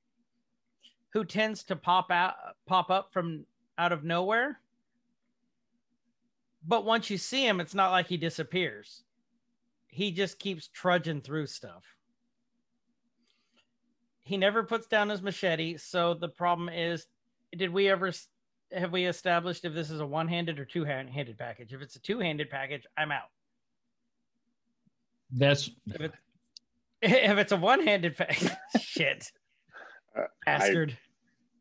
[1.13, 2.35] who tends to pop out
[2.65, 3.45] pop up from
[3.77, 4.59] out of nowhere
[6.67, 9.03] but once you see him, it's not like he disappears.
[9.87, 11.83] He just keeps trudging through stuff.
[14.23, 15.77] He never puts down his machete.
[15.77, 17.07] So the problem is,
[17.57, 18.11] did we ever
[18.73, 21.73] have we established if this is a one-handed or two-handed package?
[21.73, 23.29] If it's a two-handed package, I'm out.
[25.31, 26.11] That's If, it,
[27.01, 28.51] if it's a one-handed package,
[28.81, 29.31] shit,
[30.17, 30.97] Uh, bastard.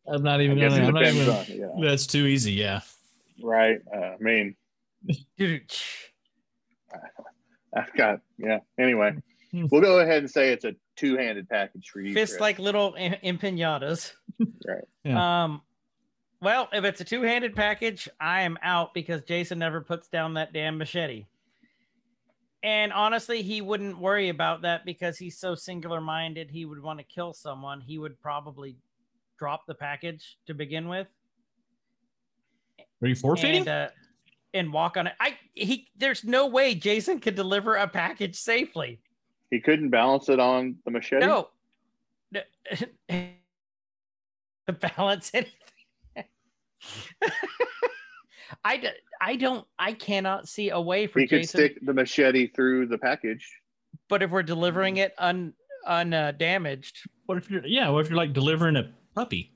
[0.09, 0.87] I'm not even gonna.
[0.87, 2.53] I'm not even, on, you know, That's too easy.
[2.53, 2.81] Yeah.
[3.43, 3.79] right?
[3.93, 4.55] Uh, I mean,
[5.39, 5.71] Dude,
[7.75, 8.59] I've got yeah.
[8.79, 9.17] Anyway,
[9.53, 9.67] Hmm.
[9.71, 12.15] we'll go ahead and say it's a two-handed package for you.
[12.15, 12.41] fists Chris.
[12.41, 14.13] like little em- empanadas.
[14.67, 14.85] Right.
[15.05, 15.45] Yeah.
[15.45, 15.63] Um,
[16.41, 20.53] well, if it's a two-handed package, I am out because Jason never puts down that
[20.53, 21.27] damn machete.
[22.63, 26.51] And honestly, he wouldn't worry about that because he's so singular-minded.
[26.51, 27.81] He would want to kill someone.
[27.81, 28.77] He would probably
[29.39, 31.07] drop the package to begin with
[33.03, 33.61] Are you forfeiting?
[33.61, 33.89] and uh,
[34.55, 35.13] and walk on it.
[35.21, 39.01] I he there's no way Jason could deliver a package safely.
[39.51, 41.25] He couldn't balance it on the machete.
[41.25, 41.51] No.
[42.33, 42.41] No.
[43.11, 45.53] to balance anything.
[48.65, 48.89] I, d-
[49.21, 52.99] I don't I cannot see a way for he could stick the machete through the
[52.99, 53.47] package.
[54.09, 55.53] But if we're delivering it un
[55.87, 57.67] undamaged, what if you're?
[57.67, 57.89] Yeah.
[57.89, 59.53] What if you're like delivering a puppy?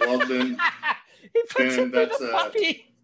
[0.00, 0.58] Well, then,
[1.32, 2.94] he puts then it in that's, the uh, puppy.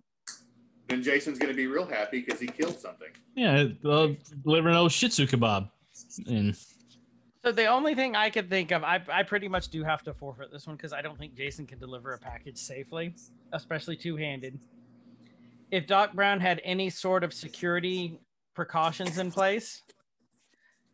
[0.88, 3.08] then Jason's going to be real happy because he killed something.
[3.34, 3.66] Yeah.
[3.84, 4.08] Uh,
[4.44, 5.70] delivering old Shih Tzu kebab.
[6.26, 6.56] And
[7.44, 10.14] So the only thing I could think of, I, I pretty much do have to
[10.14, 13.14] forfeit this one because I don't think Jason can deliver a package safely,
[13.52, 14.60] especially two handed.
[15.72, 18.20] If Doc Brown had any sort of security
[18.54, 19.82] precautions in place,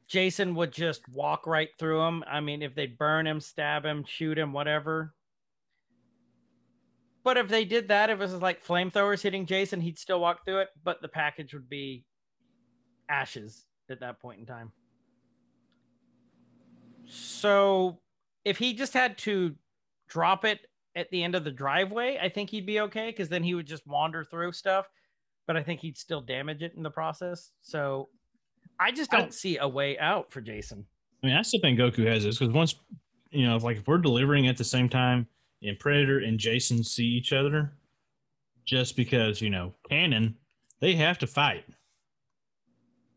[0.07, 2.25] Jason would just walk right through him.
[2.27, 5.13] I mean, if they burn him, stab him, shoot him, whatever.
[7.25, 10.47] But if they did that, if it was like flamethrowers hitting Jason, he'd still walk
[10.47, 12.07] through it, but the package would be
[13.11, 14.73] ashes at that point in time.
[17.09, 17.99] So
[18.45, 19.55] if he just had to
[20.09, 23.43] drop it at the end of the driveway, I think he'd be okay because then
[23.43, 24.89] he would just wander through stuff,
[25.47, 27.53] but I think he'd still damage it in the process.
[27.63, 28.09] So
[28.81, 30.85] I just don't see a way out for Jason.
[31.23, 32.77] I mean, I still think Goku has this because once,
[33.31, 35.27] you know, if, like if we're delivering at the same time
[35.63, 37.73] and Predator and Jason see each other,
[38.65, 40.37] just because you know canon,
[40.81, 41.65] they have to fight,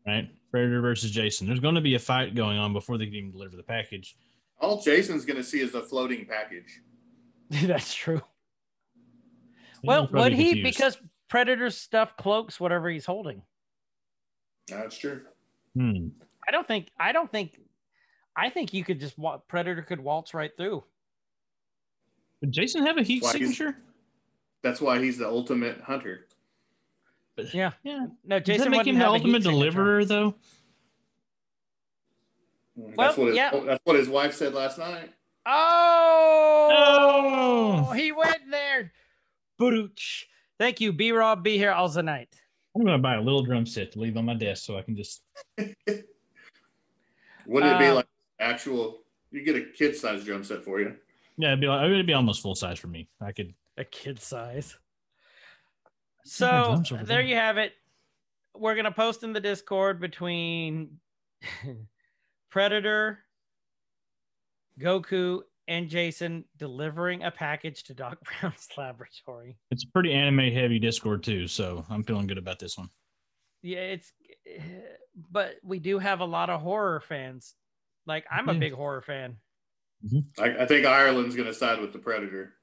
[0.06, 0.28] right?
[0.52, 1.46] Predator versus Jason.
[1.46, 4.16] There's going to be a fight going on before they can even deliver the package.
[4.60, 6.80] All Jason's going to see is a floating package.
[7.50, 8.20] That's true.
[9.80, 10.50] He'll Well, would he?
[10.52, 10.62] confused.
[10.76, 10.98] Because
[11.28, 13.42] Predator's stuff cloaks whatever he's holding.
[14.68, 15.22] That's true.
[15.74, 16.08] Hmm.
[16.46, 16.88] I don't think.
[17.00, 17.58] I don't think.
[18.36, 20.84] I think you could just wa- Predator could waltz right through.
[22.42, 23.78] Would Jason have a heat Why, he's- signature?
[24.62, 26.26] That's why he's the ultimate hunter.
[27.52, 27.72] Yeah.
[27.82, 28.06] Yeah.
[28.24, 29.50] No, Jason Does Jason that make him the have a ultimate signature.
[29.50, 30.34] deliverer, though?
[32.76, 33.50] That's Well, what his, yeah.
[33.66, 35.10] that's what his wife said last night.
[35.46, 36.68] Oh,
[37.88, 37.92] No.
[37.92, 38.92] he went there.
[39.58, 40.28] Booch.
[40.58, 40.92] Thank you.
[40.92, 42.28] B Rob, be here all the night.
[42.74, 44.82] I'm going to buy a little drum set to leave on my desk so I
[44.82, 45.22] can just.
[45.58, 45.76] Wouldn't
[47.72, 48.06] it be Uh, like
[48.40, 49.00] actual?
[49.30, 50.96] You get a kid size drum set for you.
[51.38, 53.08] Yeah, it'd be like it'd be almost full size for me.
[53.20, 53.52] I could.
[53.78, 54.76] A kid size.
[56.24, 56.30] Yeah,
[56.82, 57.20] So there there.
[57.22, 57.72] you have it.
[58.54, 60.98] We're gonna post in the Discord between
[62.50, 63.20] Predator,
[64.80, 69.56] Goku, and Jason delivering a package to Doc Brown's laboratory.
[69.70, 72.88] It's a pretty anime heavy Discord too, so I'm feeling good about this one.
[73.62, 74.12] Yeah, it's
[75.30, 77.54] but we do have a lot of horror fans.
[78.06, 79.36] Like I'm a big horror fan.
[80.04, 80.42] Mm-hmm.
[80.42, 82.54] I, I think Ireland's going to side with the Predator.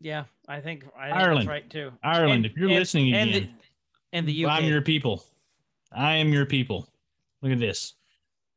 [0.00, 1.38] Yeah, I think I think Ireland.
[1.40, 1.92] that's right too.
[2.02, 4.50] Ireland, And- if you're and- listening and again, the, and the UK.
[4.50, 5.24] I'm your people.
[5.92, 6.88] I am your people.
[7.42, 7.94] Look at this.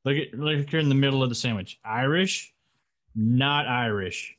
[0.06, 1.80] Look at look here in the middle of the sandwich.
[1.84, 2.54] Irish,
[3.16, 4.36] not Irish.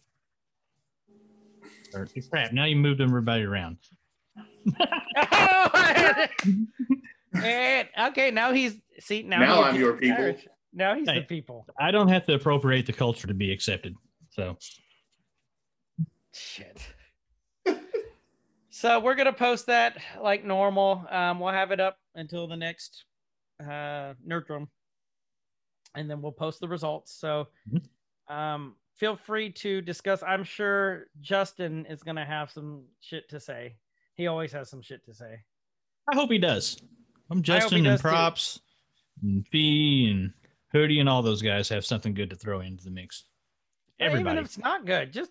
[1.94, 2.52] Or, crap!
[2.52, 3.76] Now you moved everybody around.
[7.34, 9.38] and okay, now he's see now.
[9.40, 10.22] Now he's I'm your people.
[10.24, 10.46] Irish.
[10.72, 11.20] Now he's Hey.
[11.20, 11.66] the people.
[11.78, 13.94] I don't have to appropriate the culture to be accepted.
[14.30, 14.56] So
[16.32, 16.80] Shit.
[18.84, 21.06] So we're gonna post that like normal.
[21.10, 23.06] Um, we'll have it up until the next
[23.58, 24.68] uh nerd room,
[25.94, 27.10] and then we'll post the results.
[27.18, 27.48] So,
[28.28, 30.22] um, feel free to discuss.
[30.22, 33.76] I'm sure Justin is gonna have some shit to say.
[34.16, 35.40] He always has some shit to say.
[36.12, 36.76] I hope he does.
[37.30, 38.08] I'm Justin and does, too.
[38.08, 38.60] props
[39.22, 40.30] and Fee and
[40.72, 43.24] Hoodie and all those guys have something good to throw into the mix.
[43.98, 45.30] Yeah, even if it's not good, just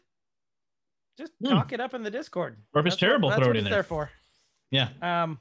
[1.18, 1.50] just Hmm.
[1.50, 2.58] talk it up in the Discord.
[2.74, 3.84] Or if it's That's what- terrible, that's throw what it in it's there.
[3.84, 4.12] for.
[4.72, 4.90] Yeah.
[5.02, 5.40] Um,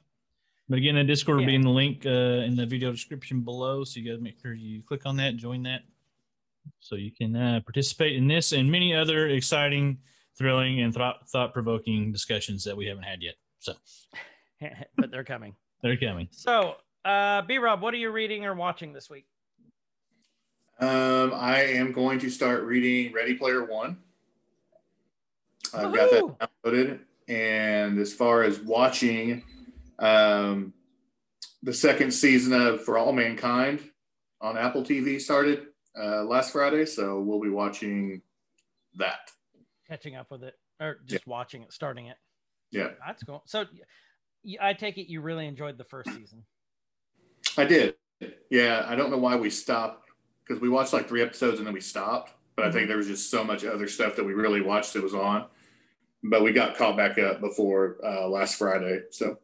[0.69, 2.09] But again, the Discord will be in the link uh,
[2.47, 3.83] in the video description below.
[3.83, 5.81] So you guys make sure you click on that, join that,
[6.79, 9.99] so you can uh, participate in this and many other exciting,
[10.37, 13.35] thrilling, and thought provoking discussions that we haven't had yet.
[13.59, 13.73] So
[14.97, 15.53] but they're coming.
[15.83, 16.29] they're coming.
[16.31, 19.25] So, uh, B Rob, what are you reading or watching this week?
[20.79, 23.97] Um, I am going to start reading Ready Player One.
[25.73, 26.99] I've got that downloaded.
[27.27, 29.43] And as far as watching,
[29.99, 30.73] um,
[31.61, 33.81] the second season of For All Mankind
[34.41, 35.67] on Apple TV started
[35.97, 36.85] uh, last Friday.
[36.85, 38.21] So we'll be watching
[38.95, 39.31] that.
[39.87, 42.17] Catching up with it or just watching it, starting it.
[42.71, 43.43] Yeah, That's cool.
[43.45, 43.65] So,
[44.59, 46.43] I take it you really enjoyed the first season.
[47.57, 47.95] I did.
[48.49, 50.09] Yeah, I don't know why we stopped
[50.43, 52.33] because we watched like three episodes and then we stopped.
[52.55, 55.03] But I think there was just so much other stuff that we really watched that
[55.03, 55.45] was on.
[56.23, 59.01] But we got caught back up before uh, last Friday.
[59.11, 59.37] So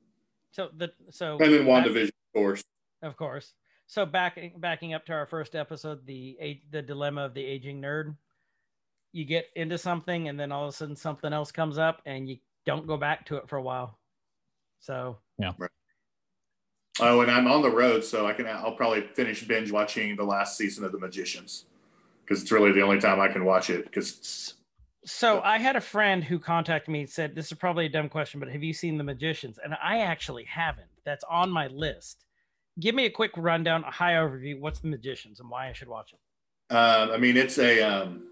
[0.52, 2.64] So the so and then back- WandaVision, of course.
[3.02, 3.54] of course.
[3.88, 8.16] So backing backing up to our first episode, the the dilemma of the aging nerd.
[9.12, 12.30] You get into something, and then all of a sudden something else comes up, and
[12.30, 13.98] you don't go back to it for a while.
[14.80, 15.54] So yeah.
[17.02, 18.46] Oh, and I'm on the road, so I can.
[18.46, 21.66] I'll probably finish binge watching the last season of The Magicians
[22.24, 23.86] because it's really the only time I can watch it.
[23.86, 24.54] Because
[25.06, 28.10] So I had a friend who contacted me and said, This is probably a dumb
[28.10, 29.58] question, but have you seen The Magicians?
[29.64, 30.90] And I actually haven't.
[31.06, 32.26] That's on my list.
[32.80, 34.60] Give me a quick rundown, a high overview.
[34.60, 36.20] What's The Magicians and why I should watch it?
[36.76, 38.28] um, I mean, it's a um,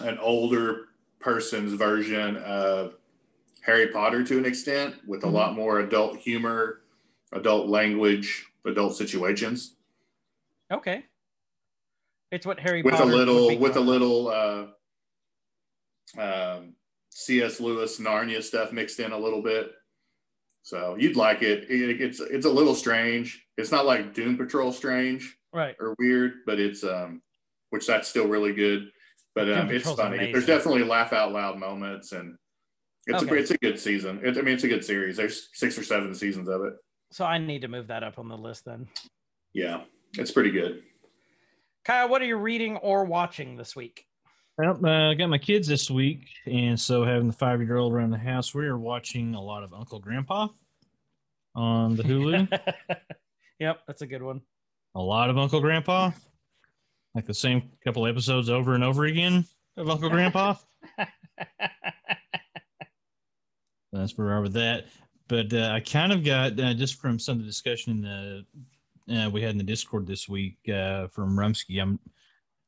[0.00, 0.86] an older
[1.20, 2.94] person's version of
[3.60, 5.32] Harry Potter to an extent, with a Mhm.
[5.32, 6.80] lot more adult humor,
[7.32, 9.76] adult language, adult situations.
[10.72, 11.04] Okay.
[12.32, 14.66] It's what Harry with Potter a little with a little uh,
[16.18, 16.74] um,
[17.10, 17.60] C.S.
[17.60, 19.72] Lewis Narnia stuff mixed in a little bit.
[20.62, 21.70] So you'd like it.
[21.70, 22.00] it.
[22.00, 23.44] It's it's a little strange.
[23.58, 25.74] It's not like Doom Patrol strange right.
[25.80, 27.20] or weird, but it's um,
[27.70, 28.88] which that's still really good.
[29.34, 30.16] But um, it's funny.
[30.16, 30.32] amazing.
[30.32, 32.36] There's definitely laugh out loud moments, and
[33.06, 33.34] it's Okay.
[33.34, 34.20] a it's a good season.
[34.22, 35.16] It, I mean, it's a good series.
[35.16, 36.74] There's six or seven seasons of it.
[37.10, 38.88] So I need to move that up on the list then.
[39.52, 39.82] Yeah,
[40.16, 40.82] it's pretty good.
[41.84, 44.06] Kyle, what are you reading or watching this week?
[44.58, 47.94] Well, uh, I got my kids this week, and so having the five year old
[47.94, 50.48] around the house, we are watching a lot of Uncle Grandpa
[51.54, 52.46] on the Hulu.
[53.58, 54.42] yep, that's a good one.
[54.94, 56.10] a lot of Uncle Grandpa,
[57.14, 59.46] like the same couple episodes over and over again
[59.78, 60.54] of Uncle Grandpa.
[63.92, 64.86] That's where we are with that.
[65.28, 68.44] But uh, I kind of got uh, just from some of the discussion in the
[69.16, 71.80] uh, we had in the Discord this week uh, from Rumsky.
[71.80, 71.98] I'm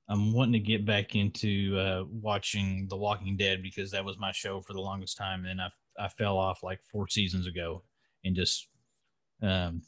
[0.08, 4.32] I'm wanting to get back into uh, watching The Walking Dead because that was my
[4.32, 5.68] show for the longest time, and I
[5.98, 7.82] I fell off like four seasons ago
[8.24, 8.68] and just
[9.42, 9.82] um,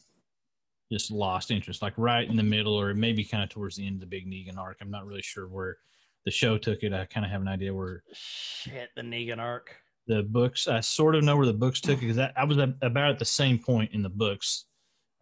[0.90, 3.96] just lost interest, like right in the middle, or maybe kind of towards the end
[3.96, 4.78] of the big Negan arc.
[4.80, 5.78] I'm not really sure where
[6.24, 6.92] the show took it.
[6.92, 9.76] I kind of have an idea where Shit, the Negan arc.
[10.06, 10.68] the books.
[10.68, 13.18] I sort of know where the books took it because I, I was about at
[13.18, 14.66] the same point in the books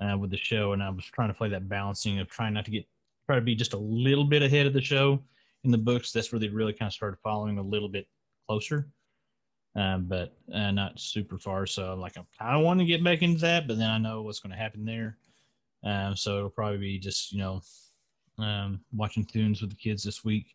[0.00, 2.64] uh, with the show, and I was trying to play that balancing of trying not
[2.66, 2.86] to get
[3.26, 5.22] try to be just a little bit ahead of the show
[5.64, 6.12] in the books.
[6.12, 8.06] That's where they really kind of started following a little bit
[8.46, 8.88] closer,
[9.76, 11.66] um, but uh, not super far.
[11.66, 13.98] So I'm like, I kind of want to get back into that, but then I
[13.98, 15.16] know what's going to happen there.
[15.84, 17.60] Um, so it'll probably be just you know
[18.38, 20.54] um, watching tunes with the kids this week.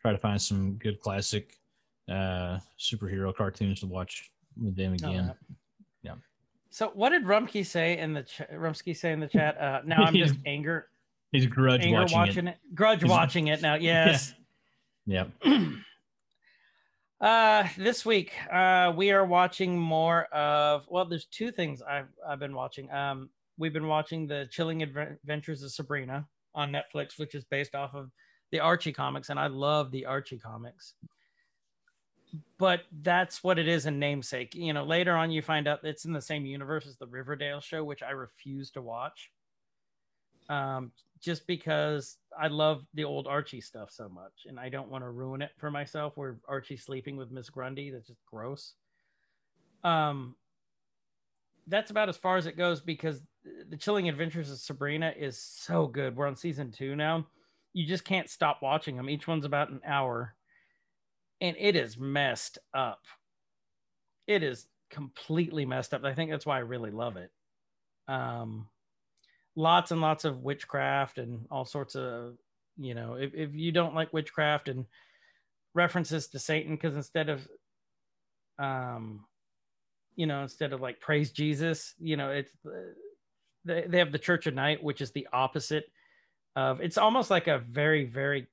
[0.00, 1.56] Try to find some good classic
[2.08, 4.30] uh, superhero cartoons to watch
[4.60, 5.26] with them again.
[5.26, 5.34] Yeah.
[6.70, 9.58] So what did Rumsky say in the ch- Rumsky say in the chat?
[9.58, 10.88] Uh, now I'm just anger
[11.32, 12.50] He's grudge anger watching, watching, it.
[12.50, 12.74] it.
[12.74, 13.74] Grudge He's- watching it now.
[13.80, 14.34] Yes.
[15.06, 15.24] Yeah.
[17.20, 22.38] uh this week uh we are watching more of well there's two things i've i've
[22.38, 26.24] been watching um we've been watching the chilling adventures of sabrina
[26.54, 28.08] on netflix which is based off of
[28.52, 30.94] the archie comics and i love the archie comics
[32.56, 36.04] but that's what it is in namesake you know later on you find out it's
[36.04, 39.32] in the same universe as the riverdale show which i refuse to watch
[40.50, 45.04] um just because I love the old Archie stuff so much, and I don't want
[45.04, 46.16] to ruin it for myself.
[46.16, 48.74] Where Archie's sleeping with Miss Grundy, that's just gross.
[49.84, 50.34] Um,
[51.66, 53.22] that's about as far as it goes because
[53.68, 56.16] the Chilling Adventures of Sabrina is so good.
[56.16, 57.26] We're on season two now.
[57.74, 59.10] You just can't stop watching them.
[59.10, 60.34] Each one's about an hour,
[61.40, 63.00] and it is messed up.
[64.26, 66.04] It is completely messed up.
[66.04, 67.30] I think that's why I really love it.
[68.08, 68.68] Um,
[69.58, 72.36] lots and lots of witchcraft and all sorts of
[72.76, 74.86] you know if, if you don't like witchcraft and
[75.74, 77.46] references to satan because instead of
[78.58, 79.24] um
[80.18, 82.70] you know, instead of like praise Jesus, you know, it's uh,
[83.64, 85.84] they they have the Church of Night, which is the opposite
[86.56, 86.80] of.
[86.80, 88.48] It's almost like a very very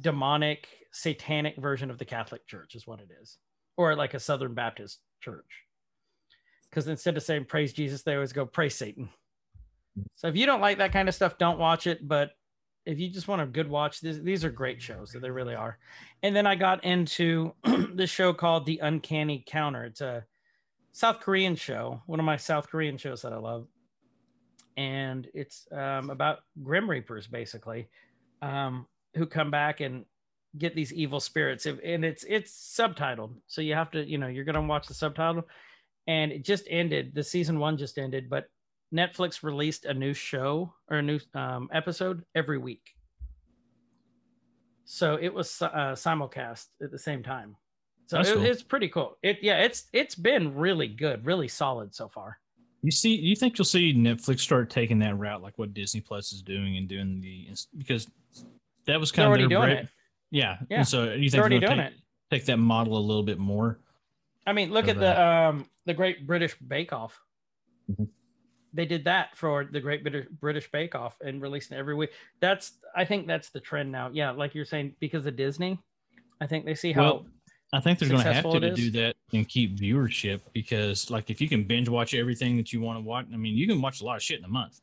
[0.00, 3.38] demonic satanic version of the Catholic Church is what it is,
[3.76, 5.62] or like a Southern Baptist church.
[6.74, 9.08] Because instead of saying praise Jesus, they always go praise Satan.
[10.16, 12.08] So if you don't like that kind of stuff, don't watch it.
[12.08, 12.32] But
[12.84, 15.12] if you just want a good watch, these, these are great shows.
[15.12, 15.78] They really are.
[16.24, 17.52] And then I got into
[17.94, 19.84] this show called The Uncanny Counter.
[19.84, 20.24] It's a
[20.90, 23.68] South Korean show, one of my South Korean shows that I love.
[24.76, 27.88] And it's um, about Grim Reapers, basically,
[28.42, 30.06] um, who come back and
[30.58, 31.66] get these evil spirits.
[31.66, 35.44] And it's it's subtitled, so you have to, you know, you're gonna watch the subtitle.
[36.06, 37.14] And it just ended.
[37.14, 38.46] The season one just ended, but
[38.94, 42.82] Netflix released a new show or a new um, episode every week.
[44.84, 47.56] So it was uh, simulcast at the same time.
[48.06, 48.44] So it, cool.
[48.44, 49.16] it's pretty cool.
[49.22, 52.38] It yeah, it's it's been really good, really solid so far.
[52.82, 56.32] You see, you think you'll see Netflix start taking that route, like what Disney Plus
[56.34, 57.48] is doing, and doing the
[57.78, 58.06] because
[58.86, 59.88] that was They're kind of already their doing bread- it.
[60.30, 60.78] Yeah, Yeah.
[60.78, 61.94] And so you think They're already they're doing gonna it.
[62.30, 63.78] take, take that model a little bit more?
[64.46, 67.18] I mean, look of at the um the Great British Bake Off.
[67.90, 68.08] Mhm.
[68.72, 72.10] They did that for the Great British British Bake Off and releasing every week.
[72.40, 74.10] That's I think that's the trend now.
[74.12, 75.78] Yeah, like you're saying, because of Disney,
[76.40, 77.26] I think they see how Well,
[77.72, 81.40] I think they're going to have to, do that and keep viewership because, like, if
[81.40, 84.00] you can binge watch everything that you want to watch, I mean, you can watch
[84.00, 84.80] a lot of shit in a month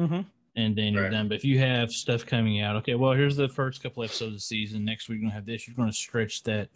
[0.00, 0.26] Mhm.
[0.56, 1.12] and then you're Right.
[1.12, 1.28] done.
[1.28, 4.32] But if you have stuff coming out, okay, well, here's the first couple episodes of
[4.34, 4.84] the season.
[4.84, 5.68] Next week, you're going to have this.
[5.68, 6.70] You're going to stretch that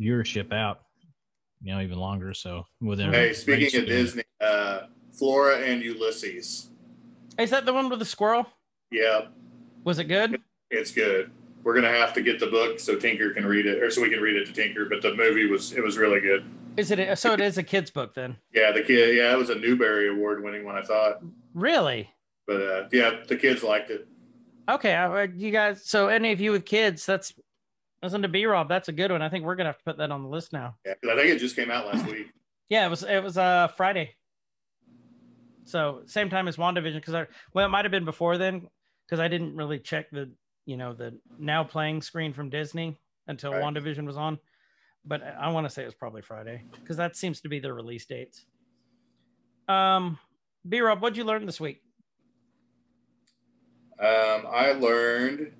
[0.00, 0.85] viewership out,
[1.62, 2.34] you know, even longer.
[2.34, 4.80] So, within Hey, speaking of Disney, uh,
[5.12, 6.70] Flora and Ulysses.
[7.38, 8.46] Is that the one with the squirrel?
[8.90, 9.26] Yeah,
[9.84, 10.40] Was it good?
[10.70, 11.30] it's good.
[11.62, 14.10] We're gonna have to get the book so Tinker can read it, or so we
[14.10, 14.84] can read it to Tinker.
[14.84, 16.44] But the movie was it was really good.
[16.76, 17.32] Is it a, so?
[17.32, 18.36] It is a kid's book then.
[18.52, 19.16] Yeah, the kid.
[19.16, 20.76] Yeah, it was a Newbery Award winning one.
[20.76, 21.20] I thought,
[21.54, 22.08] Really?
[22.46, 24.06] but uh, yeah, the kids liked it.
[24.68, 25.84] Okay, I, I- you guys.
[25.84, 27.32] So any of you with kids, that's
[28.06, 28.68] listen to B Rob.
[28.68, 29.20] That's a good one.
[29.22, 30.76] I think we're gonna have to put that on the list now.
[30.86, 32.30] Yeah, 'cause I think it just came out last week.
[32.68, 34.14] Yeah, it was it was uh Friday.
[35.64, 38.68] So same time as WandaVision because I well it might have been before then
[39.06, 40.30] because I didn't really check the
[40.64, 42.96] you know the now playing screen from Disney
[43.26, 43.62] until Right.
[43.62, 44.38] WandaVision was on.
[45.04, 47.58] But I- I want to say it was probably Friday because that seems to be
[47.58, 48.46] their release dates.
[49.68, 50.18] Um,
[50.68, 51.82] B Rob, what'd you learn this week?
[53.98, 55.52] Um, I learned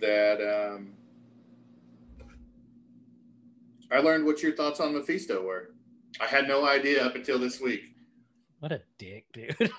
[0.00, 0.92] that um,
[3.94, 5.70] I learned what your thoughts on Mephisto were.
[6.20, 7.94] I had no idea up until this week.
[8.58, 9.56] What a dick, dude.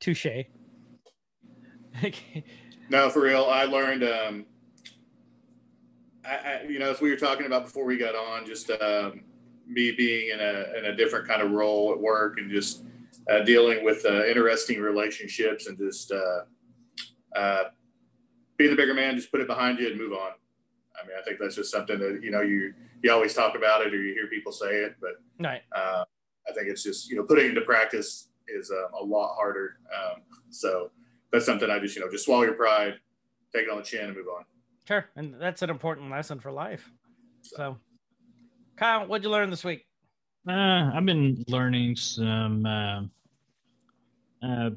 [0.00, 0.26] Touche.
[2.88, 3.44] No, for real.
[3.44, 4.46] I learned, um,
[6.24, 9.24] I, I, you know, as we were talking about before we got on, just um,
[9.66, 12.84] me being in a, in a different kind of role at work and just
[13.30, 16.44] uh, dealing with uh, interesting relationships and just uh,
[17.36, 17.64] uh,
[18.62, 20.32] be the bigger man, just put it behind you and move on.
[21.00, 23.84] I mean, I think that's just something that, you know, you, you always talk about
[23.84, 25.62] it or you hear people say it, but right.
[25.74, 26.04] uh,
[26.48, 29.76] I think it's just you know putting it into practice is um, a lot harder.
[29.94, 30.90] Um, so
[31.32, 32.94] that's something I just you know just swallow your pride,
[33.54, 34.44] take it on the chin, and move on.
[34.86, 35.06] Sure.
[35.16, 36.90] And that's an important lesson for life.
[37.42, 37.78] So,
[38.76, 39.86] Kyle, what'd you learn this week?
[40.48, 43.02] Uh, I've been learning some uh,
[44.44, 44.70] uh,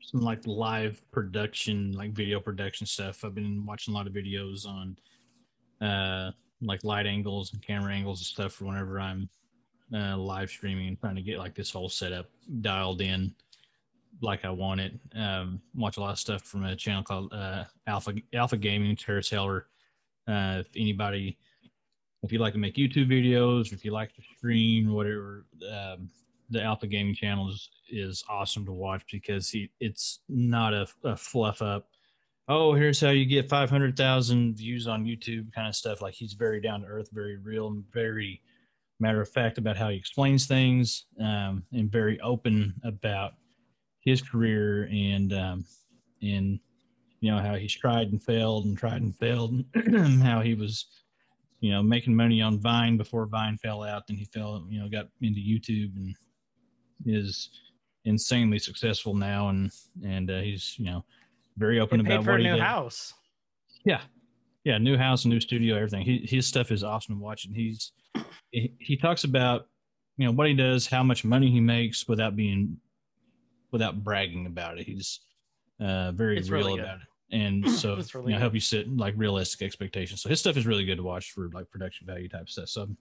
[0.00, 3.24] some like live production, like video production stuff.
[3.24, 4.96] I've been watching a lot of videos on
[5.86, 6.32] uh,
[6.62, 9.28] like light angles and camera angles and stuff for whenever I'm
[9.94, 12.26] uh, live streaming and trying to get like this whole setup
[12.60, 13.34] dialed in
[14.22, 14.92] like I want it.
[15.14, 19.30] Um, watch a lot of stuff from a channel called uh, Alpha Alpha Gaming, Terrace
[19.30, 19.66] Heller.
[20.28, 21.38] Uh, if anybody
[22.22, 26.10] if you like to make YouTube videos, if you like to stream, whatever, um,
[26.50, 31.16] the Alpha Gaming channel is, is awesome to watch because he it's not a, a
[31.16, 31.88] fluff up.
[32.48, 36.02] Oh, here's how you get 500,000 views on YouTube kind of stuff.
[36.02, 38.42] Like he's very down to earth, very real, and very
[38.98, 43.32] matter of fact about how he explains things, um, and very open about
[44.00, 45.64] his career and um,
[46.22, 46.58] and
[47.20, 50.86] you know how he's tried and failed and tried and failed, and how he was
[51.60, 54.06] you know, making money on Vine before Vine fell out.
[54.06, 56.14] Then he fell, you know, got into YouTube and
[57.06, 57.50] is
[58.04, 59.48] insanely successful now.
[59.48, 59.70] And,
[60.04, 61.04] and uh, he's, you know,
[61.56, 62.62] very open about for what a he new does.
[62.66, 63.14] house.
[63.84, 64.00] Yeah.
[64.64, 64.78] Yeah.
[64.78, 66.02] New house, new studio, everything.
[66.02, 67.44] He, his stuff is awesome to watch.
[67.46, 67.92] And he's,
[68.50, 69.66] he, he talks about,
[70.16, 72.76] you know, what he does, how much money he makes without being,
[73.72, 74.86] without bragging about it.
[74.86, 75.20] He's
[75.80, 77.36] uh, very It's real really about it.
[77.36, 80.22] and so really you know, help you set like realistic expectations.
[80.22, 82.68] So his stuff is really good to watch for like production value type stuff.
[82.68, 82.96] So I've-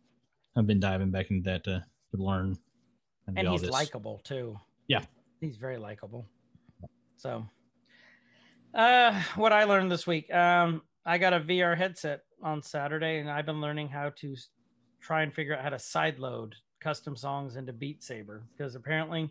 [0.55, 2.57] I've been diving back into that to, to learn
[3.37, 4.57] and all he's likable too.
[4.87, 5.03] Yeah.
[5.41, 6.25] he's very likable.
[7.17, 7.45] So,
[8.73, 13.29] uh, what I learned this week, um, I got a VR headset on Saturday, and
[13.29, 14.35] I've been learning how to
[15.01, 19.29] try and figure out how to sideload custom songs into Beat Saber because apparently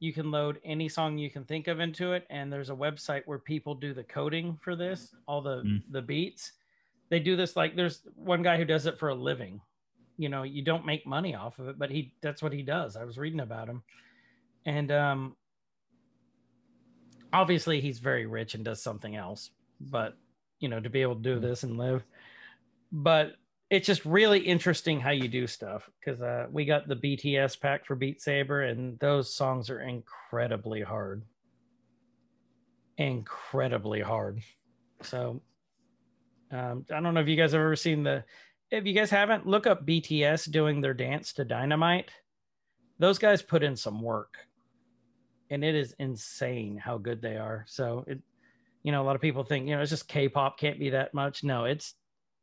[0.00, 3.22] you can load any song you can think of into it, and there's a website
[3.26, 5.82] where people do the coding for this, all the Mm.
[5.90, 6.52] the beats.
[7.10, 9.60] They do this like there's one guy who does it for a living.
[10.18, 12.96] You know, you don't make money off of it, but he that's what he does.
[12.96, 13.82] I was reading about him.
[14.66, 15.36] And um
[17.32, 19.50] obviously he's very rich and does something else,
[19.80, 20.16] but
[20.60, 22.02] you know, to be able to do this and live.
[22.90, 23.34] But
[23.70, 27.84] it's just really interesting how you do stuff because uh, we got the BTS pack
[27.84, 31.22] for Beat Saber, and those songs are incredibly hard.
[32.96, 34.40] Incredibly hard.
[35.02, 35.42] So
[36.50, 38.24] um, I don't know if you guys have ever seen the.
[38.70, 42.10] If you guys haven't, look up BTS doing their dance to Dynamite.
[42.98, 44.34] Those guys put in some work,
[45.50, 47.64] and it is insane how good they are.
[47.68, 48.20] So it,
[48.82, 51.14] you know, a lot of people think you know it's just K-pop can't be that
[51.14, 51.44] much.
[51.44, 51.94] No, it's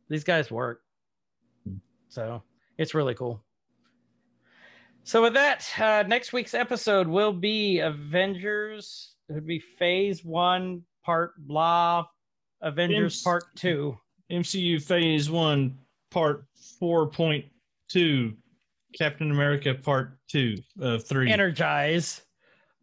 [0.09, 0.81] these guys work.
[2.09, 2.41] So
[2.77, 3.43] it's really cool.
[5.03, 9.13] So with that, uh, next week's episode will be Avengers.
[9.29, 12.05] It would be Phase One, Part Blah,
[12.61, 13.97] Avengers James- Part Two.
[14.31, 15.77] MCU Phase One,
[16.11, 16.45] Part
[16.79, 17.45] Four Point
[17.89, 18.33] Two,
[18.97, 21.31] Captain America Part Two of three.
[21.31, 22.21] Energize.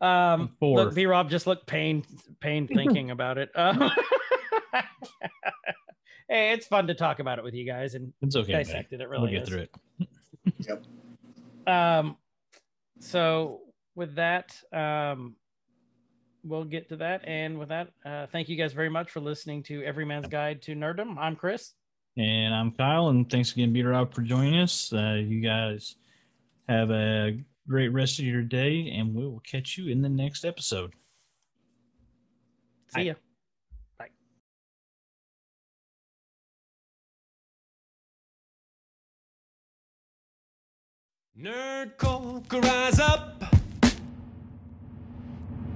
[0.01, 0.79] Um, Four.
[0.79, 2.05] look, B Rob just looked pain,
[2.41, 3.51] pain thinking about it.
[3.55, 3.89] Uh,
[6.29, 8.53] hey, it's fun to talk about it with you guys and it's okay.
[8.53, 8.65] buddy.
[8.65, 9.01] dissect it.
[9.01, 9.49] It We'll really get is.
[9.49, 9.71] through it.
[10.69, 10.85] yep
[11.67, 12.17] Um,
[12.99, 13.61] so
[13.95, 15.37] with that, um,
[16.43, 17.23] we'll get to that.
[17.27, 20.63] And with that, uh, thank you guys very much for listening to Every Man's Guide
[20.63, 21.75] to nerdom I'm Chris.
[22.17, 24.93] And I'm Kyle, and thanks again, Beater Rob, for joining us.
[24.93, 25.97] Uh, you guys
[26.69, 30.45] have a great rest of your day, and we will catch you in the next
[30.45, 30.93] episode.
[32.89, 33.03] See Bye.
[33.03, 33.15] ya.
[41.39, 43.43] Nerdcore could rise up.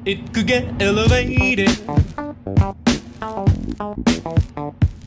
[0.05, 1.71] It could get elevated.